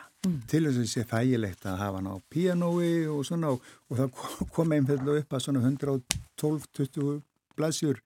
til 0.50 0.64
þess 0.66 0.80
að 0.80 0.90
sé 0.90 1.04
þægilegt 1.06 1.66
að 1.68 1.80
hafa 1.80 2.00
hann 2.00 2.10
á 2.10 2.16
píanói 2.32 3.06
og 3.10 3.22
svona 3.28 3.52
og, 3.54 3.62
og 3.90 4.00
það 4.00 4.50
kom 4.54 4.74
einfallega 4.74 5.22
upp 5.22 5.36
að 5.36 5.44
svona 5.44 5.62
112-20 5.68 7.20
blaðsjur 7.56 8.00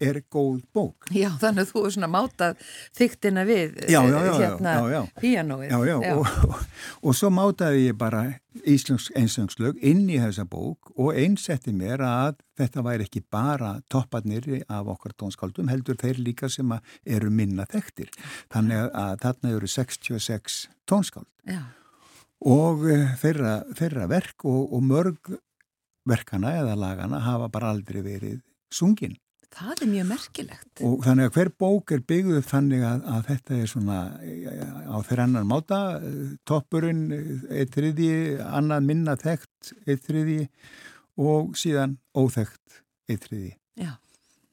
er 0.00 0.20
góð 0.32 0.60
bók. 0.74 1.08
Já, 1.14 1.28
þannig 1.40 1.66
að 1.66 1.72
þú 1.72 1.82
er 1.86 1.94
svona 1.96 2.10
mátað 2.10 2.62
þyktina 2.98 3.44
við 3.48 3.80
Já, 3.86 4.00
já, 4.00 4.02
já, 4.02 4.20
eh, 4.20 4.26
já, 4.26 4.36
hérna 4.40 4.74
já, 4.74 4.86
já. 4.94 5.00
píanóið. 5.20 5.70
Já, 5.70 5.78
já, 5.86 5.96
Og, 6.14 6.30
og, 6.48 6.62
og 7.06 7.18
svo 7.18 7.30
mátaði 7.34 7.82
ég 7.86 7.98
bara 8.00 8.22
íslensk 8.66 9.14
einsöngslög 9.16 9.82
inn 9.86 10.06
í 10.10 10.18
þessa 10.20 10.46
bók 10.48 10.92
og 10.96 11.12
einsetti 11.14 11.74
mér 11.76 12.02
að 12.04 12.40
þetta 12.58 12.84
væri 12.84 13.06
ekki 13.06 13.22
bara 13.30 13.76
topparnir 13.88 14.48
af 14.68 14.88
okkar 14.90 15.14
tónskáldum, 15.16 15.70
heldur 15.70 15.96
þeir 16.00 16.18
líka 16.20 16.50
sem 16.50 16.72
eru 17.06 17.30
minna 17.30 17.68
þekktir. 17.70 18.10
Þannig 18.52 18.88
að, 18.90 19.20
þarna 19.22 19.54
eru 19.56 19.70
66 19.70 20.64
tónskáld 20.90 21.28
Já, 21.46 21.62
og 22.46 22.86
eh, 22.88 23.14
þeirra, 23.20 23.60
þeirra 23.76 24.08
verk 24.10 24.44
og, 24.48 24.72
og 24.72 24.84
mörg 24.84 25.32
verkana 26.08 26.54
eða 26.62 26.76
lagana 26.78 27.20
hafa 27.24 27.50
bara 27.52 27.72
aldrei 27.74 28.00
verið 28.04 28.40
sungin. 28.72 29.18
Það 29.54 29.82
er 29.84 29.90
mjög 29.90 30.06
merkilegt. 30.10 30.82
Og 30.86 31.00
þannig 31.04 31.28
að 31.28 31.36
hver 31.36 31.50
bók 31.62 31.94
er 31.94 32.02
byggð 32.12 32.36
upp 32.40 32.48
þannig 32.50 32.84
að, 32.86 33.06
að 33.14 33.24
þetta 33.30 33.56
er 33.56 33.70
svona 33.72 33.98
á 34.86 34.96
þeirra 35.08 35.26
annan 35.28 35.48
máta, 35.50 35.80
toppurinn, 36.48 37.02
eitt 37.50 37.74
þriði, 37.74 38.12
annað 38.46 38.86
minna 38.90 39.16
þekkt, 39.20 39.72
eitt 39.86 40.04
þriði 40.06 40.38
og 41.20 41.56
síðan 41.60 41.98
óþekkt, 42.16 42.80
eitt 43.10 43.26
þriði. 43.26 43.54
Já. 43.80 43.94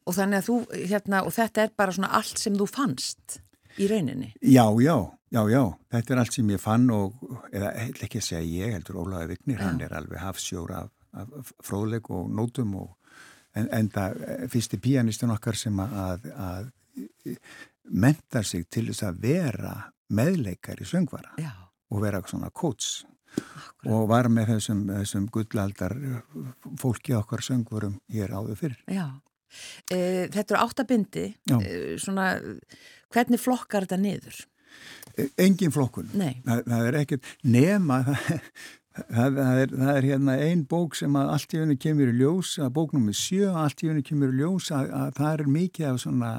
Og 0.07 0.15
þannig 0.15 0.39
að 0.39 0.47
þú, 0.47 0.57
hérna, 0.87 1.21
og 1.27 1.35
þetta 1.35 1.65
er 1.65 1.75
bara 1.77 1.93
svona 1.95 2.13
allt 2.17 2.41
sem 2.41 2.55
þú 2.57 2.67
fannst. 2.71 3.41
í 3.77 3.85
rauninni. 3.91 4.31
Já, 4.41 4.65
já, 4.81 4.95
já, 5.29 5.41
já, 5.51 5.63
þetta 5.93 6.13
er 6.13 6.19
allt 6.23 6.33
sem 6.33 6.47
ég 6.49 6.61
fann 6.61 6.87
og, 6.89 7.19
eða 7.51 7.73
ekki 7.85 8.17
að 8.17 8.25
segja 8.25 8.63
ég 8.65 8.73
heldur 8.73 9.03
Ólaði 9.03 9.35
Vignir, 9.35 9.59
hann 9.61 9.81
er 9.85 9.93
alveg 9.93 10.23
hafsjór 10.23 10.73
af, 10.73 10.89
af 11.13 11.51
fróðleg 11.61 12.09
og 12.09 12.31
nótum 12.33 12.73
og 12.79 12.96
en, 13.57 13.67
en 13.73 13.89
það 13.93 14.17
fyrsti 14.53 14.79
píanistun 14.83 15.33
okkar 15.35 15.57
sem 15.59 15.79
að, 15.83 16.27
að 16.37 16.71
mentar 17.87 18.45
sig 18.47 18.65
til 18.71 18.87
þess 18.89 19.05
að 19.07 19.21
vera 19.27 19.75
meðleikar 20.13 20.79
í 20.81 20.87
söngvara 20.87 21.33
Já, 21.41 21.51
og 21.91 22.03
vera 22.03 22.21
svona 22.27 22.49
coach 22.55 23.03
og 23.85 24.07
var 24.09 24.29
með 24.33 24.53
þessum, 24.55 24.83
þessum 24.89 25.25
gullaldar 25.33 25.93
fólki 26.81 27.13
okkar 27.17 27.43
söngvarum 27.45 27.99
hér 28.13 28.33
áður 28.33 28.57
fyrir. 28.57 28.79
já. 28.89 29.05
E, 29.93 30.27
þetta 30.33 30.55
eru 30.55 30.59
áttabindi, 30.63 31.25
svona, 32.01 32.25
hvernig 33.13 33.39
flokkar 33.39 33.85
þetta 33.85 33.99
niður? 34.01 34.39
E- 35.17 35.29
Engin 35.45 35.71
flokkun. 35.71 36.09
Nei. 36.17 36.41
Það, 36.45 36.63
það 36.73 36.89
er 36.89 36.97
ekkert 37.03 37.29
nema 37.47 38.01
það, 38.07 38.41
það, 39.07 39.39
það, 39.39 39.61
er, 39.63 39.73
það 39.81 39.91
er 39.93 40.07
hérna 40.11 40.37
ein 40.47 40.61
bók 40.69 40.95
sem 40.99 41.17
að 41.19 41.33
allt 41.33 41.55
í 41.55 41.59
henni 41.61 41.77
kemur 41.81 42.11
í 42.11 42.15
ljós, 42.19 42.53
að 42.63 42.71
bóknum 42.77 43.09
er 43.11 43.17
sjö, 43.17 43.49
allt 43.53 43.83
í 43.83 43.89
henni 43.91 44.05
kemur 44.05 44.33
í 44.33 44.39
ljós 44.41 44.71
að, 44.75 44.89
að 44.99 45.11
það 45.19 45.33
er 45.33 45.51
mikið 45.57 45.89
af 45.91 45.99
svona, 46.03 46.31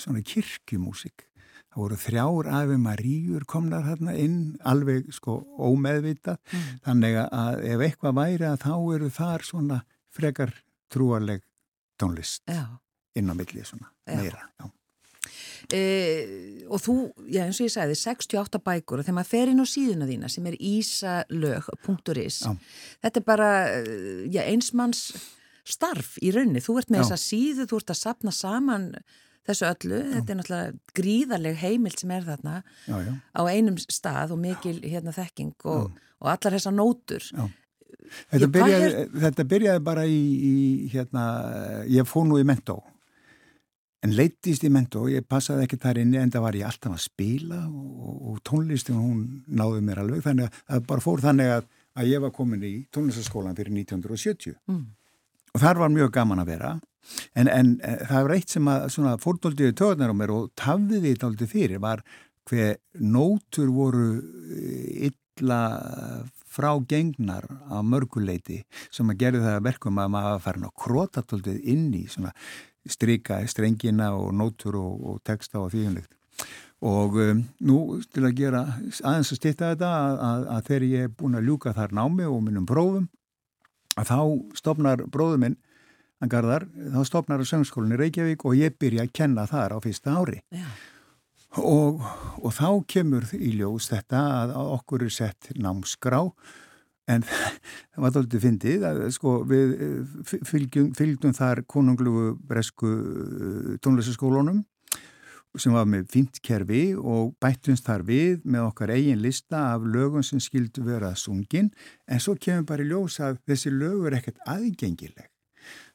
svona 0.00 0.22
kirkjumúsik. 0.32 1.26
Það 1.70 1.82
voru 1.84 2.00
þrjár 2.02 2.48
afi 2.58 2.76
Maríur 2.82 3.44
komnar 3.46 3.84
þarna 3.86 4.16
inn 4.18 4.38
alveg 4.66 5.12
sko 5.14 5.36
ómeðvitað 5.62 6.40
þannig 6.82 7.20
að 7.22 7.62
ef 7.70 7.84
eitthvað 7.86 8.16
væri 8.18 8.48
að 8.48 8.64
þá 8.64 8.74
eru 8.96 9.10
þar 9.14 9.46
svona 9.46 9.78
frekar 10.10 10.50
trúarleg 10.90 11.44
tónlist 12.00 12.42
Já. 12.50 12.64
inn 13.14 13.30
á 13.30 13.34
milli 13.38 13.62
svona 13.62 13.86
Já. 14.02 14.16
meira. 14.18 14.42
Já. 14.58 14.66
E, 15.74 16.64
og 16.70 16.80
þú, 16.80 16.94
já 17.28 17.42
eins 17.44 17.58
og 17.60 17.66
ég 17.68 17.74
sagði 17.74 17.96
68 18.00 18.60
bækur 18.64 19.00
og 19.02 19.04
þegar 19.06 19.16
maður 19.18 19.30
fer 19.34 19.50
inn 19.52 19.60
á 19.60 19.66
síðuna 19.68 20.06
þína 20.08 20.30
sem 20.32 20.46
er 20.48 20.56
ísalög.is 21.36 22.38
Já. 22.46 22.52
þetta 23.04 23.20
er 23.20 23.26
bara 23.26 23.48
eh, 23.78 24.22
já, 24.32 24.42
einsmanns 24.48 25.02
starf 25.70 26.16
í 26.24 26.32
rauninni, 26.34 26.62
þú 26.64 26.78
ert 26.80 26.90
með 26.90 27.02
Já. 27.02 27.08
þessa 27.10 27.20
síðu 27.24 27.66
þú 27.70 27.80
ert 27.82 27.92
að 27.94 28.00
sapna 28.00 28.32
saman 28.34 28.86
þessu 29.46 29.66
öllu, 29.68 30.00
þetta 30.14 30.32
er 30.34 30.38
náttúrulega 30.40 30.96
gríðarleg 31.00 31.58
heimild 31.62 32.00
sem 32.00 32.12
er 32.16 32.26
þarna 32.26 32.56
Já, 32.88 32.96
já. 33.06 33.12
á 33.36 33.40
einum 33.50 33.78
stað 33.80 34.34
og 34.36 34.40
mikil 34.42 34.76
hérna 34.84 35.14
þekking 35.16 35.54
og, 35.70 35.90
og 36.20 36.32
allar 36.34 36.56
þessar 36.58 36.76
nótur 36.76 37.24
Já. 37.30 37.48
Þetta, 38.30 38.42
Ég- 38.42 38.50
byrjaði, 38.56 39.02
þetta 39.22 39.44
byrjaði 39.52 39.80
bara 39.86 40.02
í, 40.08 40.16
í 40.50 40.54
hérna, 40.90 41.24
ég 41.86 42.08
fór 42.10 42.24
nú 42.26 42.40
í 42.40 42.46
mentó 42.48 42.80
en 44.04 44.14
leittist 44.16 44.64
í 44.64 44.70
mentó, 44.72 45.04
ég 45.12 45.26
passaði 45.28 45.66
ekki 45.66 45.78
þar 45.80 46.00
inni 46.02 46.20
en 46.20 46.30
það 46.32 46.44
var 46.46 46.56
ég 46.56 46.68
alltaf 46.68 46.94
að 46.96 47.02
spila 47.04 47.58
og, 47.68 48.14
og 48.30 48.38
tónlistin 48.48 48.96
hún 49.00 49.24
náði 49.46 49.82
mér 49.84 50.00
alveg 50.04 50.24
þannig 50.24 50.48
að 50.48 50.62
það 50.70 50.86
bara 50.92 51.04
fór 51.04 51.24
þannig 51.24 51.52
að, 51.56 51.68
að 52.00 52.12
ég 52.14 52.24
var 52.24 52.32
komin 52.36 52.64
í 52.64 52.72
tónlistaskólan 52.94 53.58
fyrir 53.58 53.76
1970 53.76 54.56
Mm. 54.70 54.86
og 55.54 55.60
þar 55.64 55.82
var 55.84 55.92
mjög 55.92 56.14
gaman 56.16 56.40
að 56.44 56.52
vera 56.54 56.72
en, 57.34 57.48
en 57.48 57.76
e, 57.84 57.94
það 58.08 58.26
var 58.26 58.34
eitt 58.38 58.56
sem 58.56 58.72
að 58.72 58.88
svona 58.96 59.14
fórdóldið 59.20 59.76
töðnar 59.80 60.12
á 60.12 60.16
mér 60.16 60.34
og 60.34 60.50
tafðið 60.58 61.06
því 61.06 61.14
dálítið 61.22 61.54
fyrir 61.54 61.84
var 61.84 62.04
hver 62.50 62.76
nótur 62.96 63.72
voru 63.74 64.10
e, 64.16 65.10
illa 65.10 65.60
frá 66.50 66.72
gengnar 66.88 67.46
á 67.70 67.78
mörguleiti 67.86 68.62
sem 68.90 69.10
að 69.12 69.20
gerði 69.22 69.44
það 69.44 69.58
að 69.58 69.66
verkum 69.68 70.00
að 70.02 70.10
maður 70.16 70.64
að 70.66 70.74
krota 70.82 71.22
dálítið 71.22 71.60
inn 71.72 71.86
í 71.94 72.04
svona 72.10 72.32
strika 72.88 73.40
strengina 73.48 74.12
og 74.16 74.32
nótur 74.34 74.78
og, 74.80 75.06
og 75.10 75.22
texta 75.26 75.60
og 75.60 75.72
þvíunlegt. 75.74 76.12
Og 76.80 77.16
um, 77.20 77.42
nú 77.60 77.78
til 78.08 78.24
að 78.24 78.36
gera 78.38 78.62
aðeins 79.04 79.32
að 79.34 79.40
stýtta 79.40 79.72
þetta 79.74 79.88
að, 79.92 80.20
að, 80.28 80.44
að 80.54 80.68
þegar 80.68 80.86
ég 80.88 81.08
er 81.08 81.16
búin 81.18 81.36
að 81.36 81.50
ljúka 81.50 81.74
þar 81.76 81.96
námi 81.98 82.28
og 82.28 82.40
minnum 82.46 82.68
prófum 82.68 83.10
að 84.00 84.08
þá 84.08 84.20
stopnar 84.56 85.04
bróður 85.12 85.42
minn 85.44 85.58
Garðar, 86.28 86.66
þá 86.68 87.00
stopnar 87.08 87.40
að 87.40 87.48
söngskólinni 87.48 87.96
Reykjavík 87.96 88.42
og 88.44 88.58
ég 88.58 88.74
byrja 88.76 89.06
að 89.06 89.12
kenna 89.16 89.46
þar 89.48 89.72
á 89.72 89.78
fyrsta 89.80 90.18
ári. 90.20 90.42
Já. 90.52 90.66
Og, 91.64 92.02
og 92.44 92.52
þá 92.54 92.68
kemur 92.86 93.24
í 93.34 93.54
ljós 93.56 93.88
þetta 93.90 94.20
að 94.42 94.52
okkur 94.60 95.06
er 95.06 95.14
sett 95.14 95.48
námskrá 95.56 96.20
en 97.10 97.24
það 97.92 98.02
var 98.04 98.16
þáttið 98.16 98.44
fyndið 98.46 98.88
að 98.88 99.00
sko 99.16 99.36
við 99.50 99.76
eh, 99.76 100.34
fylgjum, 100.48 100.90
fylgjum 100.98 101.36
þar 101.36 101.64
konunglugu 101.70 102.34
bresku 102.48 102.90
eh, 102.90 103.72
tónlistaskólunum 103.84 104.62
sem 105.58 105.74
var 105.74 105.88
með 105.90 106.06
fínt 106.12 106.38
kerfi 106.46 106.92
og 106.94 107.32
bættumst 107.42 107.88
þar 107.88 108.04
við 108.06 108.44
með 108.46 108.68
okkar 108.68 108.92
eigin 108.94 109.22
lista 109.22 109.64
af 109.72 109.82
lögum 109.82 110.22
sem 110.22 110.38
skildu 110.42 110.84
vera 110.86 111.10
sungin 111.18 111.72
en 112.06 112.22
svo 112.22 112.36
kemur 112.38 112.68
bara 112.68 112.86
í 112.86 112.90
ljós 112.90 113.18
að 113.24 113.40
þessi 113.50 113.72
lög 113.74 114.06
er 114.06 114.18
ekkert 114.20 114.38
aðgengileg. 114.46 115.26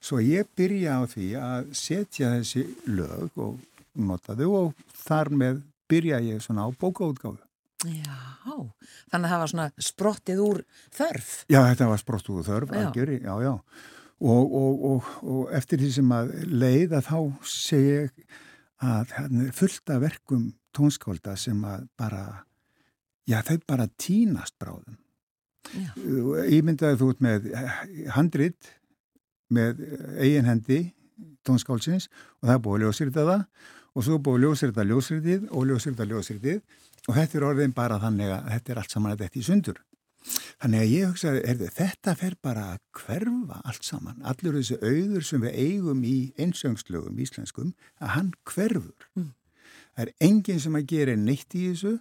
Svo 0.03 0.19
ég 0.19 0.49
byrja 0.57 0.99
á 0.99 1.03
því 1.07 1.29
að 1.39 1.71
setja 1.77 2.35
þessi 2.35 2.65
lög 2.91 3.39
og 3.39 3.63
nota 3.95 4.35
þau 4.35 4.49
og 4.59 4.85
þar 5.05 5.31
með 5.31 5.63
byrja 5.89 6.19
ég 6.25 6.43
svona 6.43 6.67
á 6.67 6.69
bókaútgáfu. 6.75 7.44
Já, 7.83 8.55
þannig 9.11 9.27
að 9.27 9.31
það 9.33 9.41
var 9.41 9.51
svona 9.51 9.67
sprottið 9.89 10.41
úr 10.45 10.61
þörf. 10.95 11.31
Já, 11.51 11.59
þetta 11.67 11.89
var 11.91 12.01
sprott 12.01 12.29
úr 12.33 12.45
þörf, 12.47 12.71
Já. 12.71 12.81
algjöri, 12.85 13.17
já, 13.21 13.33
já. 13.43 13.53
Og, 14.25 14.53
og, 14.55 14.85
og, 14.89 15.09
og 15.27 15.49
eftir 15.53 15.81
því 15.81 15.89
sem 15.97 16.13
að 16.15 16.31
leið 16.47 16.95
að 16.95 17.09
þá 17.09 17.17
segi 17.51 17.89
ég 17.91 18.37
að 18.85 19.11
það 19.11 19.35
er 19.43 19.51
fullt 19.59 19.91
af 19.91 20.01
verkum 20.05 20.45
tónskólda 20.75 21.35
sem 21.39 21.59
að 21.67 21.83
bara, 21.99 22.23
já, 23.27 23.41
þau 23.43 23.57
bara 23.67 23.89
tínast 24.01 24.55
bráðum. 24.61 24.97
Ég 26.47 26.63
myndaði 26.65 26.99
þú 27.01 27.11
út 27.11 27.23
með 27.25 27.47
handrit 28.15 28.71
með 29.53 29.81
eigin 30.21 30.47
hendi 30.47 30.79
tónskálsins 31.45 32.07
og 32.39 32.47
það 32.47 32.55
er 32.55 32.63
búið 32.65 32.77
að 32.79 32.85
ljósrita 32.85 33.25
það 33.27 33.45
og 33.95 34.05
svo 34.05 34.17
búið 34.19 34.37
að 34.37 34.45
ljósrita 34.45 34.85
ljósritið 34.89 35.47
og 35.51 35.67
ljósrita 35.69 36.07
ljósritið 36.09 36.61
og 37.05 37.17
þetta 37.17 37.37
er 37.39 37.47
orðin 37.49 37.75
bara 37.75 37.99
þannig 38.01 38.31
að 38.33 38.47
þetta 38.53 38.73
er 38.73 38.81
allt 38.81 38.95
saman 38.95 39.13
að 39.15 39.25
þetta 39.25 39.39
í 39.41 39.45
sundur. 39.49 39.81
Þannig 40.25 40.81
að 40.81 40.91
ég 40.91 41.09
hugsaði, 41.11 41.41
heyrðu, 41.45 41.67
þetta 41.75 42.13
fer 42.17 42.35
bara 42.41 42.63
að 42.73 42.79
hverfa 42.97 43.59
allt 43.69 43.85
saman. 43.85 44.21
Allur 44.25 44.55
þessi 44.57 44.77
auður 44.81 45.27
sem 45.27 45.43
við 45.45 45.59
eigum 45.61 46.01
í 46.07 46.15
einsöngslögum 46.41 47.19
íslenskum, 47.21 47.75
að 48.01 48.13
hann 48.15 48.31
hverfur. 48.49 49.09
Mm. 49.13 49.29
Það 49.95 50.07
er 50.07 50.13
enginn 50.27 50.63
sem 50.63 50.79
að 50.79 50.89
gera 50.91 51.15
neitt 51.19 51.53
í 51.55 51.67
þessu 51.69 51.99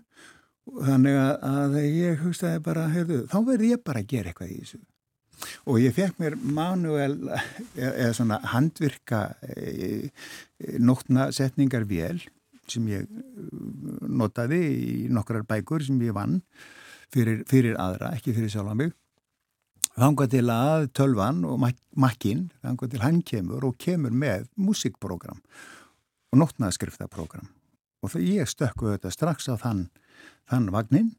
þannig 0.64 1.18
að, 1.20 1.78
ég 1.84 2.24
hugsaði 2.24 2.64
bara, 2.64 2.88
heyrðu, 2.94 3.20
þá 3.30 3.38
verði 3.46 3.70
ég 3.74 3.84
bara 3.84 4.00
að 4.00 4.10
gera 4.14 4.32
eitthvað 4.32 4.54
í 4.54 4.60
þessu. 4.62 4.80
Og 5.68 5.80
ég 5.82 5.94
fekk 5.96 6.20
mér 6.22 6.36
manuel 6.38 7.16
eða 7.74 8.12
svona 8.16 8.38
handvirka 8.54 9.26
e, 9.42 10.08
e, 10.08 10.76
nótna 10.80 11.28
setningar 11.34 11.84
vél 11.90 12.22
sem 12.70 12.86
ég 12.90 13.04
eh, 13.04 13.48
notaði 14.08 14.60
í 14.64 14.96
nokkrar 15.12 15.46
bækur 15.48 15.84
sem 15.86 16.00
ég 16.04 16.14
vann 16.16 16.40
fyrir, 17.14 17.42
fyrir 17.50 17.78
aðra, 17.80 18.14
ekki 18.16 18.34
fyrir 18.36 18.52
sjálfa 18.52 18.76
mig. 18.78 18.94
Þangað 19.94 20.32
til 20.32 20.46
að 20.50 20.88
tölvan 20.98 21.44
og 21.46 21.60
mak 21.62 21.78
makkin, 21.94 22.48
þangað 22.64 22.94
til 22.94 23.02
hann 23.04 23.20
kemur 23.22 23.68
og 23.68 23.76
kemur 23.78 24.10
með 24.10 24.48
músikprogram 24.58 25.38
og 26.34 26.40
nótnaðskriftaprogram. 26.40 27.46
Og 28.02 28.10
það 28.10 28.26
ég 28.26 28.50
stökku 28.50 28.90
þetta 28.90 29.12
strax 29.14 29.46
á 29.46 29.54
þann, 29.60 29.86
þann 30.50 30.72
vagnin 30.74 31.14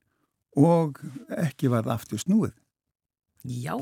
og 0.59 0.99
ekki 1.39 1.71
varð 1.71 1.93
aftur 1.95 2.19
snúið. 2.19 2.53
Já, 3.45 3.77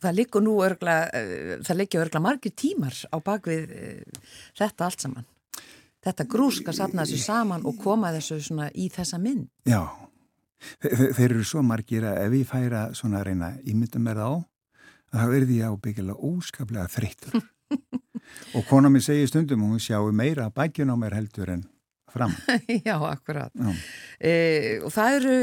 það 0.00 0.16
liggur 0.16 0.42
nú 0.42 0.56
örgla, 0.64 0.96
uh, 1.12 1.56
það 1.66 1.80
liggja 1.82 2.02
örgla 2.02 2.22
margir 2.24 2.54
tímar 2.56 2.96
á 3.12 3.16
bakvið 3.20 3.72
uh, 3.76 4.28
þetta 4.56 4.88
allt 4.88 5.04
saman. 5.04 5.26
Þetta 6.06 6.26
grúska 6.30 6.72
safna 6.76 7.02
þessu 7.04 7.18
saman 7.24 7.64
og 7.66 7.78
koma 7.82 8.12
þessu 8.14 8.38
svona 8.46 8.68
í 8.74 8.88
þessa 8.94 9.18
mynd. 9.22 9.48
Já, 9.66 9.82
Þe 10.80 10.88
þe- 10.96 11.10
þeir 11.18 11.30
eru 11.34 11.44
svo 11.44 11.60
margir 11.62 12.04
að 12.08 12.18
ef 12.24 12.32
ég 12.38 12.46
færa 12.48 12.84
svona 12.96 13.18
að 13.20 13.26
reyna 13.28 13.50
ímynda 13.68 14.00
mér 14.00 14.16
þá, 14.22 14.30
þá 15.12 15.24
verði 15.30 15.58
ég 15.60 15.68
ábyggilega 15.74 16.30
óskaplega 16.30 16.86
þreyttur. 16.94 17.42
og 18.56 18.64
kona 18.70 18.88
mér 18.90 19.04
segir 19.04 19.28
stundum, 19.28 19.66
hún 19.68 19.82
sjáu 19.82 20.08
meira 20.16 20.48
bækjun 20.50 20.90
á 20.90 20.96
mér 20.96 21.14
heldur 21.18 21.52
en 21.58 21.66
fram. 22.10 22.32
Já, 22.88 22.96
akkurat. 23.10 23.52
Já. 23.52 23.68
Uh, 23.68 24.86
og 24.88 24.94
það 24.96 25.18
eru 25.18 25.34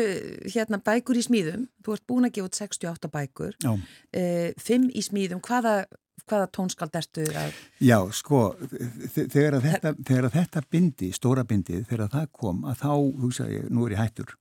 hérna 0.56 0.80
bækur 0.82 1.20
í 1.22 1.26
smíðum. 1.28 1.68
Þú 1.86 1.94
ert 2.00 2.06
búin 2.10 2.26
að 2.28 2.34
gefa 2.40 2.50
út 2.50 2.60
68 2.64 3.12
bækur. 3.14 3.54
Já. 3.62 3.74
Uh, 3.78 4.50
fimm 4.58 4.90
í 4.90 5.04
smíðum. 5.06 5.44
Hvaða, 5.46 5.84
hvaða 6.30 6.48
tónskald 6.56 6.96
ertu 6.96 7.26
að... 7.40 7.58
Já, 7.84 7.98
sko, 8.16 8.42
þe- 8.70 9.28
þegar 9.34 9.58
að 9.60 9.68
þetta, 9.70 9.94
þegar 10.08 10.28
að 10.30 10.38
þetta 10.38 10.64
bindi, 10.76 11.10
stóra 11.16 11.44
bindið, 11.50 11.84
þegar 11.90 12.12
það 12.14 12.30
kom, 12.40 12.64
að 12.70 12.80
þá 12.84 12.92
hugsaði 13.26 13.58
ég, 13.60 13.68
nú 13.74 13.86
er 13.88 13.96
ég 13.98 14.02
hættur. 14.04 14.36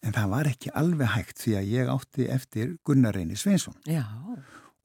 En 0.00 0.14
það 0.16 0.30
var 0.32 0.48
ekki 0.48 0.72
alveg 0.80 1.12
hægt 1.12 1.42
því 1.42 1.54
að 1.58 1.70
ég 1.74 1.90
átti 1.92 2.26
eftir 2.32 2.74
Gunnar 2.88 3.16
Reynir 3.18 3.36
Sveinsson. 3.40 3.76
Já, 3.90 4.04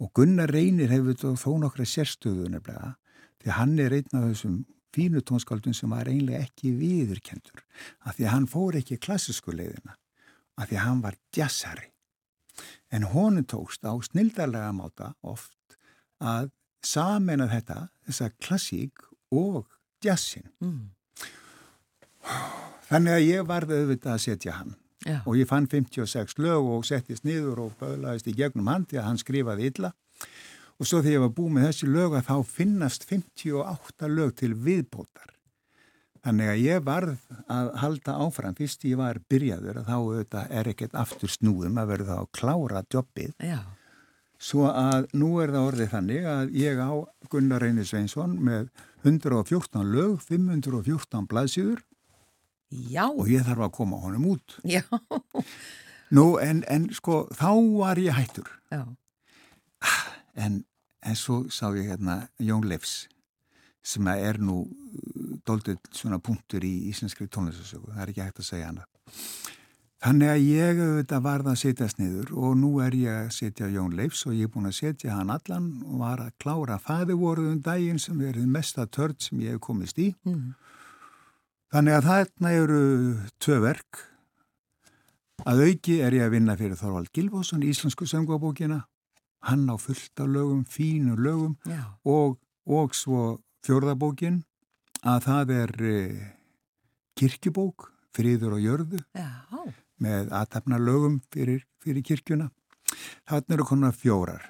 Og 0.03 0.09
Gunnar 0.11 0.51
Reynir 0.51 0.91
hefur 0.91 1.15
þó, 1.39 1.51
nokkra 1.63 1.85
sérstöðu 1.87 2.49
nefnilega, 2.51 2.97
því 3.39 3.47
að 3.53 3.55
hann 3.61 3.77
er 3.79 3.93
einn 3.95 4.17
af 4.19 4.25
þessum 4.33 4.57
fínu 4.95 5.21
tónskáldun 5.23 5.75
sem 5.75 5.91
var 5.91 6.09
einlega 6.11 6.41
ekki 6.43 6.73
viðurkendur 6.75 7.61
af 8.03 8.17
því 8.17 8.25
að 8.27 8.33
hann 8.33 8.47
fór 8.51 8.75
ekki 8.79 8.97
klassísku 9.03 9.51
leiðina 9.55 9.95
af 10.59 10.67
því 10.69 10.77
að 10.77 10.83
hann 10.85 11.01
var 11.03 11.15
jazzari 11.35 11.87
en 12.95 13.07
honum 13.11 13.47
tókst 13.47 13.83
á 13.87 13.91
snildarlega 14.07 14.71
máta 14.75 15.09
oft 15.23 15.54
að 16.21 16.51
samena 16.85 17.47
þetta, 17.49 17.89
þessa 18.07 18.29
klassík 18.39 19.05
og 19.31 19.65
jazzin 20.05 20.49
Mm. 20.61 20.91
þannig 22.89 23.13
að 23.15 23.25
ég 23.27 23.45
varði 23.49 23.79
auðvitað 23.81 24.13
að 24.15 24.23
setja 24.25 24.57
hann. 24.59 24.75
Já. 25.05 25.19
og 25.29 25.35
ég 25.37 25.45
fann 25.45 25.67
56 25.69 26.39
lög 26.41 26.65
og 26.65 26.85
settist 26.87 27.23
niður 27.27 27.59
og 27.67 27.73
böðlaðist 27.77 28.25
í 28.25 28.33
gegnum 28.33 28.65
hann 28.71 28.87
því 28.89 28.97
að 28.97 29.03
hann 29.05 29.19
skrifaði 29.21 29.67
illa. 29.69 29.91
Og 30.81 30.87
svo 30.89 30.97
þegar 31.05 31.13
ég 31.13 31.21
var 31.21 31.33
búið 31.37 31.51
með 31.53 31.65
þessi 31.67 31.89
lög 31.93 32.15
að 32.17 32.23
þá 32.25 32.37
finnast 32.49 33.05
58 33.05 34.09
lög 34.09 34.33
til 34.41 34.55
viðbótar. 34.57 35.29
Þannig 36.25 36.49
að 36.49 36.63
ég 36.63 36.81
varð 36.87 37.19
að 37.53 37.69
halda 37.83 38.15
áfram. 38.25 38.55
Fyrst 38.57 38.87
ég 38.89 38.97
var 38.97 39.19
byrjaður 39.29 39.77
að 39.83 39.85
þá 39.91 39.93
auðvitað 39.99 40.55
er 40.57 40.71
ekkert 40.73 40.97
aftur 40.97 41.29
snúðum 41.29 41.77
að 41.77 41.91
verða 41.93 42.17
að 42.23 42.31
klára 42.39 42.81
jobbið. 42.89 43.35
Já. 43.45 43.59
Svo 44.45 44.67
að 44.69 45.07
nú 45.17 45.31
er 45.41 45.53
það 45.55 45.69
orðið 45.71 45.91
þannig 45.95 46.27
að 46.29 46.53
ég 46.59 46.81
á 46.81 46.91
Gunnar 47.31 47.63
Reynir 47.65 47.87
Sveinsson 47.89 48.35
með 48.45 48.69
114 49.05 49.89
lög, 49.89 50.19
514 50.25 51.25
blaðsýður 51.31 51.81
Já. 52.91 53.07
og 53.07 53.29
ég 53.29 53.45
þarf 53.45 53.67
að 53.67 53.73
koma 53.79 54.01
honum 54.03 54.29
út 54.35 54.59
Já. 54.65 54.83
Nú, 56.13 56.35
en, 56.37 56.61
en 56.69 56.85
sko, 56.93 57.25
þá 57.33 57.49
var 57.79 57.99
ég 57.99 58.13
hættur. 58.13 58.49
Já. 58.69 58.85
En, 60.37 60.59
en 61.01 61.17
svo 61.17 61.45
sá 61.53 61.69
ég 61.73 61.89
hérna 61.89 62.25
Jón 62.43 62.67
Leifs, 62.69 63.07
sem 63.85 64.07
er 64.13 64.37
nú 64.41 64.61
uh, 64.65 65.35
dóldið 65.47 65.79
svona 65.95 66.19
punktur 66.21 66.65
í 66.65 66.73
íslenskri 66.91 67.27
tónlistasögu. 67.31 67.89
Það 67.93 68.03
er 68.03 68.13
ekki 68.13 68.25
hægt 68.25 68.41
að 68.43 68.49
segja 68.49 68.69
hana. 68.69 68.85
Þannig 70.05 70.29
að 70.29 70.43
ég 70.45 70.79
auðvitað 70.83 71.21
varð 71.25 71.47
að 71.49 71.55
setjast 71.57 71.97
niður 71.97 72.33
og 72.37 72.51
nú 72.61 72.67
er 72.85 72.93
ég 72.93 73.21
að 73.23 73.29
setja 73.33 73.65
Jón 73.73 73.95
Leifs 73.97 74.19
og 74.29 74.35
ég 74.37 74.45
er 74.45 74.51
búin 74.53 74.69
að 74.69 74.75
setja 74.77 75.15
hann 75.17 75.31
allan 75.33 75.69
og 75.81 75.95
var 76.03 76.19
að 76.21 76.35
klára 76.43 76.75
fæðivoruðum 76.77 77.63
daginn 77.65 77.97
sem 78.03 78.19
er 78.21 78.35
þið 78.37 78.51
mesta 78.53 78.83
törd 78.85 79.23
sem 79.25 79.39
ég 79.41 79.55
hef 79.55 79.63
komist 79.65 79.97
í. 79.97 80.11
Mm. 80.27 80.51
Þannig 81.73 81.97
að 81.97 82.09
þarna 82.11 82.51
eru 82.53 82.81
tvö 83.41 83.57
verk. 83.63 84.01
Að 85.41 85.63
auki 85.71 85.95
er 86.05 86.17
ég 86.19 86.27
að 86.27 86.35
vinna 86.35 86.55
fyrir 86.59 86.77
Þorvald 86.77 87.09
Gilvósson 87.17 87.65
í 87.65 87.71
Íslensku 87.73 88.05
söngvabókina. 88.05 88.83
Hann 89.49 89.65
á 89.73 89.75
fullt 89.81 90.21
af 90.21 90.29
lögum, 90.29 90.61
fínu 90.69 91.17
lögum 91.17 91.55
Já. 91.65 91.81
og, 92.05 92.37
og 92.69 92.93
svo 92.93 93.39
fjórðabókin 93.65 94.43
að 95.01 95.25
það 95.25 95.55
er 95.57 95.75
eh, 95.81 96.21
kirkjubók, 97.17 97.89
friður 98.13 98.59
og 98.59 98.63
jörðu 98.67 99.01
Já. 99.17 99.33
Með 100.03 100.31
aðtapna 100.35 100.79
lögum 100.81 101.19
fyrir, 101.33 101.63
fyrir 101.83 102.03
kirkjuna. 102.05 102.49
Þarna 103.29 103.57
eru 103.57 103.67
konar 103.67 103.95
fjórar. 103.95 104.49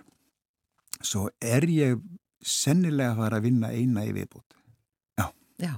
Svo 1.05 1.27
er 1.43 1.67
ég 1.69 1.99
sennilega 2.45 3.13
að 3.13 3.21
fara 3.23 3.39
að 3.39 3.47
vinna 3.49 3.71
eina 3.73 4.05
í 4.07 4.13
viðbót. 4.15 4.55
Já. 5.61 5.71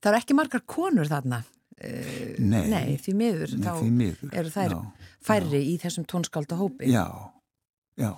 Það 0.00 0.08
eru 0.10 0.20
ekki 0.22 0.36
margar 0.38 0.62
konur 0.68 1.08
þarna. 1.10 1.42
Uh, 1.82 2.36
Nei. 2.38 2.66
Nei, 2.70 2.96
því 3.02 3.12
miður. 3.18 3.54
Nei, 3.58 3.64
þá 3.66 3.72
því 3.80 3.90
miður. 3.98 4.32
eru 4.38 4.52
þær 4.54 4.74
Já. 4.74 4.80
færri 5.26 5.60
í 5.72 5.74
þessum 5.82 6.06
tónskálda 6.08 6.58
hópi. 6.60 6.90
Já, 6.92 7.06
já, 7.98 8.12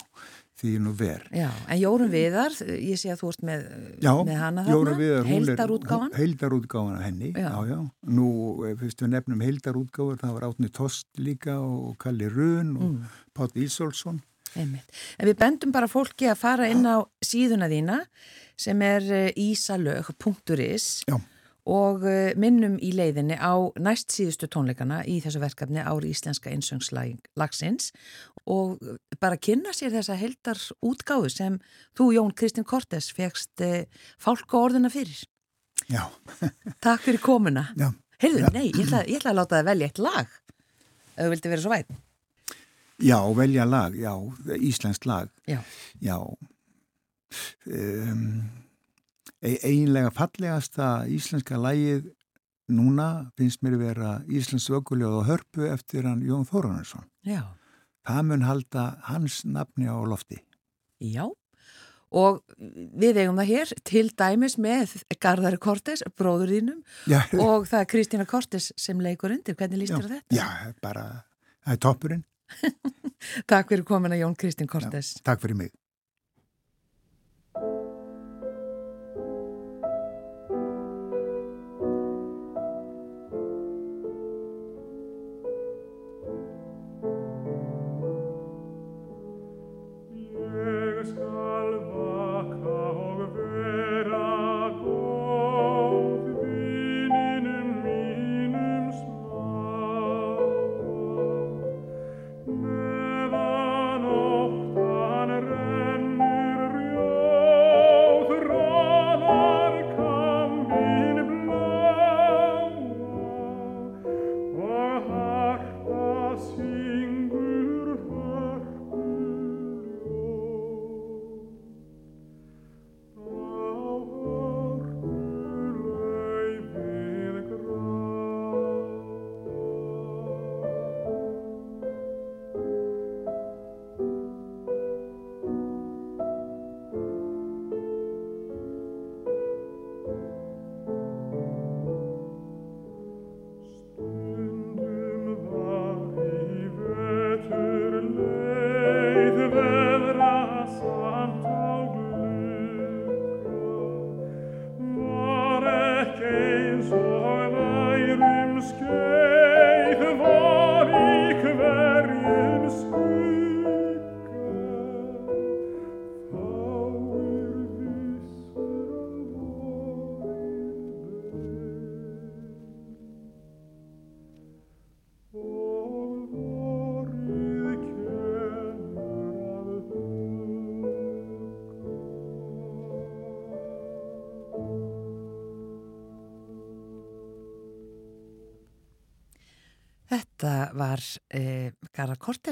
því 0.64 0.72
nú 0.82 0.92
ver. 0.96 1.22
Já, 1.30 1.50
en 1.68 1.78
Jórun 1.82 2.10
Viðar, 2.10 2.56
ég 2.72 2.96
sé 2.98 3.12
að 3.12 3.20
þú 3.22 3.30
ert 3.34 3.42
með, 3.50 3.64
Já, 4.02 4.12
með 4.24 4.38
hana 4.40 4.64
þarna, 4.66 5.22
heildarútgáfan. 5.28 6.12
Heildarútgáfan 6.18 6.96
af 6.98 7.02
henni, 7.06 7.32
Já. 7.36 7.48
já, 7.52 7.64
já. 7.74 7.78
Nú, 8.18 8.28
eh, 8.66 8.74
fyrst 8.80 9.04
við 9.04 9.12
nefnum 9.14 9.42
heildarútgáfur, 9.44 10.16
það 10.24 10.32
var 10.38 10.48
Átni 10.48 10.70
Tost 10.72 11.06
líka 11.20 11.58
og 11.60 11.98
Kalli 12.02 12.28
Run 12.32 12.76
og 12.76 12.90
Mm. 12.94 13.04
Pátt 13.34 13.54
Ísolsson. 13.56 14.20
Einmitt. 14.56 14.86
En 15.18 15.26
við 15.26 15.34
bendum 15.40 15.72
bara 15.72 15.88
fólki 15.90 16.28
að 16.30 16.36
fara 16.38 16.68
inn 16.70 16.84
á 16.86 17.02
síðuna 17.24 17.66
þína 17.66 18.04
sem 18.56 18.80
er 18.82 19.02
eh, 19.12 19.32
ísalög.is 19.34 21.04
Já. 21.08 21.18
Og 21.66 22.02
eh, 22.08 22.34
minnum 22.36 22.74
í 22.84 22.90
leiðinni 22.92 23.36
á 23.40 23.54
næst 23.80 24.12
síðustu 24.12 24.48
tónleikana 24.52 25.02
í 25.08 25.18
þessu 25.24 25.40
verkefni 25.40 25.80
ári 25.80 26.10
íslenska 26.12 26.50
einsöngslagsins 26.52 27.90
og 28.44 28.76
eh, 28.84 28.98
bara 29.20 29.38
kynna 29.40 29.72
sér 29.72 29.94
þessa 29.96 30.16
heldar 30.20 30.60
útgáfu 30.84 31.30
sem 31.32 31.56
þú 31.96 32.10
Jón 32.18 32.34
Kristinn 32.36 32.68
Kortes 32.68 33.08
fegst 33.16 33.60
eh, 33.64 33.86
fálka 34.20 34.60
orðina 34.60 34.90
fyrir. 34.92 35.24
Já, 35.88 36.06
Takk 36.84 37.02
fyrir 37.08 37.20
komuna. 37.24 37.70
já. 37.80 37.90
Heyrðu, 38.22 38.46
nei, 38.54 38.68
ég 38.70 38.84
ætla, 38.86 39.00
ég 39.10 39.18
ætla 39.18 39.32
að 39.32 39.38
láta 39.40 39.56
það 39.58 39.66
velja 39.72 39.86
eitt 39.90 39.98
lag 40.00 40.28
ef 41.14 41.24
þú 41.24 41.30
vildi 41.32 41.50
vera 41.50 41.62
svo 41.64 41.72
væð. 41.74 41.96
Já, 43.04 43.16
velja 43.36 43.64
lag, 43.66 43.96
já, 43.98 44.12
íslenskt 44.54 45.04
lag, 45.10 45.32
Já. 45.50 45.58
já. 46.00 46.14
Um, 47.66 48.44
einlega 49.44 50.10
fallegasta 50.14 51.04
íslenska 51.12 51.58
lagið 51.60 52.10
núna 52.70 53.30
finnst 53.36 53.62
mér 53.64 53.76
vera 53.80 54.10
Íslensk 54.28 54.72
vökuljóð 54.72 55.20
og 55.20 55.28
hörpu 55.28 55.68
eftir 55.68 56.08
hann 56.08 56.24
Jón 56.24 56.46
Þórunarsson. 56.48 57.06
Já. 57.26 57.42
Það 58.04 58.22
mun 58.30 58.44
halda 58.44 58.84
hans 59.08 59.42
nafni 59.44 59.88
á 59.88 59.96
lofti. 60.04 60.40
Já, 61.00 61.26
og 62.14 62.40
við 62.56 63.20
eigum 63.22 63.38
það 63.40 63.50
hér 63.50 63.72
til 63.84 64.04
dæmis 64.16 64.56
með 64.60 64.94
Garðari 65.20 65.58
Kortes, 65.60 66.04
bróður 66.16 66.52
þínum 66.54 66.82
Já, 67.10 67.24
og 67.40 67.66
það 67.68 67.80
er 67.80 67.88
Kristína 67.90 68.28
Kortes 68.28 68.72
sem 68.80 69.00
leikur 69.00 69.34
undir. 69.34 69.56
Hvernig 69.58 69.84
líst 69.84 69.96
þér 69.96 70.08
á 70.08 70.12
þetta? 70.14 70.36
Já, 70.36 70.48
bara, 70.84 71.06
það 71.64 71.76
er 71.76 71.82
toppurinn. 71.88 72.24
Takk 73.50 73.72
fyrir 73.72 73.88
komina 73.88 74.20
Jón 74.20 74.36
Kristín 74.38 74.70
Kortes. 74.70 75.16
Takk 75.24 75.42
fyrir 75.42 75.58
mig. 75.58 75.74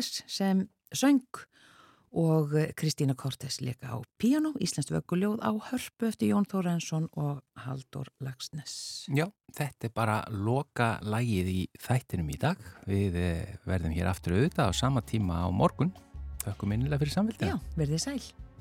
Cortés 0.02 0.24
sem 0.26 0.68
söng 0.92 1.22
og 2.12 2.54
eh, 2.58 2.72
Kristína 2.74 3.14
Cortés 3.14 3.60
leika 3.62 3.94
á 3.94 4.02
piano, 4.18 4.50
Íslands 4.58 4.90
vögguljóð 4.90 5.38
á 5.40 5.54
hörpu 5.54 6.08
eftir 6.10 6.32
Jón 6.32 6.44
Þórensson 6.44 7.06
og 7.14 7.40
Haldur 7.54 8.10
Lagsnes. 8.20 9.06
Já, 9.14 9.30
þetta 9.54 9.86
er 9.86 9.94
bara 9.94 10.18
loka 10.28 10.98
lægið 11.06 11.52
í 11.54 11.60
þættinum 11.78 12.34
í 12.34 12.38
dag. 12.42 12.58
Við 12.90 13.16
eh, 13.16 13.56
verðum 13.64 13.94
hér 13.94 14.10
aftur 14.10 14.34
auðvitað 14.40 14.74
á 14.74 14.80
sama 14.82 15.06
tíma 15.06 15.46
á 15.46 15.48
morgun. 15.54 15.94
Þökkum 16.42 16.74
innilega 16.74 17.04
fyrir 17.04 17.20
samfélgina. 17.20 17.54
Já, 17.54 17.76
verðið 17.78 18.02
sæl. 18.02 18.51